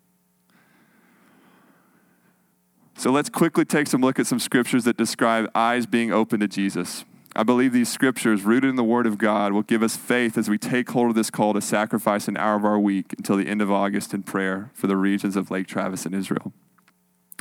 So 2.98 3.12
let's 3.12 3.30
quickly 3.30 3.66
take 3.66 3.88
some 3.88 4.02
look 4.02 4.20
at 4.20 4.28
some 4.28 4.40
scriptures 4.40 4.86
that 4.86 4.98
describe 4.98 5.50
eyes 5.54 5.86
being 5.86 6.12
open 6.12 6.40
to 6.40 6.48
Jesus. 6.48 7.06
I 7.36 7.44
believe 7.44 7.74
these 7.74 7.92
scriptures, 7.92 8.44
rooted 8.44 8.70
in 8.70 8.78
the 8.78 8.84
Word 8.84 9.06
of 9.06 9.18
God, 9.18 9.52
will 9.52 9.62
give 9.62 9.84
us 9.84 9.98
faith 9.98 10.38
as 10.38 10.50
we 10.50 10.58
take 10.58 10.90
hold 10.90 11.10
of 11.10 11.16
this 11.16 11.30
call 11.30 11.54
to 11.54 11.62
sacrifice 11.62 12.28
an 12.28 12.38
hour 12.38 12.56
of 12.56 12.64
our 12.64 12.80
week 12.80 13.14
until 13.18 13.36
the 13.36 13.48
end 13.48 13.62
of 13.62 13.70
August 13.70 14.14
in 14.14 14.24
prayer 14.24 14.72
for 14.74 14.88
the 14.88 14.96
regions 14.96 15.36
of 15.36 15.52
Lake 15.52 15.68
Travis 15.68 16.06
and 16.06 16.16
Israel. 16.16 16.54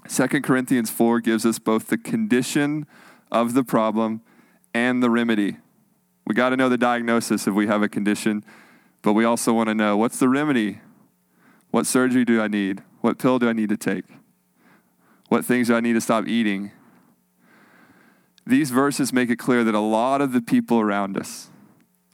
2 0.08 0.26
Corinthians 0.42 0.90
4 0.90 1.20
gives 1.20 1.46
us 1.46 1.58
both 1.58 1.86
the 1.86 1.96
condition 1.96 2.86
of 3.30 3.54
the 3.54 3.62
problem 3.62 4.20
and 4.74 5.02
the 5.02 5.10
remedy. 5.10 5.58
We 6.26 6.34
got 6.34 6.50
to 6.50 6.56
know 6.56 6.68
the 6.68 6.76
diagnosis 6.76 7.46
if 7.46 7.54
we 7.54 7.68
have 7.68 7.82
a 7.82 7.88
condition 7.88 8.44
but 9.04 9.12
we 9.12 9.24
also 9.26 9.52
want 9.52 9.68
to 9.68 9.74
know 9.74 9.98
what's 9.98 10.18
the 10.18 10.30
remedy? 10.30 10.80
What 11.70 11.84
surgery 11.84 12.24
do 12.24 12.40
I 12.40 12.48
need? 12.48 12.82
What 13.02 13.18
pill 13.18 13.38
do 13.38 13.48
I 13.48 13.52
need 13.52 13.68
to 13.68 13.76
take? 13.76 14.06
What 15.28 15.44
things 15.44 15.68
do 15.68 15.74
I 15.74 15.80
need 15.80 15.94
to 15.94 16.00
stop 16.00 16.26
eating? 16.26 16.70
These 18.46 18.70
verses 18.70 19.12
make 19.12 19.30
it 19.30 19.38
clear 19.38 19.64
that 19.64 19.74
a 19.74 19.80
lot 19.80 20.20
of 20.20 20.32
the 20.32 20.42
people 20.42 20.80
around 20.80 21.16
us, 21.16 21.48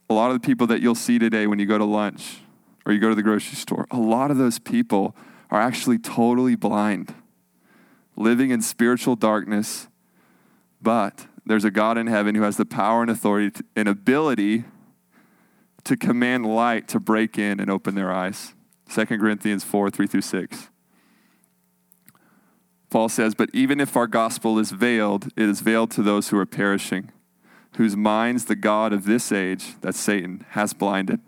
a 0.09 0.13
lot 0.13 0.31
of 0.31 0.41
the 0.41 0.45
people 0.45 0.65
that 0.67 0.81
you'll 0.81 0.95
see 0.95 1.19
today 1.19 1.45
when 1.45 1.59
you 1.59 1.65
go 1.65 1.77
to 1.77 1.85
lunch 1.85 2.39
or 2.85 2.93
you 2.93 2.99
go 2.99 3.09
to 3.09 3.15
the 3.15 3.23
grocery 3.23 3.55
store, 3.55 3.85
a 3.91 3.97
lot 3.97 4.31
of 4.31 4.37
those 4.37 4.59
people 4.59 5.15
are 5.49 5.61
actually 5.61 5.97
totally 5.97 6.55
blind, 6.55 7.13
living 8.15 8.49
in 8.49 8.61
spiritual 8.61 9.17
darkness. 9.17 9.87
But 10.81 11.27
there's 11.45 11.65
a 11.65 11.71
God 11.71 11.97
in 11.97 12.07
heaven 12.07 12.35
who 12.35 12.43
has 12.43 12.55
the 12.55 12.65
power 12.65 13.01
and 13.01 13.11
authority 13.11 13.61
and 13.75 13.89
ability 13.89 14.63
to 15.83 15.97
command 15.97 16.45
light 16.45 16.87
to 16.89 16.99
break 16.99 17.37
in 17.37 17.59
and 17.59 17.69
open 17.69 17.95
their 17.95 18.11
eyes. 18.11 18.53
2 18.89 19.05
Corinthians 19.05 19.63
4 19.63 19.89
3 19.89 20.07
through 20.07 20.21
6. 20.21 20.70
Paul 22.91 23.09
says, 23.09 23.33
But 23.33 23.49
even 23.51 23.79
if 23.79 23.97
our 23.97 24.05
gospel 24.05 24.59
is 24.59 24.69
veiled, 24.69 25.29
it 25.35 25.49
is 25.49 25.61
veiled 25.61 25.89
to 25.91 26.03
those 26.03 26.29
who 26.29 26.37
are 26.37 26.45
perishing, 26.45 27.11
whose 27.77 27.95
minds 27.95 28.45
the 28.45 28.55
God 28.55 28.93
of 28.93 29.05
this 29.05 29.31
age, 29.31 29.73
that's 29.81 29.99
Satan, 29.99 30.45
has 30.49 30.73
blinded. 30.73 31.19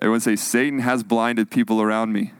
Everyone 0.00 0.20
say, 0.20 0.34
Satan 0.34 0.80
has 0.80 1.04
blinded 1.04 1.50
people 1.50 1.80
around 1.80 2.12
me. 2.12 2.32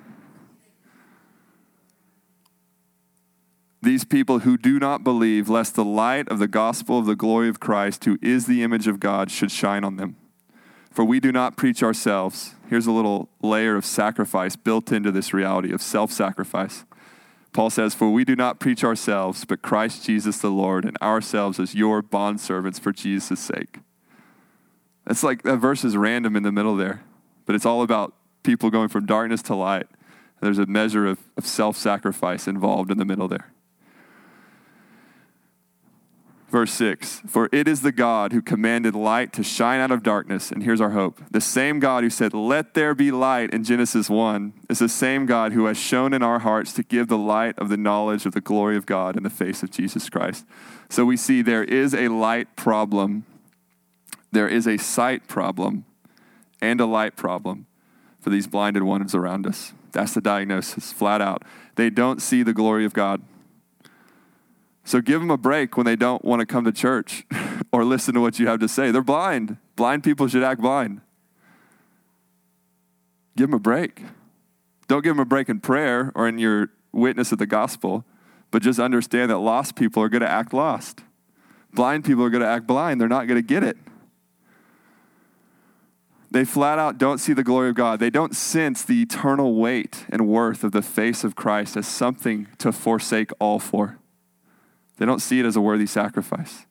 these 3.81 4.05
people 4.05 4.41
who 4.41 4.57
do 4.57 4.79
not 4.79 5.05
believe, 5.05 5.49
lest 5.49 5.75
the 5.75 5.85
light 5.85 6.29
of 6.29 6.39
the 6.39 6.49
gospel 6.49 6.99
of 6.99 7.07
the 7.07 7.17
glory 7.17 7.49
of 7.49 7.61
Christ, 7.61 8.05
who 8.05 8.19
is 8.21 8.47
the 8.47 8.63
image 8.63 8.87
of 8.87 9.01
God, 9.01 9.31
should 9.31 9.51
shine 9.51 9.85
on 9.85 9.97
them. 9.97 10.17
For 10.91 11.05
we 11.05 11.21
do 11.21 11.31
not 11.31 11.57
preach 11.57 11.83
ourselves. 11.83 12.55
Here's 12.69 12.87
a 12.87 12.93
little 12.93 13.29
layer 13.41 13.77
of 13.77 13.85
sacrifice 13.85 14.57
built 14.57 14.91
into 14.91 15.13
this 15.13 15.33
reality 15.33 15.73
of 15.73 15.81
self 15.81 16.11
sacrifice. 16.11 16.85
Paul 17.53 17.71
says, 17.71 17.95
For 17.95 18.11
we 18.11 18.25
do 18.25 18.37
not 18.37 18.61
preach 18.61 18.85
ourselves, 18.85 19.45
but 19.45 19.63
Christ 19.63 20.05
Jesus 20.05 20.39
the 20.39 20.51
Lord, 20.51 20.85
and 20.85 20.97
ourselves 21.03 21.59
as 21.59 21.75
your 21.75 22.03
bondservants 22.03 22.81
for 22.81 22.93
Jesus' 22.93 23.41
sake. 23.41 23.79
It's 25.09 25.23
like 25.23 25.43
that 25.43 25.57
verse 25.57 25.85
is 25.85 25.97
random 25.97 26.37
in 26.37 26.43
the 26.43 26.53
middle 26.53 26.77
there, 26.77 27.03
but 27.47 27.55
it's 27.55 27.65
all 27.67 27.83
about 27.83 28.15
people 28.43 28.71
going 28.71 28.89
from 28.89 29.07
darkness 29.07 29.43
to 29.43 29.55
light. 29.55 29.87
There's 30.41 30.59
a 30.59 30.67
measure 30.67 31.07
of, 31.07 31.19
of 31.37 31.47
self 31.47 31.77
sacrifice 31.77 32.47
involved 32.47 32.91
in 32.91 32.99
the 32.99 33.05
middle 33.05 33.29
there. 33.29 33.53
Verse 36.59 36.73
6 36.73 37.23
For 37.25 37.49
it 37.53 37.69
is 37.69 37.83
the 37.83 37.93
God 37.93 38.33
who 38.33 38.43
commanded 38.43 38.97
light 38.97 39.33
to 39.35 39.45
shine 39.45 39.79
out 39.79 39.93
of 39.93 40.03
darkness. 40.03 40.51
And 40.51 40.65
here's 40.65 40.81
our 40.81 40.91
hope. 40.91 41.23
The 41.31 41.41
same 41.41 41.79
God 41.79 42.03
who 42.03 42.11
said, 42.11 42.35
Let 42.35 42.75
there 42.75 42.97
be 42.97 43.13
light 43.13 43.55
in 43.55 43.63
Genesis 43.63 44.11
1 44.11 44.55
is 44.69 44.81
the 44.81 44.89
same 44.89 45.25
God 45.25 45.53
who 45.53 45.67
has 45.67 45.79
shone 45.79 46.13
in 46.13 46.21
our 46.21 46.41
hearts 46.41 46.73
to 46.73 46.83
give 46.83 47.07
the 47.07 47.17
light 47.17 47.57
of 47.61 47.69
the 47.69 47.77
knowledge 47.77 48.27
of 48.27 48.33
the 48.33 48.41
glory 48.41 48.77
of 48.77 48.87
God 48.87 49.17
in 49.17 49.23
the 49.23 49.31
face 49.31 49.63
of 49.63 49.71
Jesus 49.71 50.11
Christ. 50.11 50.45
So 50.89 51.05
we 51.05 51.17
see 51.17 51.43
there 51.43 51.63
is 51.63 51.95
a 51.95 52.09
light 52.09 52.57
problem, 52.57 53.25
there 54.33 54.49
is 54.49 54.67
a 54.67 54.79
sight 54.79 55.29
problem, 55.29 55.85
and 56.61 56.81
a 56.81 56.87
light 56.87 57.15
problem 57.15 57.67
for 58.19 58.31
these 58.31 58.49
blinded 58.49 58.83
ones 58.83 59.15
around 59.15 59.47
us. 59.47 59.75
That's 59.93 60.15
the 60.15 60.21
diagnosis, 60.21 60.93
flat 60.93 61.23
out. 61.23 61.45
They 61.77 61.89
don't 61.89 62.21
see 62.21 62.43
the 62.43 62.53
glory 62.53 62.85
of 62.85 62.95
God. 62.95 63.23
So 64.89 65.03
give 65.03 65.21
them 65.21 65.31
a 65.31 65.37
break 65.37 65.77
when 65.77 65.85
they 65.85 65.97
don't 65.97 66.25
want 66.25 66.41
to 66.41 66.47
come 66.47 66.65
to 66.65 66.73
church 66.73 67.27
or 67.73 67.85
listen 67.85 68.15
to 68.15 68.23
what 68.23 68.39
you 68.39 68.47
have 68.49 68.59
to 68.61 68.69
say. 68.69 68.91
They're 68.91 69.03
blind. 69.03 69.59
Blind 69.77 70.03
people 70.03 70.29
should 70.29 70.43
act 70.43 70.63
blind. 70.63 71.03
Give 73.37 73.49
them 73.49 73.55
a 73.55 73.61
break. 73.61 74.03
Don't 74.87 75.05
give 75.05 75.15
them 75.15 75.21
a 75.21 75.27
break 75.27 75.51
in 75.51 75.61
prayer 75.61 76.11
or 76.15 76.27
in 76.27 76.39
your 76.39 76.71
witness 76.91 77.33
of 77.33 77.39
the 77.39 77.45
gospel, 77.45 78.07
but 78.51 78.63
just 78.63 78.79
understand 78.79 79.31
that 79.31 79.37
lost 79.41 79.77
people 79.77 80.03
are 80.03 80.09
going 80.09 80.23
to 80.23 80.31
act 80.31 80.55
lost. 80.55 81.01
Blind 81.75 82.07
people 82.07 82.25
are 82.25 82.31
going 82.31 82.43
to 82.43 82.49
act 82.49 82.67
blind. 82.67 82.99
They're 82.99 83.09
not 83.09 83.27
going 83.27 83.39
to 83.39 83.47
get 83.47 83.63
it. 83.63 83.77
They 86.31 86.47
flat 86.47 86.79
out 86.79 86.97
don't 86.97 87.19
see 87.19 87.35
the 87.35 87.45
glory 87.45 87.69
of 87.69 87.75
God. 87.75 88.01
They 88.01 88.09
don't 88.09 88.35
sense 88.35 88.85
the 88.85 89.03
eternal 89.03 89.55
weight 89.55 90.07
and 90.09 90.27
worth 90.27 90.65
of 90.65 90.73
the 90.73 90.81
face 90.81 91.25
of 91.25 91.37
Christ 91.37 91.77
as 91.77 91.87
something 91.87 92.49
to 92.57 92.73
forsake 92.73 93.33
all 93.39 93.59
for. 93.59 93.98
They 94.99 95.07
don't 95.07 95.21
see 95.21 95.41
it 95.41 95.47
as 95.47 95.57
a 95.57 95.61
worthy 95.61 95.87
sacrifice. 95.87 96.67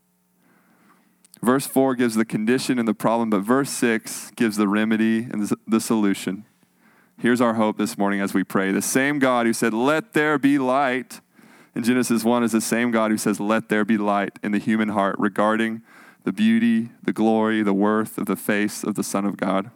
Verse 1.41 1.65
4 1.67 1.95
gives 1.95 2.15
the 2.15 2.25
condition 2.25 2.79
and 2.79 2.87
the 2.87 2.93
problem, 2.93 3.29
but 3.29 3.41
verse 3.41 3.69
6 3.69 4.31
gives 4.35 4.57
the 4.57 4.67
remedy 4.67 5.19
and 5.19 5.49
the 5.67 5.79
solution. 5.79 6.45
Here's 7.19 7.41
our 7.41 7.55
hope 7.55 7.77
this 7.77 7.97
morning 7.97 8.21
as 8.21 8.33
we 8.33 8.43
pray. 8.43 8.71
The 8.71 8.81
same 8.81 9.19
God 9.19 9.45
who 9.45 9.53
said, 9.53 9.73
Let 9.73 10.13
there 10.13 10.37
be 10.37 10.59
light 10.59 11.21
in 11.77 11.83
Genesis 11.83 12.23
1 12.23 12.43
is 12.43 12.53
the 12.53 12.59
same 12.59 12.89
God 12.89 13.11
who 13.11 13.19
says, 13.19 13.39
Let 13.39 13.69
there 13.69 13.85
be 13.85 13.99
light 13.99 14.39
in 14.41 14.51
the 14.51 14.57
human 14.57 14.89
heart 14.89 15.15
regarding 15.19 15.83
the 16.23 16.33
beauty, 16.33 16.89
the 17.03 17.13
glory, 17.13 17.61
the 17.61 17.71
worth 17.71 18.17
of 18.17 18.25
the 18.25 18.35
face 18.35 18.83
of 18.83 18.95
the 18.95 19.03
Son 19.03 19.25
of 19.25 19.37
God. 19.37 19.69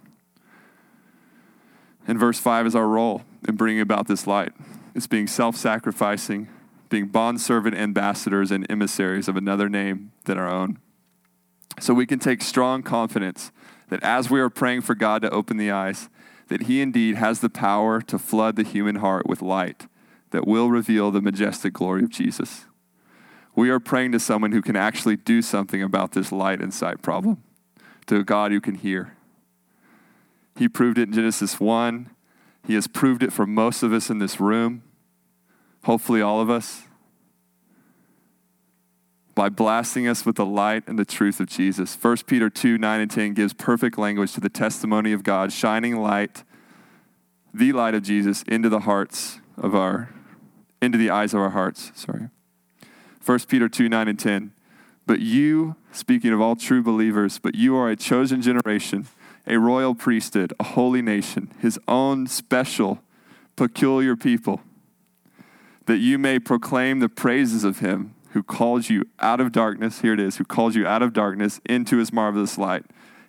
And 2.08 2.20
verse 2.20 2.40
5 2.40 2.66
is 2.66 2.76
our 2.76 2.88
role 2.88 3.22
in 3.48 3.56
bringing 3.56 3.82
about 3.82 4.08
this 4.08 4.26
light. 4.26 4.52
It's 4.96 5.06
being 5.06 5.28
self 5.28 5.56
sacrificing, 5.56 6.50
being 6.92 7.08
bondservant 7.08 7.76
ambassadors 7.76 8.52
and 8.52 8.70
emissaries 8.70 9.28
of 9.28 9.36
another 9.36 9.70
name 9.70 10.12
than 10.26 10.38
our 10.38 10.52
own. 10.52 10.78
So 11.80 11.96
we 11.96 12.06
can 12.06 12.20
take 12.20 12.44
strong 12.44 12.84
confidence 12.84 13.52
that 13.90 14.04
as 14.04 14.30
we 14.30 14.40
are 14.40 14.50
praying 14.50 14.82
for 14.82 14.94
God 14.94 15.24
to 15.24 15.30
open 15.32 15.58
the 15.58 15.72
eyes, 15.72 16.10
that 16.50 16.64
He 16.64 16.82
indeed 16.82 17.16
has 17.16 17.40
the 17.40 17.50
power 17.50 18.02
to 18.02 18.20
flood 18.20 18.58
the 18.58 18.64
human 18.64 18.98
heart 18.98 19.26
with 19.26 19.42
light 19.42 19.88
that 20.32 20.46
will 20.46 20.70
reveal 20.70 21.12
the 21.12 21.22
majestic 21.22 21.74
glory 21.74 22.04
of 22.04 22.10
Jesus. 22.10 22.66
We 23.56 23.70
are 23.70 23.80
praying 23.80 24.12
to 24.12 24.20
someone 24.20 24.52
who 24.52 24.62
can 24.62 24.76
actually 24.76 25.16
do 25.16 25.42
something 25.42 25.82
about 25.82 26.12
this 26.12 26.32
light 26.32 26.62
and 26.62 26.74
sight 26.74 27.02
problem, 27.02 27.42
to 28.08 28.18
a 28.18 28.24
God 28.24 28.52
who 28.52 28.62
can 28.62 28.76
hear. 28.76 29.16
He 30.58 30.68
proved 30.68 30.98
it 30.98 31.08
in 31.08 31.14
Genesis 31.14 31.60
1. 31.60 32.10
He 32.68 32.76
has 32.76 32.88
proved 32.88 33.24
it 33.24 33.34
for 33.34 33.46
most 33.48 33.82
of 33.82 33.94
us 33.94 34.10
in 34.10 34.20
this 34.20 34.40
room 34.40 34.84
hopefully 35.84 36.22
all 36.22 36.42
of 36.42 36.50
us. 36.50 36.84
by 39.34 39.48
blasting 39.48 40.10
us 40.10 40.26
with 40.26 40.36
the 40.36 40.46
light 40.46 40.84
and 40.88 41.00
the 41.00 41.06
truth 41.06 41.40
of 41.40 41.48
Jesus. 41.48 41.96
1 42.00 42.18
Peter 42.28 42.50
2 42.50 42.78
9 42.78 43.00
and 43.00 43.10
10 43.10 43.34
gives 43.34 43.54
perfect 43.54 43.98
language 43.98 44.34
to 44.34 44.42
the 44.42 44.50
testimony 44.50 45.14
of 45.14 45.24
God, 45.24 45.54
shining 45.54 45.96
light, 45.96 46.44
the 47.54 47.72
light 47.72 47.96
of 47.96 48.04
Jesus, 48.04 48.44
into 48.44 48.68
the 48.68 48.82
hearts 48.82 49.40
of 49.58 49.74
our, 49.74 50.10
into 50.82 50.98
the 50.98 51.10
eyes 51.10 51.34
of 51.34 51.40
our 51.40 51.52
hearts. 51.52 51.92
Sorry. 51.96 52.30
1 53.26 53.40
Peter 53.48 53.70
2 53.70 53.88
9 53.88 54.08
and 54.10 54.20
10. 54.20 54.52
But 55.06 55.20
you, 55.20 55.76
speaking 55.92 56.32
of 56.32 56.42
all 56.42 56.56
true 56.56 56.84
believers, 56.84 57.40
but 57.40 57.56
you 57.56 57.76
are 57.76 57.90
a 57.90 57.96
chosen 57.96 58.42
generation, 58.42 59.08
a 59.48 59.58
royal 59.58 59.96
priesthood, 59.96 60.54
a 60.60 60.64
holy 60.64 61.02
nation, 61.02 61.52
his 61.60 61.80
own 61.88 62.28
special, 62.28 63.02
peculiar 63.56 64.16
people, 64.16 64.62
that 65.86 65.98
you 65.98 66.18
may 66.18 66.40
proclaim 66.40 67.00
the 67.00 67.10
praises 67.10 67.64
of 67.64 67.80
him 67.80 68.14
who 68.32 68.44
calls 68.44 68.90
you 68.90 69.04
out 69.20 69.40
of 69.42 69.52
darkness. 69.52 70.02
Here 70.02 70.14
it 70.14 70.20
is, 70.20 70.38
who 70.38 70.46
calls 70.46 70.76
you 70.76 70.88
out 70.88 71.02
of 71.02 71.14
darkness 71.14 71.60
into 71.66 71.98
his 71.98 72.14
marvelous 72.14 72.58
light. 72.58 72.86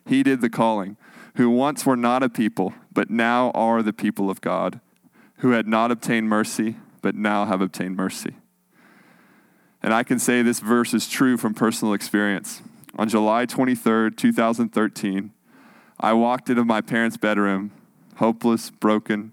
He 0.07 0.23
did 0.23 0.41
the 0.41 0.51
calling, 0.51 0.97
who 1.37 1.51
once 1.51 1.85
were 1.87 1.97
not 1.97 2.23
a 2.23 2.29
people, 2.29 2.75
but 2.93 3.11
now 3.11 3.51
are 3.53 3.83
the 3.83 3.93
people 3.93 4.31
of 4.31 4.41
God, 4.41 4.81
who 5.39 5.51
had 5.51 5.67
not 5.67 5.91
obtained 5.91 6.29
mercy, 6.29 6.77
but 7.01 7.15
now 7.15 7.47
have 7.47 7.61
obtained 7.61 7.97
mercy. 7.97 8.37
And 9.83 9.93
I 9.93 10.05
can 10.05 10.19
say 10.19 10.43
this 10.43 10.61
verse 10.61 10.95
is 10.95 11.09
true 11.09 11.37
from 11.37 11.55
personal 11.55 11.95
experience. 11.95 12.63
On 12.97 13.09
July 13.09 13.47
23rd, 13.47 14.17
2013, 14.17 15.33
I 15.99 16.13
walked 16.13 16.51
into 16.51 16.65
my 16.65 16.81
parents' 16.81 17.17
bedroom, 17.17 17.73
hopeless, 18.17 18.71
broken, 18.71 19.33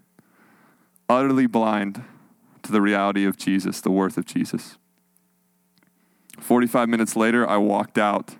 utterly 1.07 1.45
blind 1.45 2.03
to 2.69 2.73
the 2.73 2.81
reality 2.81 3.25
of 3.25 3.35
Jesus, 3.35 3.81
the 3.81 3.89
worth 3.89 4.15
of 4.15 4.25
Jesus. 4.25 4.77
45 6.39 6.87
minutes 6.87 7.15
later, 7.15 7.49
I 7.49 7.57
walked 7.57 7.97
out 7.97 8.35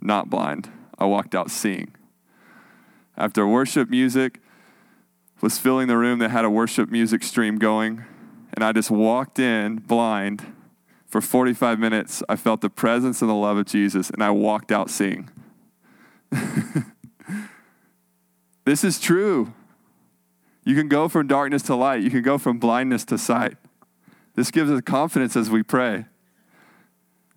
not 0.00 0.28
blind. 0.28 0.68
I 0.98 1.04
walked 1.04 1.36
out 1.36 1.48
seeing. 1.48 1.94
After 3.16 3.46
worship 3.46 3.88
music 3.88 4.40
was 5.40 5.58
filling 5.58 5.86
the 5.86 5.96
room 5.96 6.18
that 6.18 6.32
had 6.32 6.44
a 6.44 6.50
worship 6.50 6.90
music 6.90 7.22
stream 7.22 7.56
going, 7.56 8.02
and 8.52 8.64
I 8.64 8.72
just 8.72 8.90
walked 8.90 9.38
in 9.38 9.76
blind. 9.76 10.52
For 11.06 11.20
45 11.20 11.78
minutes, 11.78 12.24
I 12.28 12.34
felt 12.34 12.62
the 12.62 12.70
presence 12.70 13.22
and 13.22 13.30
the 13.30 13.34
love 13.34 13.58
of 13.58 13.66
Jesus, 13.66 14.10
and 14.10 14.24
I 14.24 14.30
walked 14.30 14.72
out 14.72 14.90
seeing. 14.90 15.30
this 18.64 18.82
is 18.82 18.98
true. 18.98 19.52
You 20.64 20.74
can 20.76 20.88
go 20.88 21.08
from 21.08 21.26
darkness 21.26 21.62
to 21.64 21.74
light, 21.74 22.02
you 22.02 22.10
can 22.10 22.22
go 22.22 22.38
from 22.38 22.58
blindness 22.58 23.04
to 23.06 23.18
sight. 23.18 23.56
This 24.34 24.50
gives 24.50 24.70
us 24.70 24.80
confidence 24.82 25.36
as 25.36 25.50
we 25.50 25.62
pray. 25.62 26.06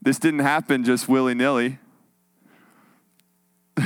This 0.02 0.20
didn't 0.20 0.42
happen 0.42 0.84
just 0.84 1.10
willy 1.10 1.34
nilly. 1.34 1.80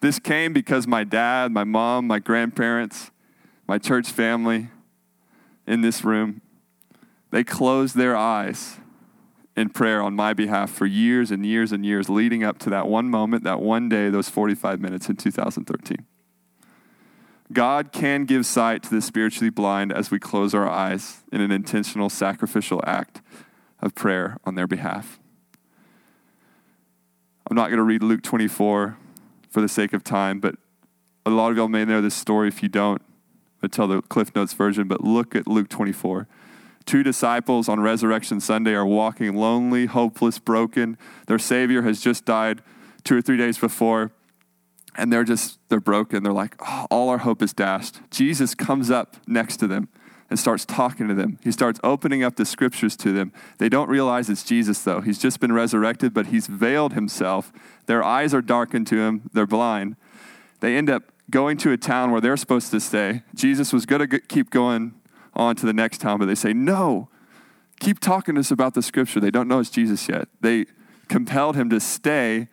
this 0.00 0.18
came 0.18 0.52
because 0.52 0.86
my 0.86 1.04
dad, 1.04 1.50
my 1.50 1.64
mom, 1.64 2.06
my 2.06 2.20
grandparents, 2.20 3.10
my 3.66 3.78
church 3.78 4.08
family 4.08 4.68
in 5.66 5.80
this 5.80 6.04
room, 6.04 6.40
they 7.30 7.42
closed 7.42 7.96
their 7.96 8.16
eyes 8.16 8.78
in 9.56 9.68
prayer 9.68 10.02
on 10.02 10.14
my 10.14 10.32
behalf 10.32 10.70
for 10.70 10.86
years 10.86 11.30
and 11.30 11.44
years 11.44 11.72
and 11.72 11.84
years 11.84 12.08
leading 12.08 12.42
up 12.42 12.58
to 12.58 12.70
that 12.70 12.88
one 12.88 13.08
moment, 13.08 13.44
that 13.44 13.60
one 13.60 13.88
day, 13.88 14.08
those 14.08 14.28
45 14.28 14.80
minutes 14.80 15.08
in 15.08 15.16
2013. 15.16 16.06
God 17.52 17.92
can 17.92 18.24
give 18.24 18.46
sight 18.46 18.82
to 18.84 18.90
the 18.90 19.00
spiritually 19.00 19.50
blind 19.50 19.92
as 19.92 20.10
we 20.10 20.18
close 20.18 20.54
our 20.54 20.68
eyes 20.68 21.22
in 21.32 21.40
an 21.40 21.50
intentional 21.50 22.08
sacrificial 22.08 22.80
act 22.86 23.20
of 23.80 23.94
prayer 23.94 24.38
on 24.44 24.54
their 24.54 24.66
behalf. 24.66 25.18
I'm 27.48 27.56
not 27.56 27.68
going 27.68 27.78
to 27.78 27.84
read 27.84 28.02
Luke 28.02 28.22
24 28.22 28.96
for 29.50 29.60
the 29.60 29.68
sake 29.68 29.92
of 29.92 30.02
time, 30.02 30.40
but 30.40 30.54
a 31.26 31.30
lot 31.30 31.50
of 31.50 31.56
y'all 31.56 31.68
may 31.68 31.84
know 31.84 32.00
this 32.00 32.14
story. 32.14 32.48
If 32.48 32.62
you 32.62 32.68
don't, 32.68 33.02
I'll 33.62 33.68
tell 33.68 33.86
the 33.86 34.02
Cliff 34.02 34.34
Notes 34.34 34.54
version, 34.54 34.88
but 34.88 35.02
look 35.02 35.36
at 35.36 35.46
Luke 35.46 35.68
24. 35.68 36.26
Two 36.84 37.02
disciples 37.02 37.68
on 37.68 37.80
Resurrection 37.80 38.40
Sunday 38.40 38.72
are 38.72 38.86
walking 38.86 39.36
lonely, 39.36 39.86
hopeless, 39.86 40.38
broken. 40.38 40.98
Their 41.26 41.38
Savior 41.38 41.82
has 41.82 42.00
just 42.00 42.24
died 42.24 42.62
two 43.04 43.16
or 43.16 43.22
three 43.22 43.36
days 43.36 43.58
before, 43.58 44.12
and 44.94 45.12
they're 45.12 45.24
just, 45.24 45.58
they're 45.68 45.80
broken. 45.80 46.22
They're 46.22 46.32
like, 46.32 46.54
oh, 46.60 46.86
all 46.90 47.08
our 47.08 47.18
hope 47.18 47.42
is 47.42 47.52
dashed. 47.52 48.00
Jesus 48.10 48.54
comes 48.54 48.90
up 48.90 49.16
next 49.26 49.56
to 49.58 49.66
them 49.66 49.88
and 50.28 50.38
starts 50.38 50.64
talking 50.64 51.08
to 51.08 51.14
them. 51.14 51.38
He 51.42 51.52
starts 51.52 51.78
opening 51.84 52.22
up 52.22 52.36
the 52.36 52.46
scriptures 52.46 52.96
to 52.96 53.12
them. 53.12 53.32
They 53.58 53.68
don't 53.68 53.88
realize 53.88 54.30
it's 54.30 54.42
Jesus, 54.42 54.82
though. 54.82 55.00
He's 55.00 55.18
just 55.18 55.40
been 55.40 55.52
resurrected, 55.52 56.14
but 56.14 56.26
he's 56.26 56.46
veiled 56.46 56.94
himself. 56.94 57.52
Their 57.86 58.02
eyes 58.02 58.32
are 58.32 58.42
darkened 58.42 58.86
to 58.88 58.96
him, 58.96 59.30
they're 59.32 59.46
blind. 59.46 59.96
They 60.60 60.76
end 60.76 60.88
up 60.88 61.02
going 61.30 61.56
to 61.58 61.72
a 61.72 61.76
town 61.76 62.12
where 62.12 62.20
they're 62.20 62.36
supposed 62.36 62.70
to 62.70 62.80
stay. 62.80 63.22
Jesus 63.34 63.72
was 63.72 63.84
going 63.84 64.08
to 64.08 64.20
keep 64.20 64.50
going 64.50 64.94
on 65.34 65.56
to 65.56 65.66
the 65.66 65.72
next 65.72 65.98
town, 66.00 66.18
but 66.18 66.26
they 66.26 66.34
say, 66.34 66.52
No, 66.52 67.08
keep 67.80 68.00
talking 68.00 68.34
to 68.36 68.40
us 68.40 68.50
about 68.50 68.74
the 68.74 68.82
scripture. 68.82 69.20
They 69.20 69.30
don't 69.30 69.48
know 69.48 69.58
it's 69.58 69.70
Jesus 69.70 70.08
yet. 70.08 70.28
They 70.40 70.66
compelled 71.08 71.56
him 71.56 71.68
to 71.70 71.80
stay 71.80 72.48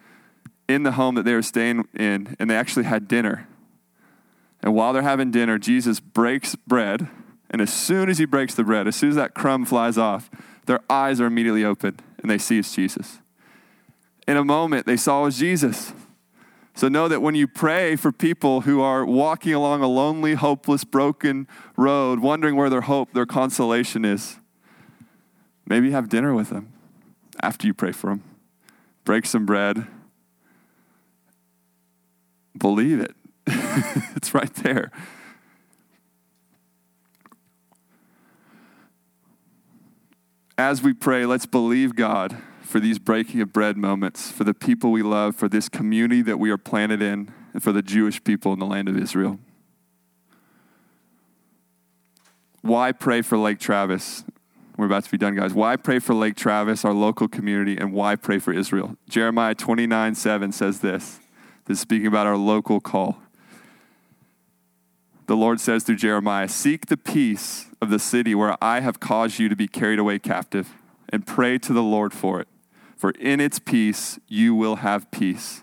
in 0.70 0.84
the 0.84 0.93
home 0.93 1.15
that 1.15 1.24
they 1.24 1.34
were 1.34 1.41
staying 1.41 1.86
in, 1.93 2.38
and 2.39 2.49
they 2.49 2.55
actually 2.55 2.86
had 2.86 3.09
dinner. 3.09 3.47
And 4.61 4.74
while 4.74 4.93
they're 4.93 5.01
having 5.01 5.32
dinner, 5.32 5.57
Jesus 5.57 5.99
breaks 5.99 6.55
bread 6.55 7.09
and 7.49 7.61
as 7.61 7.74
soon 7.74 8.09
as 8.09 8.17
he 8.17 8.26
breaks 8.26 8.53
the 8.53 8.63
bread, 8.63 8.88
as 8.88 8.95
soon 8.95 9.09
as 9.09 9.15
that 9.15 9.34
crumb 9.34 9.65
flies 9.65 9.97
off, 9.97 10.30
their 10.65 10.82
eyes 10.89 11.20
are 11.20 11.26
immediately 11.26 11.63
opened 11.63 12.01
and 12.20 12.30
they 12.30 12.38
see 12.38 12.59
it's 12.59 12.74
Jesus. 12.74 13.20
In 14.28 14.38
a 14.38 14.43
moment, 14.43 14.86
they 14.86 14.97
saw 14.97 15.24
was 15.24 15.38
Jesus. 15.38 15.93
So 16.76 16.88
know 16.88 17.07
that 17.07 17.22
when 17.22 17.36
you 17.36 17.47
pray 17.47 17.95
for 17.95 18.11
people 18.11 18.61
who 18.61 18.82
are 18.82 19.03
walking 19.03 19.53
along 19.53 19.82
a 19.82 19.88
lonely, 19.88 20.36
hopeless, 20.36 20.84
broken 20.84 21.47
road, 21.76 22.20
wondering 22.20 22.55
where 22.55 22.70
their 22.70 22.82
hope, 22.82 23.11
their 23.13 23.26
consolation 23.26 24.05
is, 24.05 24.38
maybe 25.65 25.91
have 25.91 26.07
dinner 26.07 26.34
with 26.34 26.51
them 26.51 26.72
after 27.41 27.65
you 27.65 27.74
pray 27.74 27.91
for 27.91 28.11
them. 28.11 28.24
Break 29.03 29.26
some 29.26 29.45
bread. 29.45 29.88
Believe 32.60 32.99
it. 32.99 33.16
it's 33.47 34.34
right 34.34 34.53
there. 34.55 34.91
as 40.60 40.84
we 40.84 40.91
pray, 40.91 41.26
let's 41.26 41.45
believe 41.45 41.95
God 41.95 42.38
for 42.62 42.82
these 42.82 42.99
breaking 42.99 43.39
of 43.39 43.53
bread 43.53 43.78
moments, 43.78 44.30
for 44.30 44.43
the 44.43 44.53
people 44.53 44.91
we 44.91 45.01
love, 45.01 45.36
for 45.36 45.47
this 45.47 45.70
community 45.70 46.22
that 46.22 46.38
we 46.38 46.51
are 46.51 46.57
planted 46.57 47.01
in, 47.01 47.34
and 47.53 47.64
for 47.64 47.72
the 47.72 47.82
Jewish 47.82 48.22
people 48.24 48.51
in 48.51 48.60
the 48.60 48.66
land 48.66 48.89
of 48.89 48.97
Israel. 48.97 49.39
Why 52.62 52.91
pray 52.91 53.22
for 53.22 53.38
Lake 53.38 53.60
Travis? 53.60 54.26
We're 54.78 54.86
about 54.86 55.05
to 55.05 55.12
be 55.12 55.18
done, 55.18 55.36
guys. 55.36 55.53
Why 55.53 55.78
pray 55.78 55.99
for 55.99 56.14
Lake 56.14 56.36
Travis, 56.36 56.84
our 56.84 56.93
local 56.93 57.30
community, 57.30 57.78
and 57.78 57.93
why 57.93 58.18
pray 58.18 58.38
for 58.38 58.51
Israel? 58.51 58.97
Jeremiah 59.07 59.55
29 59.55 60.14
7 60.14 60.51
says 60.51 60.82
this. 60.82 61.20
Is 61.70 61.80
speaking 61.80 62.07
about 62.07 62.26
our 62.26 62.36
local 62.36 62.82
call. 62.82 63.20
The 65.28 65.38
Lord 65.38 65.61
says 65.61 65.84
through 65.84 65.97
Jeremiah 65.97 66.47
Seek 66.47 66.88
the 66.88 66.97
peace 66.97 67.67
of 67.80 67.91
the 67.91 67.99
city 67.99 68.34
where 68.34 68.57
I 68.61 68.80
have 68.80 68.99
caused 68.99 69.38
you 69.38 69.47
to 69.49 69.55
be 69.55 69.67
carried 69.67 69.99
away 69.99 70.17
captive, 70.17 70.74
and 71.09 71.28
pray 71.28 71.59
to 71.59 71.72
the 71.72 71.84
Lord 71.84 72.11
for 72.11 72.41
it. 72.41 72.47
For 72.97 73.11
in 73.11 73.39
its 73.39 73.59
peace 73.59 74.20
you 74.28 74.55
will 74.55 74.78
have 74.78 75.11
peace. 75.11 75.61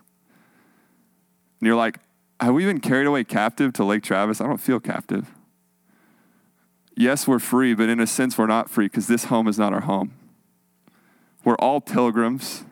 And 1.61 1.67
you're 1.67 1.77
like, 1.77 1.99
have 2.39 2.55
we 2.55 2.65
been 2.65 2.81
carried 2.81 3.07
away 3.07 3.25
captive 3.25 3.73
to 3.73 3.85
Lake 3.85 4.05
Travis? 4.05 4.41
I 4.41 4.47
don't 4.47 4.59
feel 4.59 4.79
captive. 4.79 5.33
Yes, 6.97 7.27
we're 7.27 7.41
free, 7.41 7.75
but 7.75 7.89
in 7.89 7.99
a 7.99 8.07
sense, 8.07 8.39
we're 8.39 8.47
not 8.47 8.71
free 8.71 8.87
because 8.87 9.09
this 9.09 9.25
home 9.25 9.49
is 9.49 9.59
not 9.59 9.73
our 9.73 9.81
home. 9.81 10.13
We're 11.45 11.57
all 11.57 11.81
pilgrims. 11.81 12.65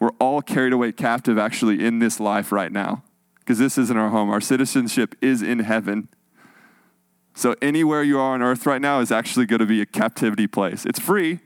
We're 0.00 0.10
all 0.18 0.42
carried 0.42 0.72
away 0.72 0.92
captive 0.92 1.38
actually 1.38 1.84
in 1.84 1.98
this 2.00 2.18
life 2.18 2.50
right 2.50 2.72
now 2.72 3.04
because 3.38 3.58
this 3.58 3.76
isn't 3.76 3.96
our 3.96 4.08
home. 4.08 4.30
Our 4.30 4.40
citizenship 4.40 5.14
is 5.20 5.42
in 5.42 5.60
heaven. 5.60 6.08
So 7.34 7.54
anywhere 7.62 8.02
you 8.02 8.18
are 8.18 8.34
on 8.34 8.42
earth 8.42 8.66
right 8.66 8.80
now 8.80 9.00
is 9.00 9.12
actually 9.12 9.46
going 9.46 9.60
to 9.60 9.66
be 9.66 9.80
a 9.80 9.86
captivity 9.86 10.46
place. 10.46 10.84
It's 10.84 10.98
free, 10.98 11.40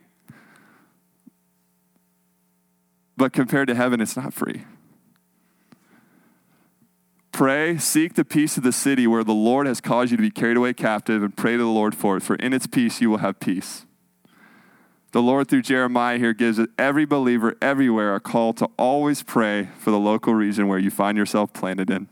but 3.16 3.32
compared 3.32 3.68
to 3.68 3.74
heaven, 3.74 4.00
it's 4.00 4.16
not 4.16 4.32
free. 4.32 4.64
Pray, 7.32 7.78
seek 7.78 8.14
the 8.14 8.24
peace 8.24 8.56
of 8.56 8.62
the 8.62 8.72
city 8.72 9.06
where 9.08 9.24
the 9.24 9.34
Lord 9.34 9.66
has 9.66 9.80
caused 9.80 10.12
you 10.12 10.16
to 10.16 10.22
be 10.22 10.30
carried 10.30 10.56
away 10.56 10.72
captive, 10.72 11.22
and 11.22 11.36
pray 11.36 11.52
to 11.52 11.58
the 11.58 11.64
Lord 11.64 11.94
for 11.94 12.16
it, 12.16 12.22
for 12.22 12.36
in 12.36 12.52
its 12.52 12.68
peace 12.68 13.00
you 13.00 13.10
will 13.10 13.18
have 13.18 13.40
peace. 13.40 13.86
The 15.14 15.22
Lord, 15.22 15.46
through 15.46 15.62
Jeremiah, 15.62 16.18
here 16.18 16.34
gives 16.34 16.58
every 16.76 17.04
believer 17.04 17.56
everywhere 17.62 18.16
a 18.16 18.20
call 18.20 18.52
to 18.54 18.68
always 18.76 19.22
pray 19.22 19.68
for 19.78 19.92
the 19.92 19.98
local 20.00 20.34
region 20.34 20.66
where 20.66 20.80
you 20.80 20.90
find 20.90 21.16
yourself 21.16 21.52
planted 21.52 21.88
in 21.88 22.08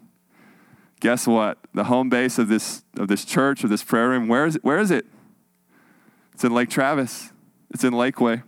guess 1.00 1.26
what? 1.26 1.58
The 1.74 1.82
home 1.82 2.08
base 2.08 2.38
of 2.38 2.46
this, 2.46 2.84
of 2.96 3.08
this 3.08 3.24
church, 3.24 3.64
of 3.64 3.70
this 3.70 3.82
prayer 3.82 4.10
room, 4.10 4.28
where 4.28 4.46
is, 4.46 4.54
it? 4.54 4.62
where 4.62 4.78
is 4.78 4.92
it? 4.92 5.04
It's 6.32 6.44
in 6.44 6.54
Lake 6.54 6.70
Travis, 6.70 7.32
it's 7.70 7.82
in 7.82 7.92
Lakeway. 7.92 8.44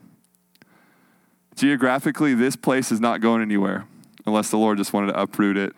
Geographically, 1.56 2.32
this 2.32 2.54
place 2.54 2.92
is 2.92 3.00
not 3.00 3.20
going 3.20 3.42
anywhere 3.42 3.88
unless 4.24 4.52
the 4.52 4.56
Lord 4.56 4.78
just 4.78 4.92
wanted 4.92 5.08
to 5.08 5.20
uproot 5.20 5.56
it, 5.56 5.72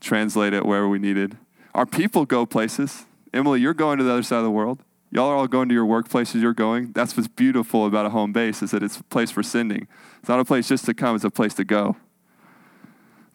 translate 0.00 0.52
it 0.52 0.64
wherever 0.64 0.88
we 0.88 1.00
needed. 1.00 1.36
Our 1.74 1.86
people 1.86 2.24
go 2.24 2.46
places. 2.46 3.06
Emily, 3.34 3.60
you're 3.60 3.74
going 3.74 3.98
to 3.98 4.04
the 4.04 4.12
other 4.12 4.22
side 4.22 4.38
of 4.38 4.44
the 4.44 4.50
world. 4.52 4.84
Y'all 5.12 5.28
are 5.28 5.36
all 5.36 5.48
going 5.48 5.68
to 5.68 5.74
your 5.74 5.86
workplaces 5.86 6.40
you're 6.40 6.54
going. 6.54 6.92
That's 6.92 7.16
what's 7.16 7.28
beautiful 7.28 7.84
about 7.84 8.06
a 8.06 8.10
home 8.10 8.32
base 8.32 8.62
is 8.62 8.70
that 8.70 8.82
it's 8.82 8.98
a 8.98 9.02
place 9.04 9.30
for 9.30 9.42
sending. 9.42 9.88
It's 10.20 10.28
not 10.28 10.38
a 10.38 10.44
place 10.44 10.68
just 10.68 10.84
to 10.84 10.94
come, 10.94 11.16
it's 11.16 11.24
a 11.24 11.30
place 11.30 11.54
to 11.54 11.64
go. 11.64 11.96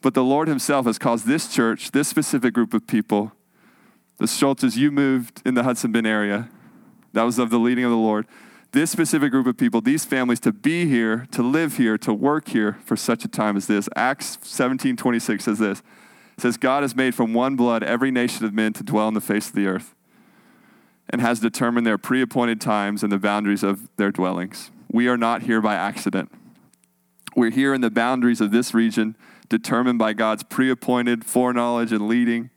But 0.00 0.14
the 0.14 0.24
Lord 0.24 0.48
Himself 0.48 0.86
has 0.86 0.98
caused 0.98 1.26
this 1.26 1.52
church, 1.52 1.90
this 1.90 2.08
specific 2.08 2.54
group 2.54 2.72
of 2.72 2.86
people, 2.86 3.32
the 4.18 4.24
Schultzes, 4.24 4.76
you 4.76 4.90
moved 4.90 5.42
in 5.44 5.54
the 5.54 5.64
Hudson 5.64 5.92
Bend 5.92 6.06
area. 6.06 6.48
That 7.12 7.24
was 7.24 7.38
of 7.38 7.50
the 7.50 7.58
leading 7.58 7.84
of 7.84 7.90
the 7.90 7.96
Lord. 7.96 8.26
This 8.72 8.90
specific 8.90 9.30
group 9.30 9.46
of 9.46 9.58
people, 9.58 9.82
these 9.82 10.06
families, 10.06 10.40
to 10.40 10.52
be 10.52 10.86
here, 10.86 11.26
to 11.32 11.42
live 11.42 11.76
here, 11.76 11.98
to 11.98 12.14
work 12.14 12.48
here 12.48 12.78
for 12.84 12.96
such 12.96 13.24
a 13.24 13.28
time 13.28 13.56
as 13.56 13.66
this. 13.66 13.88
Acts 13.94 14.38
17 14.42 14.96
26 14.96 15.44
says 15.44 15.58
this. 15.58 15.80
It 16.38 16.42
says, 16.42 16.56
God 16.56 16.82
has 16.82 16.96
made 16.96 17.14
from 17.14 17.34
one 17.34 17.56
blood 17.56 17.82
every 17.82 18.10
nation 18.10 18.46
of 18.46 18.54
men 18.54 18.72
to 18.74 18.82
dwell 18.82 19.06
on 19.06 19.14
the 19.14 19.20
face 19.20 19.48
of 19.48 19.54
the 19.54 19.66
earth 19.66 19.95
and 21.10 21.20
has 21.20 21.40
determined 21.40 21.86
their 21.86 21.98
pre 21.98 22.20
appointed 22.22 22.60
times 22.60 23.02
and 23.02 23.12
the 23.12 23.18
boundaries 23.18 23.62
of 23.62 23.88
their 23.96 24.10
dwellings. 24.10 24.70
We 24.90 25.08
are 25.08 25.16
not 25.16 25.42
here 25.42 25.60
by 25.60 25.74
accident. 25.74 26.30
We're 27.34 27.50
here 27.50 27.74
in 27.74 27.80
the 27.80 27.90
boundaries 27.90 28.40
of 28.40 28.50
this 28.50 28.72
region, 28.72 29.16
determined 29.48 29.98
by 29.98 30.12
God's 30.12 30.42
pre 30.42 30.70
appointed 30.70 31.24
foreknowledge 31.24 31.92
and 31.92 32.08
leading, 32.08 32.50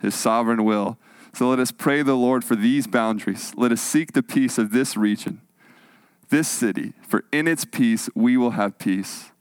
his 0.00 0.14
sovereign 0.14 0.64
will. 0.64 0.98
So 1.34 1.48
let 1.50 1.58
us 1.58 1.70
pray 1.70 2.02
the 2.02 2.14
Lord 2.14 2.44
for 2.44 2.56
these 2.56 2.86
boundaries. 2.86 3.52
Let 3.56 3.72
us 3.72 3.82
seek 3.82 4.12
the 4.12 4.22
peace 4.22 4.56
of 4.56 4.72
this 4.72 4.96
region, 4.96 5.42
this 6.30 6.48
city, 6.48 6.94
for 7.06 7.24
in 7.30 7.46
its 7.46 7.66
peace 7.66 8.08
we 8.14 8.38
will 8.38 8.52
have 8.52 8.78
peace. 8.78 9.32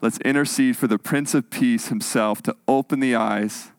Let's 0.00 0.18
intercede 0.18 0.78
for 0.78 0.86
the 0.86 0.98
Prince 0.98 1.34
of 1.34 1.50
Peace 1.50 1.88
himself 1.88 2.42
to 2.42 2.56
open 2.66 3.00
the 3.00 3.14
eyes 3.14 3.71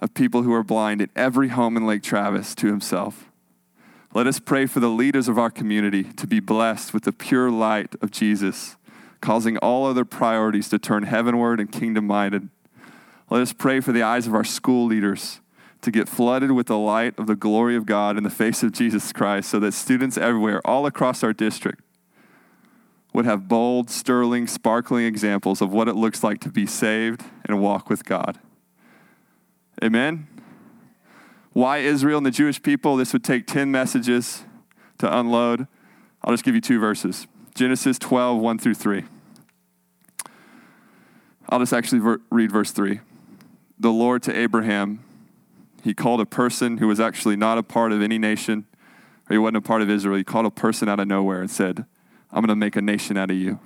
of 0.00 0.14
people 0.14 0.42
who 0.42 0.52
are 0.52 0.62
blind 0.62 1.00
in 1.00 1.10
every 1.16 1.48
home 1.48 1.76
in 1.76 1.86
Lake 1.86 2.02
Travis 2.02 2.54
to 2.56 2.66
himself. 2.66 3.30
Let 4.14 4.26
us 4.26 4.40
pray 4.40 4.66
for 4.66 4.80
the 4.80 4.88
leaders 4.88 5.28
of 5.28 5.38
our 5.38 5.50
community 5.50 6.04
to 6.04 6.26
be 6.26 6.40
blessed 6.40 6.94
with 6.94 7.04
the 7.04 7.12
pure 7.12 7.50
light 7.50 7.94
of 8.00 8.10
Jesus, 8.10 8.76
causing 9.20 9.58
all 9.58 9.86
other 9.86 10.04
priorities 10.04 10.68
to 10.70 10.78
turn 10.78 11.02
heavenward 11.02 11.60
and 11.60 11.70
kingdom 11.70 12.06
minded. 12.06 12.48
Let 13.28 13.42
us 13.42 13.52
pray 13.52 13.80
for 13.80 13.92
the 13.92 14.02
eyes 14.02 14.26
of 14.26 14.34
our 14.34 14.44
school 14.44 14.86
leaders 14.86 15.40
to 15.82 15.90
get 15.90 16.08
flooded 16.08 16.52
with 16.52 16.66
the 16.66 16.78
light 16.78 17.18
of 17.18 17.26
the 17.26 17.36
glory 17.36 17.76
of 17.76 17.86
God 17.86 18.16
in 18.16 18.24
the 18.24 18.30
face 18.30 18.62
of 18.62 18.72
Jesus 18.72 19.12
Christ 19.12 19.50
so 19.50 19.58
that 19.60 19.72
students 19.72 20.16
everywhere, 20.16 20.60
all 20.64 20.86
across 20.86 21.22
our 21.22 21.32
district, 21.32 21.82
would 23.12 23.24
have 23.24 23.48
bold, 23.48 23.90
sterling, 23.90 24.46
sparkling 24.46 25.06
examples 25.06 25.60
of 25.60 25.72
what 25.72 25.88
it 25.88 25.94
looks 25.94 26.22
like 26.22 26.40
to 26.40 26.50
be 26.50 26.66
saved 26.66 27.22
and 27.44 27.60
walk 27.60 27.88
with 27.88 28.04
God. 28.04 28.38
Amen? 29.82 30.26
Why 31.52 31.78
Israel 31.78 32.18
and 32.18 32.26
the 32.26 32.30
Jewish 32.30 32.62
people? 32.62 32.96
This 32.96 33.12
would 33.12 33.24
take 33.24 33.46
10 33.46 33.70
messages 33.70 34.44
to 34.98 35.18
unload. 35.18 35.66
I'll 36.22 36.32
just 36.32 36.44
give 36.44 36.54
you 36.54 36.60
two 36.60 36.78
verses 36.78 37.26
Genesis 37.54 37.98
12, 37.98 38.40
1 38.40 38.58
through 38.58 38.74
3. 38.74 39.04
I'll 41.48 41.60
just 41.60 41.72
actually 41.72 42.00
ver- 42.00 42.20
read 42.30 42.52
verse 42.52 42.72
3. 42.72 43.00
The 43.78 43.90
Lord 43.90 44.22
to 44.24 44.36
Abraham, 44.36 45.02
he 45.82 45.94
called 45.94 46.20
a 46.20 46.26
person 46.26 46.78
who 46.78 46.88
was 46.88 46.98
actually 46.98 47.36
not 47.36 47.56
a 47.56 47.62
part 47.62 47.92
of 47.92 48.02
any 48.02 48.18
nation, 48.18 48.66
or 49.28 49.34
he 49.34 49.38
wasn't 49.38 49.58
a 49.58 49.60
part 49.62 49.80
of 49.82 49.88
Israel. 49.88 50.16
He 50.16 50.24
called 50.24 50.46
a 50.46 50.50
person 50.50 50.88
out 50.88 50.98
of 50.98 51.08
nowhere 51.08 51.40
and 51.40 51.50
said, 51.50 51.86
I'm 52.30 52.40
going 52.40 52.48
to 52.48 52.56
make 52.56 52.76
a 52.76 52.82
nation 52.82 53.16
out 53.16 53.30
of 53.30 53.36
you 53.36 53.60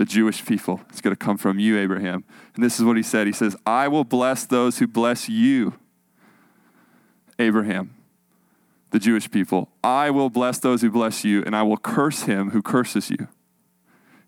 the 0.00 0.06
Jewish 0.06 0.46
people. 0.46 0.80
It's 0.88 1.02
going 1.02 1.14
to 1.14 1.24
come 1.24 1.36
from 1.36 1.58
you, 1.58 1.78
Abraham. 1.78 2.24
And 2.54 2.64
this 2.64 2.78
is 2.78 2.86
what 2.86 2.96
he 2.96 3.02
said 3.02 3.26
He 3.26 3.34
says, 3.34 3.54
I 3.66 3.86
will 3.86 4.02
bless 4.02 4.46
those 4.46 4.78
who 4.78 4.86
bless 4.86 5.28
you, 5.28 5.74
Abraham, 7.38 7.94
the 8.92 8.98
Jewish 8.98 9.30
people. 9.30 9.68
I 9.84 10.08
will 10.08 10.30
bless 10.30 10.58
those 10.58 10.80
who 10.80 10.90
bless 10.90 11.22
you, 11.22 11.44
and 11.44 11.54
I 11.54 11.64
will 11.64 11.76
curse 11.76 12.22
him 12.22 12.52
who 12.52 12.62
curses 12.62 13.10
you. 13.10 13.28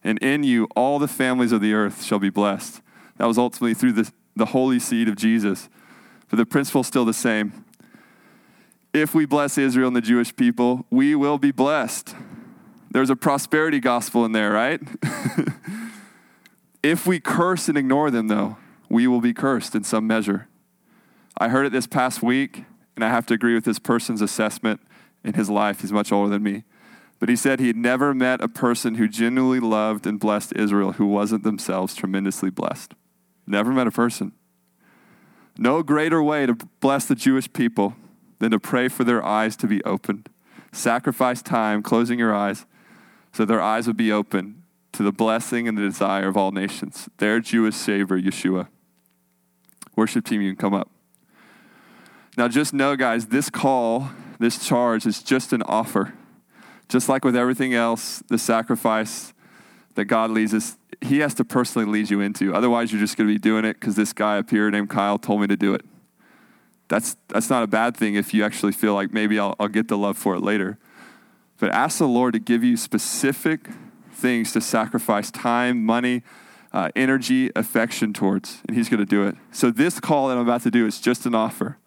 And 0.04 0.18
in 0.18 0.42
you, 0.42 0.68
all 0.76 0.98
the 0.98 1.08
families 1.08 1.52
of 1.52 1.62
the 1.62 1.72
earth 1.72 2.04
shall 2.04 2.18
be 2.18 2.28
blessed. 2.28 2.82
That 3.16 3.26
was 3.26 3.38
ultimately 3.38 3.72
through 3.72 3.92
the, 3.92 4.12
the 4.36 4.46
holy 4.46 4.78
seed 4.78 5.08
of 5.08 5.16
Jesus. 5.16 5.70
But 6.28 6.36
the 6.36 6.44
principle 6.44 6.82
is 6.82 6.86
still 6.86 7.06
the 7.06 7.14
same. 7.14 7.64
If 8.92 9.14
we 9.14 9.24
bless 9.24 9.56
Israel 9.56 9.86
and 9.86 9.96
the 9.96 10.02
Jewish 10.02 10.36
people, 10.36 10.84
we 10.90 11.14
will 11.14 11.38
be 11.38 11.50
blessed. 11.50 12.14
There's 12.92 13.08
a 13.08 13.16
prosperity 13.16 13.80
gospel 13.80 14.26
in 14.26 14.32
there, 14.32 14.52
right? 14.52 14.78
if 16.82 17.06
we 17.06 17.20
curse 17.20 17.70
and 17.70 17.78
ignore 17.78 18.10
them, 18.10 18.28
though, 18.28 18.58
we 18.90 19.06
will 19.06 19.22
be 19.22 19.32
cursed 19.32 19.74
in 19.74 19.82
some 19.82 20.06
measure. 20.06 20.46
I 21.38 21.48
heard 21.48 21.64
it 21.64 21.72
this 21.72 21.86
past 21.86 22.22
week, 22.22 22.64
and 22.94 23.02
I 23.02 23.08
have 23.08 23.24
to 23.26 23.34
agree 23.34 23.54
with 23.54 23.64
this 23.64 23.78
person's 23.78 24.20
assessment 24.20 24.82
in 25.24 25.32
his 25.32 25.48
life. 25.48 25.80
He's 25.80 25.90
much 25.90 26.12
older 26.12 26.28
than 26.28 26.42
me. 26.42 26.64
But 27.18 27.30
he 27.30 27.36
said 27.36 27.60
he 27.60 27.68
had 27.68 27.76
never 27.76 28.12
met 28.12 28.42
a 28.42 28.48
person 28.48 28.96
who 28.96 29.08
genuinely 29.08 29.60
loved 29.60 30.06
and 30.06 30.20
blessed 30.20 30.52
Israel 30.54 30.92
who 30.92 31.06
wasn't 31.06 31.44
themselves 31.44 31.94
tremendously 31.94 32.50
blessed. 32.50 32.92
Never 33.46 33.72
met 33.72 33.86
a 33.86 33.90
person. 33.90 34.32
No 35.56 35.82
greater 35.82 36.22
way 36.22 36.44
to 36.44 36.54
bless 36.80 37.06
the 37.06 37.14
Jewish 37.14 37.50
people 37.54 37.94
than 38.38 38.50
to 38.50 38.60
pray 38.60 38.88
for 38.88 39.04
their 39.04 39.24
eyes 39.24 39.56
to 39.56 39.66
be 39.66 39.82
opened. 39.84 40.28
Sacrifice 40.72 41.40
time, 41.40 41.82
closing 41.82 42.18
your 42.18 42.34
eyes, 42.34 42.66
so 43.32 43.44
their 43.44 43.60
eyes 43.60 43.86
would 43.86 43.96
be 43.96 44.12
open 44.12 44.62
to 44.92 45.02
the 45.02 45.12
blessing 45.12 45.66
and 45.66 45.76
the 45.76 45.82
desire 45.82 46.28
of 46.28 46.36
all 46.36 46.52
nations, 46.52 47.08
their 47.18 47.40
Jewish 47.40 47.74
Savior, 47.74 48.18
Yeshua. 48.18 48.68
Worship 49.96 50.24
team, 50.24 50.42
you 50.42 50.50
can 50.50 50.58
come 50.58 50.74
up. 50.74 50.90
Now, 52.36 52.48
just 52.48 52.72
know, 52.72 52.96
guys, 52.96 53.26
this 53.26 53.50
call, 53.50 54.10
this 54.38 54.66
charge 54.66 55.06
is 55.06 55.22
just 55.22 55.52
an 55.52 55.62
offer. 55.62 56.14
Just 56.88 57.08
like 57.08 57.24
with 57.24 57.36
everything 57.36 57.74
else, 57.74 58.22
the 58.28 58.38
sacrifice 58.38 59.32
that 59.94 60.06
God 60.06 60.30
leads 60.30 60.54
us, 60.54 60.76
He 61.00 61.18
has 61.18 61.34
to 61.34 61.44
personally 61.44 61.86
lead 61.86 62.10
you 62.10 62.20
into. 62.20 62.54
Otherwise, 62.54 62.92
you're 62.92 63.00
just 63.00 63.16
going 63.16 63.28
to 63.28 63.34
be 63.34 63.38
doing 63.38 63.64
it 63.64 63.74
because 63.74 63.96
this 63.96 64.12
guy 64.12 64.38
up 64.38 64.50
here 64.50 64.70
named 64.70 64.90
Kyle 64.90 65.18
told 65.18 65.40
me 65.40 65.46
to 65.46 65.56
do 65.56 65.74
it. 65.74 65.82
That's, 66.88 67.16
that's 67.28 67.48
not 67.48 67.62
a 67.62 67.66
bad 67.66 67.96
thing 67.96 68.14
if 68.14 68.34
you 68.34 68.44
actually 68.44 68.72
feel 68.72 68.94
like 68.94 69.12
maybe 69.12 69.38
I'll, 69.38 69.54
I'll 69.58 69.68
get 69.68 69.88
the 69.88 69.96
love 69.96 70.18
for 70.18 70.34
it 70.34 70.40
later. 70.40 70.78
But 71.62 71.70
ask 71.70 71.98
the 71.98 72.08
Lord 72.08 72.32
to 72.32 72.40
give 72.40 72.64
you 72.64 72.76
specific 72.76 73.68
things 74.10 74.50
to 74.50 74.60
sacrifice 74.60 75.30
time, 75.30 75.86
money, 75.86 76.24
uh, 76.72 76.90
energy, 76.96 77.52
affection 77.54 78.12
towards, 78.12 78.62
and 78.66 78.76
He's 78.76 78.88
going 78.88 78.98
to 78.98 79.06
do 79.06 79.22
it. 79.28 79.36
So, 79.52 79.70
this 79.70 80.00
call 80.00 80.26
that 80.26 80.36
I'm 80.36 80.40
about 80.40 80.62
to 80.62 80.72
do 80.72 80.86
is 80.86 81.00
just 81.00 81.24
an 81.24 81.36
offer. 81.36 81.78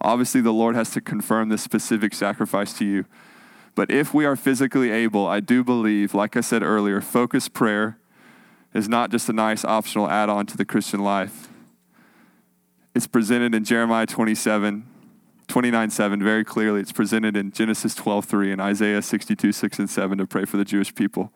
Obviously, 0.00 0.40
the 0.40 0.54
Lord 0.54 0.76
has 0.76 0.92
to 0.92 1.02
confirm 1.02 1.50
this 1.50 1.62
specific 1.62 2.14
sacrifice 2.14 2.72
to 2.78 2.86
you. 2.86 3.04
But 3.74 3.90
if 3.90 4.14
we 4.14 4.24
are 4.24 4.34
physically 4.34 4.90
able, 4.90 5.26
I 5.26 5.40
do 5.40 5.62
believe, 5.62 6.14
like 6.14 6.34
I 6.34 6.40
said 6.40 6.62
earlier, 6.62 7.02
focused 7.02 7.52
prayer 7.52 7.98
is 8.72 8.88
not 8.88 9.10
just 9.10 9.28
a 9.28 9.34
nice 9.34 9.62
optional 9.62 10.08
add 10.08 10.30
on 10.30 10.46
to 10.46 10.56
the 10.56 10.64
Christian 10.64 11.00
life. 11.00 11.50
It's 12.94 13.06
presented 13.06 13.54
in 13.54 13.62
Jeremiah 13.64 14.06
27, 14.06 14.87
29 15.48 15.90
7 15.90 16.22
very 16.22 16.44
clearly. 16.44 16.80
It's 16.80 16.92
presented 16.92 17.36
in 17.36 17.50
Genesis 17.50 17.94
12 17.94 18.26
3 18.26 18.52
and 18.52 18.60
Isaiah 18.60 19.02
62 19.02 19.52
6 19.52 19.78
and 19.78 19.90
7 19.90 20.18
to 20.18 20.26
pray 20.26 20.44
for 20.44 20.56
the 20.56 20.64
Jewish 20.64 20.94
people. 20.94 21.32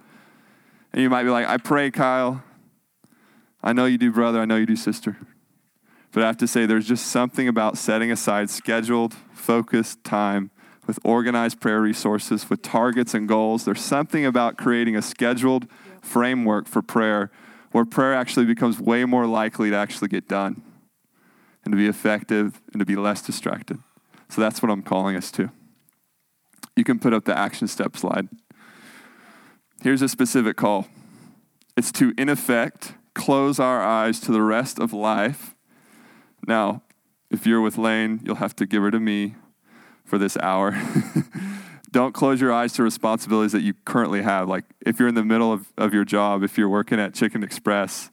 And 0.92 1.02
you 1.02 1.10
might 1.10 1.24
be 1.24 1.30
like, 1.30 1.46
I 1.46 1.56
pray, 1.56 1.90
Kyle. 1.90 2.44
I 3.62 3.72
know 3.72 3.86
you 3.86 3.98
do, 3.98 4.12
brother. 4.12 4.40
I 4.40 4.44
know 4.44 4.56
you 4.56 4.66
do, 4.66 4.76
sister. 4.76 5.16
But 6.12 6.22
I 6.22 6.26
have 6.26 6.36
to 6.38 6.46
say, 6.46 6.66
there's 6.66 6.86
just 6.86 7.06
something 7.06 7.48
about 7.48 7.78
setting 7.78 8.12
aside 8.12 8.50
scheduled, 8.50 9.14
focused 9.32 10.04
time 10.04 10.50
with 10.86 10.98
organized 11.04 11.60
prayer 11.60 11.80
resources, 11.80 12.50
with 12.50 12.60
targets 12.60 13.14
and 13.14 13.26
goals. 13.26 13.64
There's 13.64 13.80
something 13.80 14.26
about 14.26 14.58
creating 14.58 14.96
a 14.96 15.00
scheduled 15.00 15.66
framework 16.02 16.68
for 16.68 16.82
prayer 16.82 17.30
where 17.70 17.86
prayer 17.86 18.12
actually 18.12 18.44
becomes 18.44 18.78
way 18.78 19.06
more 19.06 19.26
likely 19.26 19.70
to 19.70 19.76
actually 19.76 20.08
get 20.08 20.28
done 20.28 20.62
and 21.64 21.72
to 21.72 21.76
be 21.76 21.86
effective 21.86 22.60
and 22.72 22.80
to 22.80 22.84
be 22.84 22.96
less 22.96 23.22
distracted. 23.22 23.78
So 24.32 24.40
that's 24.40 24.62
what 24.62 24.70
I'm 24.70 24.80
calling 24.80 25.14
us 25.14 25.30
to. 25.32 25.50
You 26.74 26.84
can 26.84 26.98
put 26.98 27.12
up 27.12 27.26
the 27.26 27.38
action 27.38 27.68
step 27.68 27.98
slide. 27.98 28.28
Here's 29.82 30.00
a 30.00 30.08
specific 30.08 30.56
call 30.56 30.88
it's 31.76 31.92
to, 31.92 32.14
in 32.16 32.30
effect, 32.30 32.94
close 33.14 33.60
our 33.60 33.82
eyes 33.82 34.20
to 34.20 34.32
the 34.32 34.40
rest 34.40 34.78
of 34.78 34.94
life. 34.94 35.54
Now, 36.46 36.82
if 37.30 37.46
you're 37.46 37.60
with 37.60 37.76
Lane, 37.76 38.20
you'll 38.24 38.36
have 38.36 38.56
to 38.56 38.64
give 38.64 38.82
her 38.82 38.90
to 38.90 38.98
me 38.98 39.34
for 40.02 40.16
this 40.16 40.38
hour. 40.38 40.80
Don't 41.90 42.14
close 42.14 42.40
your 42.40 42.54
eyes 42.54 42.72
to 42.74 42.82
responsibilities 42.82 43.52
that 43.52 43.60
you 43.60 43.74
currently 43.84 44.22
have. 44.22 44.48
Like 44.48 44.64
if 44.80 44.98
you're 44.98 45.08
in 45.08 45.14
the 45.14 45.24
middle 45.24 45.52
of, 45.52 45.70
of 45.76 45.92
your 45.92 46.06
job, 46.06 46.42
if 46.42 46.56
you're 46.56 46.70
working 46.70 46.98
at 46.98 47.12
Chicken 47.12 47.42
Express, 47.42 48.10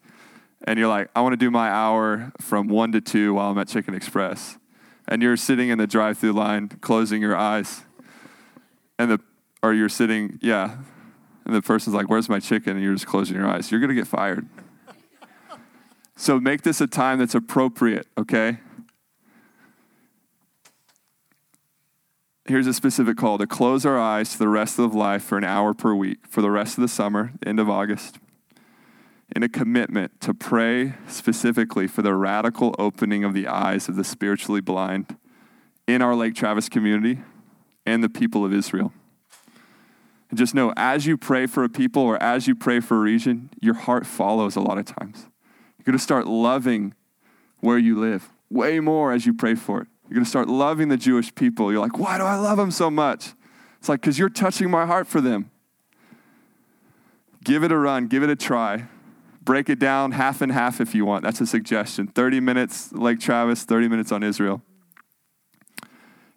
and 0.65 0.77
you're 0.77 0.89
like, 0.89 1.09
I 1.15 1.21
want 1.21 1.31
to 1.31 1.37
do 1.37 1.49
my 1.49 1.69
hour 1.69 2.33
from 2.41 2.67
one 2.67 2.91
to 2.91 2.99
two 2.99 3.35
while 3.35 3.51
I'm 3.51 3.57
at 3.57 3.69
Chicken 3.69 3.93
Express 3.93 4.57
and 5.09 5.21
you're 5.21 5.35
sitting 5.35 5.67
in 5.67 5.77
the 5.77 5.87
drive-through 5.87 6.31
line 6.31 6.69
closing 6.69 7.21
your 7.21 7.35
eyes 7.35 7.81
and 8.97 9.11
the 9.11 9.19
or 9.61 9.73
you're 9.73 9.89
sitting 9.89 10.39
yeah 10.41 10.77
and 11.49 11.55
the 11.55 11.63
person's 11.63 11.95
like, 11.95 12.07
Where's 12.07 12.29
my 12.29 12.39
chicken? 12.39 12.73
And 12.73 12.83
you're 12.83 12.93
just 12.93 13.07
closing 13.07 13.35
your 13.35 13.47
eyes. 13.47 13.71
You're 13.71 13.79
to 13.81 13.95
get 13.95 14.05
fired. 14.05 14.47
so 16.15 16.39
make 16.39 16.61
this 16.61 16.79
a 16.79 16.85
time 16.85 17.17
that's 17.17 17.33
appropriate, 17.33 18.05
okay? 18.19 18.59
Here's 22.45 22.67
a 22.67 22.73
specific 22.73 23.17
call 23.17 23.39
to 23.39 23.47
close 23.47 23.83
our 23.83 23.99
eyes 23.99 24.33
to 24.33 24.37
the 24.37 24.47
rest 24.47 24.77
of 24.77 24.93
life 24.93 25.23
for 25.23 25.39
an 25.39 25.43
hour 25.43 25.73
per 25.73 25.95
week 25.95 26.27
for 26.27 26.43
the 26.43 26.51
rest 26.51 26.77
of 26.77 26.83
the 26.83 26.87
summer, 26.87 27.33
end 27.43 27.59
of 27.59 27.67
August, 27.67 28.19
in 29.35 29.43
a 29.43 29.49
commitment 29.49 30.19
to 30.21 30.33
pray 30.33 30.93
specifically 31.07 31.87
for 31.87 32.01
the 32.01 32.13
radical 32.13 32.75
opening 32.79 33.23
of 33.23 33.33
the 33.33 33.47
eyes 33.47 33.87
of 33.87 33.95
the 33.95 34.03
spiritually 34.03 34.61
blind 34.61 35.17
in 35.87 36.01
our 36.01 36.15
Lake 36.15 36.35
Travis 36.35 36.69
community 36.69 37.19
and 37.85 38.03
the 38.03 38.09
people 38.09 38.43
of 38.43 38.53
Israel. 38.53 38.93
And 40.29 40.37
just 40.37 40.53
know, 40.53 40.73
as 40.77 41.05
you 41.05 41.17
pray 41.17 41.47
for 41.47 41.63
a 41.63 41.69
people 41.69 42.03
or 42.03 42.21
as 42.21 42.47
you 42.47 42.55
pray 42.55 42.79
for 42.79 42.97
a 42.97 42.99
region, 42.99 43.49
your 43.61 43.73
heart 43.73 44.05
follows 44.05 44.55
a 44.55 44.61
lot 44.61 44.77
of 44.77 44.85
times. 44.85 45.27
You're 45.77 45.85
going 45.85 45.97
to 45.97 46.03
start 46.03 46.27
loving 46.27 46.93
where 47.59 47.77
you 47.77 47.99
live 47.99 48.29
way 48.49 48.79
more 48.79 49.11
as 49.11 49.25
you 49.25 49.33
pray 49.33 49.55
for 49.55 49.81
it. 49.81 49.87
You're 50.03 50.15
going 50.15 50.25
to 50.25 50.29
start 50.29 50.47
loving 50.47 50.89
the 50.89 50.97
Jewish 50.97 51.33
people. 51.35 51.71
You're 51.71 51.81
like, 51.81 51.99
why 51.99 52.17
do 52.17 52.23
I 52.23 52.35
love 52.35 52.57
them 52.57 52.71
so 52.71 52.89
much? 52.89 53.33
It's 53.77 53.87
like, 53.87 54.01
because 54.01 54.17
you're 54.17 54.29
touching 54.29 54.69
my 54.69 54.85
heart 54.85 55.07
for 55.07 55.21
them. 55.21 55.51
Give 57.43 57.63
it 57.63 57.71
a 57.71 57.77
run, 57.77 58.07
give 58.07 58.23
it 58.23 58.29
a 58.29 58.35
try. 58.35 58.87
Break 59.49 59.67
it 59.67 59.79
down 59.79 60.11
half 60.11 60.41
and 60.41 60.51
half 60.51 60.79
if 60.79 60.93
you 60.93 61.05
want. 61.05 61.23
That's 61.23 61.41
a 61.41 61.47
suggestion. 61.47 62.05
30 62.05 62.39
minutes 62.39 62.91
Lake 62.91 63.19
Travis, 63.19 63.63
30 63.63 63.87
minutes 63.87 64.11
on 64.11 64.21
Israel. 64.21 64.61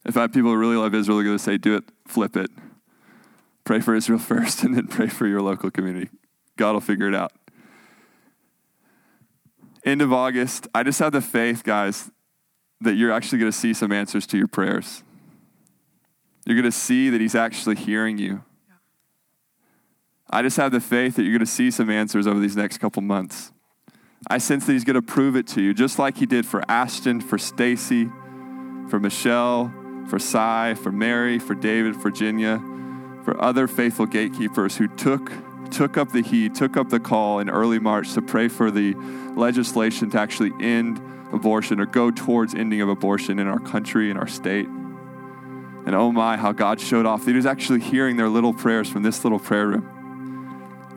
If 0.07 0.17
I 0.17 0.23
have 0.23 0.33
people 0.33 0.51
who 0.51 0.57
really 0.57 0.77
love 0.77 0.95
Israel, 0.95 1.19
they're 1.19 1.27
going 1.27 1.37
to 1.37 1.45
say, 1.45 1.59
do 1.59 1.77
it, 1.77 1.85
flip 2.09 2.39
it. 2.39 2.51
Pray 3.65 3.81
for 3.81 3.95
Israel 3.95 4.19
first 4.33 4.63
and 4.63 4.75
then 4.75 4.87
pray 4.87 5.09
for 5.09 5.27
your 5.27 5.43
local 5.43 5.71
community. 5.71 6.09
God 6.57 6.73
will 6.73 6.81
figure 6.81 7.07
it 7.07 7.15
out. 7.15 7.33
End 9.85 10.01
of 10.01 10.11
August, 10.11 10.67
I 10.75 10.83
just 10.83 10.99
have 10.99 11.13
the 11.13 11.21
faith, 11.21 11.65
guys, 11.65 12.11
that 12.81 12.95
you're 12.95 13.13
actually 13.13 13.41
going 13.41 13.53
to 13.53 13.59
see 13.59 13.75
some 13.75 13.93
answers 13.93 14.27
to 14.29 14.39
your 14.39 14.49
prayers. 14.49 15.03
You're 16.47 16.57
going 16.57 16.65
to 16.65 16.73
see 16.73 17.11
that 17.11 17.21
He's 17.21 17.35
actually 17.35 17.77
hearing 17.77 18.17
you. 18.17 18.43
I 20.33 20.41
just 20.41 20.57
have 20.57 20.73
the 20.73 20.81
faith 20.81 21.17
that 21.17 21.23
you're 21.25 21.33
going 21.33 21.41
to 21.41 21.47
see 21.47 21.71
some 21.71 21.91
answers 21.91 22.27
over 22.27 22.41
these 22.41 22.57
next 22.57 22.79
couple 22.79 23.03
months. 23.03 23.53
I 24.31 24.39
sense 24.39 24.65
that 24.65 24.73
He's 24.73 24.85
going 24.85 24.95
to 24.95 25.03
prove 25.03 25.37
it 25.37 25.47
to 25.49 25.61
you, 25.61 25.75
just 25.75 25.99
like 25.99 26.17
He 26.17 26.25
did 26.25 26.47
for 26.47 26.63
Ashton, 26.71 27.21
for 27.21 27.37
Stacy, 27.37 28.07
for 28.89 28.99
Michelle, 28.99 29.71
for 30.09 30.19
Cy, 30.19 30.75
for 30.75 30.91
Mary, 30.91 31.39
for 31.39 31.55
David, 31.55 31.97
Virginia, 31.97 32.63
for 33.25 33.39
other 33.43 33.69
faithful 33.69 34.07
gatekeepers 34.07 34.77
who 34.77 34.89
took 34.89 35.31
took 35.71 35.97
up 35.97 36.13
the 36.13 36.21
heat, 36.21 36.55
took 36.55 36.77
up 36.77 36.91
the 36.91 37.01
call 37.01 37.39
in 37.39 37.49
early 37.49 37.79
March 37.79 38.13
to 38.13 38.21
pray 38.21 38.47
for 38.47 38.71
the 38.71 38.95
legislation 39.37 40.11
to 40.11 40.21
actually 40.21 40.53
end 40.61 41.01
abortion 41.33 41.81
or 41.81 41.87
go 41.87 42.11
towards 42.11 42.55
ending 42.55 42.83
of 42.83 42.91
abortion 42.91 43.39
in 43.39 43.47
our 43.47 43.59
country, 43.59 44.11
in 44.11 44.19
our 44.19 44.27
state. 44.27 44.67
And 44.67 45.95
oh 45.95 46.13
my, 46.13 46.37
how 46.37 46.53
God 46.53 46.79
showed 46.79 47.07
off. 47.07 47.25
He 47.25 47.33
was 47.33 47.47
actually 47.47 47.81
hearing 47.81 48.17
their 48.19 48.29
little 48.29 48.53
prayers 48.53 48.89
from 48.89 49.03
this 49.03 49.25
little 49.25 49.39
prayer 49.39 49.69
room. 49.69 49.92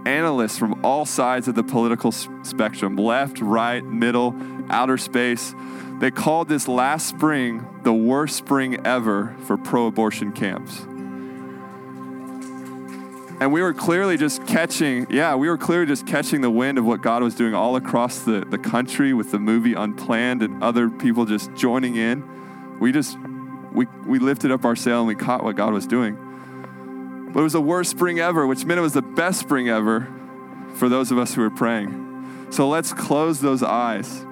Analysts 0.06 0.58
from 0.58 0.84
all 0.86 1.06
sides 1.06 1.48
of 1.48 1.56
the 1.56 1.64
political 1.64 2.12
spectrum 2.12 2.96
left, 2.96 3.40
right, 3.42 3.84
middle, 3.84 4.36
outer 4.70 4.98
space 4.98 5.54
they 6.00 6.12
called 6.12 6.50
this 6.50 6.68
last 6.68 7.08
spring 7.08 7.66
the 7.84 7.94
worst 7.94 8.36
spring 8.36 8.86
ever 8.86 9.36
for 9.46 9.58
pro 9.58 9.88
abortion 9.88 10.34
camps. 10.34 10.82
And 13.40 13.52
we 13.52 13.62
were 13.62 13.74
clearly 13.74 14.18
just 14.18 14.46
catching, 14.48 15.08
yeah, 15.10 15.36
we 15.36 15.50
were 15.50 15.58
clearly 15.58 15.86
just 15.86 16.08
catching 16.08 16.42
the 16.42 16.50
wind 16.50 16.78
of 16.78 16.86
what 16.86 17.02
God 17.02 17.22
was 17.22 17.36
doing 17.36 17.54
all 17.54 17.76
across 17.76 18.20
the, 18.20 18.46
the 18.50 18.58
country 18.58 19.14
with 19.14 19.32
the 19.32 19.40
movie 19.40 19.74
Unplanned 19.74 20.42
and 20.42 20.64
other 20.64 20.90
people 20.90 21.26
just 21.26 21.54
joining 21.54 21.96
in. 21.96 22.24
We 22.80 22.92
just, 22.92 23.18
we, 23.72 23.88
we 24.06 24.20
lifted 24.20 24.52
up 24.52 24.64
our 24.66 24.76
sail 24.76 25.00
and 25.00 25.08
we 25.08 25.16
caught 25.16 25.44
what 25.44 25.56
God 25.56 25.74
was 25.74 25.86
doing. 25.86 26.18
But 27.36 27.42
it 27.42 27.44
was 27.44 27.54
the 27.54 27.62
worst 27.62 27.92
spring 27.92 28.20
ever, 28.22 28.48
which 28.48 28.64
meant 28.64 28.78
it 28.78 28.82
was 28.82 28.94
the 28.94 29.02
best 29.02 29.42
spring 29.42 29.68
ever 29.68 30.08
for 30.76 30.88
those 30.88 31.12
of 31.12 31.18
us 31.18 31.34
who 31.34 31.42
were 31.42 31.50
praying. 31.50 32.48
So 32.50 32.70
let's 32.70 32.94
close 32.94 33.42
those 33.42 33.62
eyes. 33.62 34.26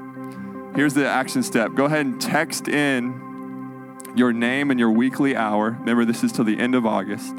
Here's 0.74 0.94
the 0.94 1.06
action 1.06 1.44
step 1.44 1.76
go 1.76 1.84
ahead 1.84 2.06
and 2.06 2.22
text 2.22 2.70
in 2.70 4.00
your 4.16 4.32
name 4.32 4.72
and 4.72 4.80
your 4.80 4.90
weekly 4.90 5.36
hour. 5.36 5.72
Remember, 5.82 6.06
this 6.06 6.24
is 6.24 6.32
till 6.32 6.46
the 6.46 6.58
end 6.58 6.76
of 6.76 6.86
August 6.86 7.36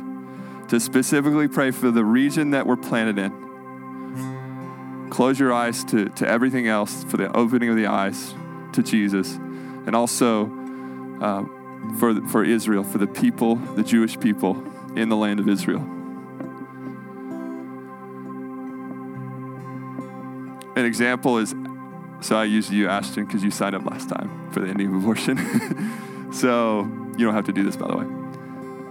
to 0.69 0.79
specifically 0.79 1.49
pray 1.49 1.71
for 1.71 1.91
the 1.91 2.05
region 2.05 2.51
that 2.51 2.67
we're 2.67 2.77
planted 2.77 3.19
in. 3.19 5.09
Close 5.09 5.41
your 5.41 5.55
eyes 5.55 5.83
to, 5.85 6.11
to 6.11 6.29
everything 6.29 6.69
else, 6.69 7.05
for 7.05 7.17
the 7.17 7.35
opening 7.35 7.71
of 7.71 7.77
the 7.77 7.87
eyes 7.87 8.35
to 8.75 8.83
Jesus, 8.83 9.37
and 9.37 9.97
also 9.97 10.43
um, 10.43 11.97
for, 11.99 12.21
for 12.29 12.45
Israel, 12.45 12.85
for 12.85 12.99
the 12.99 13.07
people, 13.07 13.57
the 13.57 13.83
Jewish 13.83 14.21
people 14.21 14.63
in 14.97 15.09
the 15.09 15.17
land 15.17 15.41
of 15.41 15.49
Israel. 15.49 15.83
An 20.77 20.85
example 20.85 21.39
is 21.39 21.55
so 22.21 22.37
I 22.37 22.45
use 22.45 22.71
you, 22.71 22.89
Ashton, 22.89 23.27
because 23.27 23.45
you 23.45 23.51
signed 23.51 23.75
up 23.75 23.85
last 23.85 24.09
time 24.09 24.51
for 24.51 24.61
the 24.61 24.69
ending 24.69 24.87
of 24.95 24.95
abortion. 24.95 26.33
so 26.33 26.83
you 27.19 27.25
don't 27.25 27.35
have 27.35 27.45
to 27.47 27.53
do 27.53 27.63
this, 27.63 27.77
by 27.77 27.87
the 27.87 27.97
way. 27.97 28.05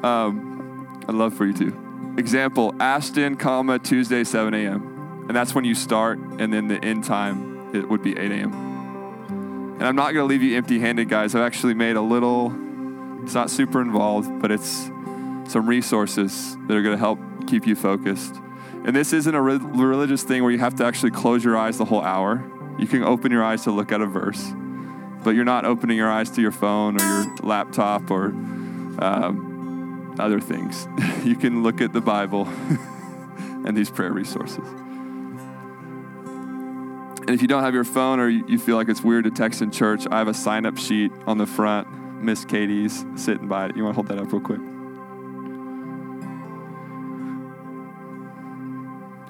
Um, 0.04 1.04
I'd 1.08 1.16
love 1.16 1.34
for 1.34 1.46
you 1.46 1.54
to. 1.54 2.16
Example, 2.18 2.76
Ashton, 2.80 3.36
comma, 3.36 3.80
Tuesday, 3.80 4.24
7 4.24 4.54
a.m. 4.54 5.26
And 5.28 5.36
that's 5.36 5.56
when 5.56 5.66
you 5.66 5.74
start, 5.74 6.20
and 6.20 6.54
then 6.54 6.68
the 6.68 6.84
end 6.84 7.06
time, 7.06 7.74
it 7.74 7.90
would 7.90 8.04
be 8.04 8.12
8 8.18 8.32
a.m. 8.32 8.54
And 9.80 9.84
I'm 9.84 9.96
not 9.96 10.14
going 10.14 10.18
to 10.18 10.26
leave 10.26 10.44
you 10.44 10.56
empty 10.56 10.80
handed, 10.80 11.10
guys. 11.10 11.34
I've 11.34 11.42
actually 11.42 11.74
made 11.74 11.96
a 11.96 12.02
little, 12.02 12.54
it's 13.24 13.34
not 13.34 13.50
super 13.50 13.82
involved, 13.82 14.42
but 14.42 14.52
it's 14.52 14.92
some 15.48 15.68
resources 15.68 16.56
that 16.68 16.76
are 16.76 16.82
going 16.82 16.96
to 16.96 17.00
help 17.00 17.20
keep 17.48 17.68
you 17.68 17.76
focused. 17.76 18.36
And 18.86 18.96
this 18.96 19.14
isn't 19.14 19.34
a 19.34 19.42
re- 19.42 19.58
religious 19.58 20.24
thing 20.24 20.44
where 20.44 20.52
you 20.52 20.60
have 20.60 20.76
to 20.76 20.86
actually 20.86 21.12
close 21.12 21.44
your 21.44 21.58
eyes 21.58 21.78
the 21.78 21.86
whole 21.86 22.02
hour. 22.02 22.44
You 22.78 22.88
can 22.88 23.04
open 23.04 23.32
your 23.32 23.44
eyes 23.44 23.64
to 23.64 23.72
look 23.72 23.92
at 23.92 24.02
a 24.02 24.06
verse, 24.06 24.52
but 25.24 25.32
you're 25.32 25.46
not 25.46 25.66
opening 25.66 25.98
your 25.98 26.12
eyes 26.12 26.30
to 26.32 26.42
your 26.42 26.52
phone 26.52 27.00
or 27.00 27.06
your 27.06 27.36
laptop 27.44 28.12
or 28.12 28.28
um, 29.00 30.16
other 30.20 30.40
things. 30.40 30.88
you 31.24 31.36
can 31.36 31.64
look 31.64 31.82
at 31.82 31.94
the 31.94 32.02
Bible 32.02 32.46
and 33.66 33.78
these 33.78 33.90
prayer 33.90 34.12
resources. 34.12 34.68
And 37.26 37.30
if 37.30 37.42
you 37.42 37.48
don't 37.48 37.64
have 37.64 37.74
your 37.74 37.86
phone 37.86 38.20
or 38.20 38.28
you 38.28 38.60
feel 38.60 38.76
like 38.76 38.90
it's 38.90 39.02
weird 39.02 39.24
to 39.24 39.32
text 39.32 39.62
in 39.62 39.72
church, 39.72 40.06
I 40.12 40.18
have 40.18 40.28
a 40.28 40.34
sign 40.34 40.66
up 40.66 40.78
sheet 40.78 41.10
on 41.26 41.38
the 41.38 41.48
front. 41.48 41.88
Miss 42.22 42.44
Katie's 42.44 43.06
sitting 43.16 43.48
by 43.48 43.68
it. 43.68 43.78
You 43.78 43.84
want 43.84 43.94
to 43.94 43.96
hold 43.96 44.08
that 44.08 44.18
up 44.18 44.32
real 44.34 44.42
quick? 44.42 44.73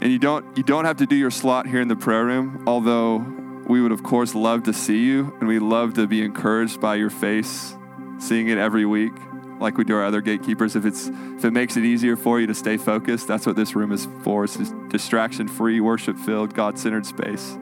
And 0.04 0.12
you 0.12 0.20
don't 0.20 0.58
you 0.58 0.64
don't 0.64 0.84
have 0.84 0.98
to 0.98 1.06
do 1.06 1.16
your 1.16 1.32
slot 1.32 1.66
here 1.66 1.80
in 1.80 1.88
the 1.88 1.96
prayer 1.96 2.26
room, 2.26 2.66
although 2.68 3.26
we 3.70 3.82
would 3.82 3.94
of 3.94 4.04
course 4.04 4.36
love 4.36 4.64
to 4.64 4.74
see 4.74 5.06
you 5.06 5.34
and 5.40 5.48
we 5.48 5.60
love 5.60 5.94
to 5.94 6.08
be 6.08 6.22
encouraged 6.22 6.82
by 6.82 6.96
your 6.96 7.10
face, 7.10 7.74
seeing 8.20 8.50
it 8.50 8.58
every 8.58 8.86
week 8.86 9.14
like 9.62 9.78
we 9.78 9.86
do 9.86 9.96
our 9.96 10.04
other 10.04 10.20
gatekeepers. 10.20 10.76
If 10.76 10.86
it's 10.86 11.08
if 11.08 11.46
it 11.46 11.52
makes 11.52 11.78
it 11.78 11.86
easier 11.86 12.18
for 12.18 12.42
you 12.42 12.48
to 12.48 12.54
stay 12.54 12.76
focused, 12.76 13.30
that's 13.30 13.46
what 13.46 13.56
this 13.56 13.78
room 13.78 13.94
is 13.94 14.10
for. 14.26 14.44
It's 14.44 14.58
distraction 14.90 15.48
free, 15.48 15.80
worship 15.80 16.18
filled, 16.18 16.54
God 16.54 16.78
centered 16.78 17.06
space. 17.06 17.58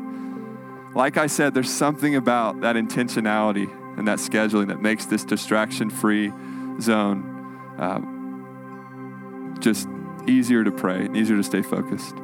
Like 0.95 1.17
I 1.17 1.27
said, 1.27 1.53
there's 1.53 1.71
something 1.71 2.15
about 2.15 2.61
that 2.61 2.75
intentionality 2.75 3.69
and 3.99 4.07
that 4.07 4.17
scheduling 4.17 4.69
that 4.69 4.81
makes 4.81 5.05
this 5.05 5.23
distraction 5.23 5.91
free 5.91 6.33
zone 6.81 7.21
uh, 7.77 9.59
just 9.59 9.87
easier 10.25 10.63
to 10.63 10.71
pray 10.71 11.05
and 11.05 11.15
easier 11.15 11.37
to 11.37 11.43
stay 11.43 11.61
focused. 11.61 12.15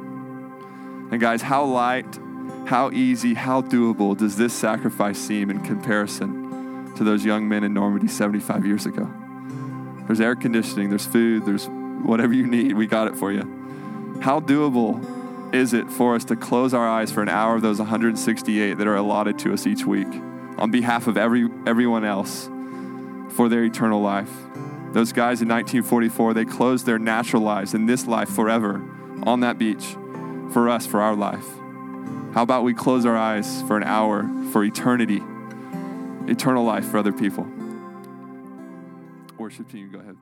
And 1.10 1.20
guys, 1.20 1.40
how 1.40 1.64
light, 1.64 2.18
how 2.66 2.90
easy, 2.90 3.34
how 3.34 3.62
doable 3.62 4.16
does 4.16 4.36
this 4.36 4.52
sacrifice 4.52 5.18
seem 5.18 5.50
in 5.50 5.60
comparison 5.60 6.94
to 6.96 7.04
those 7.04 7.24
young 7.24 7.48
men 7.48 7.64
in 7.64 7.72
Normandy 7.72 8.08
75 8.08 8.66
years 8.66 8.84
ago? 8.84 9.08
There's 10.06 10.20
air 10.20 10.34
conditioning, 10.34 10.90
there's 10.90 11.06
food, 11.06 11.46
there's 11.46 11.66
whatever 11.66 12.34
you 12.34 12.46
need. 12.46 12.74
We 12.74 12.86
got 12.86 13.08
it 13.08 13.16
for 13.16 13.32
you. 13.32 13.42
How 14.20 14.40
doable 14.40 15.54
is 15.54 15.72
it 15.72 15.90
for 15.90 16.14
us 16.14 16.24
to 16.26 16.36
close 16.36 16.74
our 16.74 16.86
eyes 16.86 17.10
for 17.10 17.22
an 17.22 17.28
hour 17.28 17.56
of 17.56 17.62
those 17.62 17.78
168 17.78 18.74
that 18.74 18.86
are 18.86 18.96
allotted 18.96 19.38
to 19.40 19.54
us 19.54 19.66
each 19.66 19.86
week 19.86 20.08
on 20.58 20.70
behalf 20.70 21.06
of 21.06 21.16
every, 21.16 21.48
everyone 21.66 22.04
else 22.04 22.50
for 23.30 23.48
their 23.48 23.64
eternal 23.64 24.02
life? 24.02 24.30
Those 24.92 25.12
guys 25.12 25.40
in 25.40 25.48
1944, 25.48 26.34
they 26.34 26.44
closed 26.44 26.84
their 26.84 26.98
natural 26.98 27.42
lives 27.42 27.72
in 27.72 27.86
this 27.86 28.06
life 28.06 28.28
forever 28.28 28.82
on 29.22 29.40
that 29.40 29.58
beach 29.58 29.96
for 30.52 30.68
us, 30.68 30.86
for 30.86 31.00
our 31.00 31.14
life. 31.14 31.46
How 32.34 32.42
about 32.42 32.64
we 32.64 32.74
close 32.74 33.06
our 33.06 33.16
eyes 33.16 33.62
for 33.62 33.76
an 33.76 33.84
hour 33.84 34.28
for 34.52 34.64
eternity, 34.64 35.22
eternal 36.30 36.64
life 36.64 36.86
for 36.86 36.98
other 36.98 37.12
people? 37.12 37.46
worship 39.38 39.70
team, 39.70 39.90
go 39.90 39.98
ahead. 39.98 40.16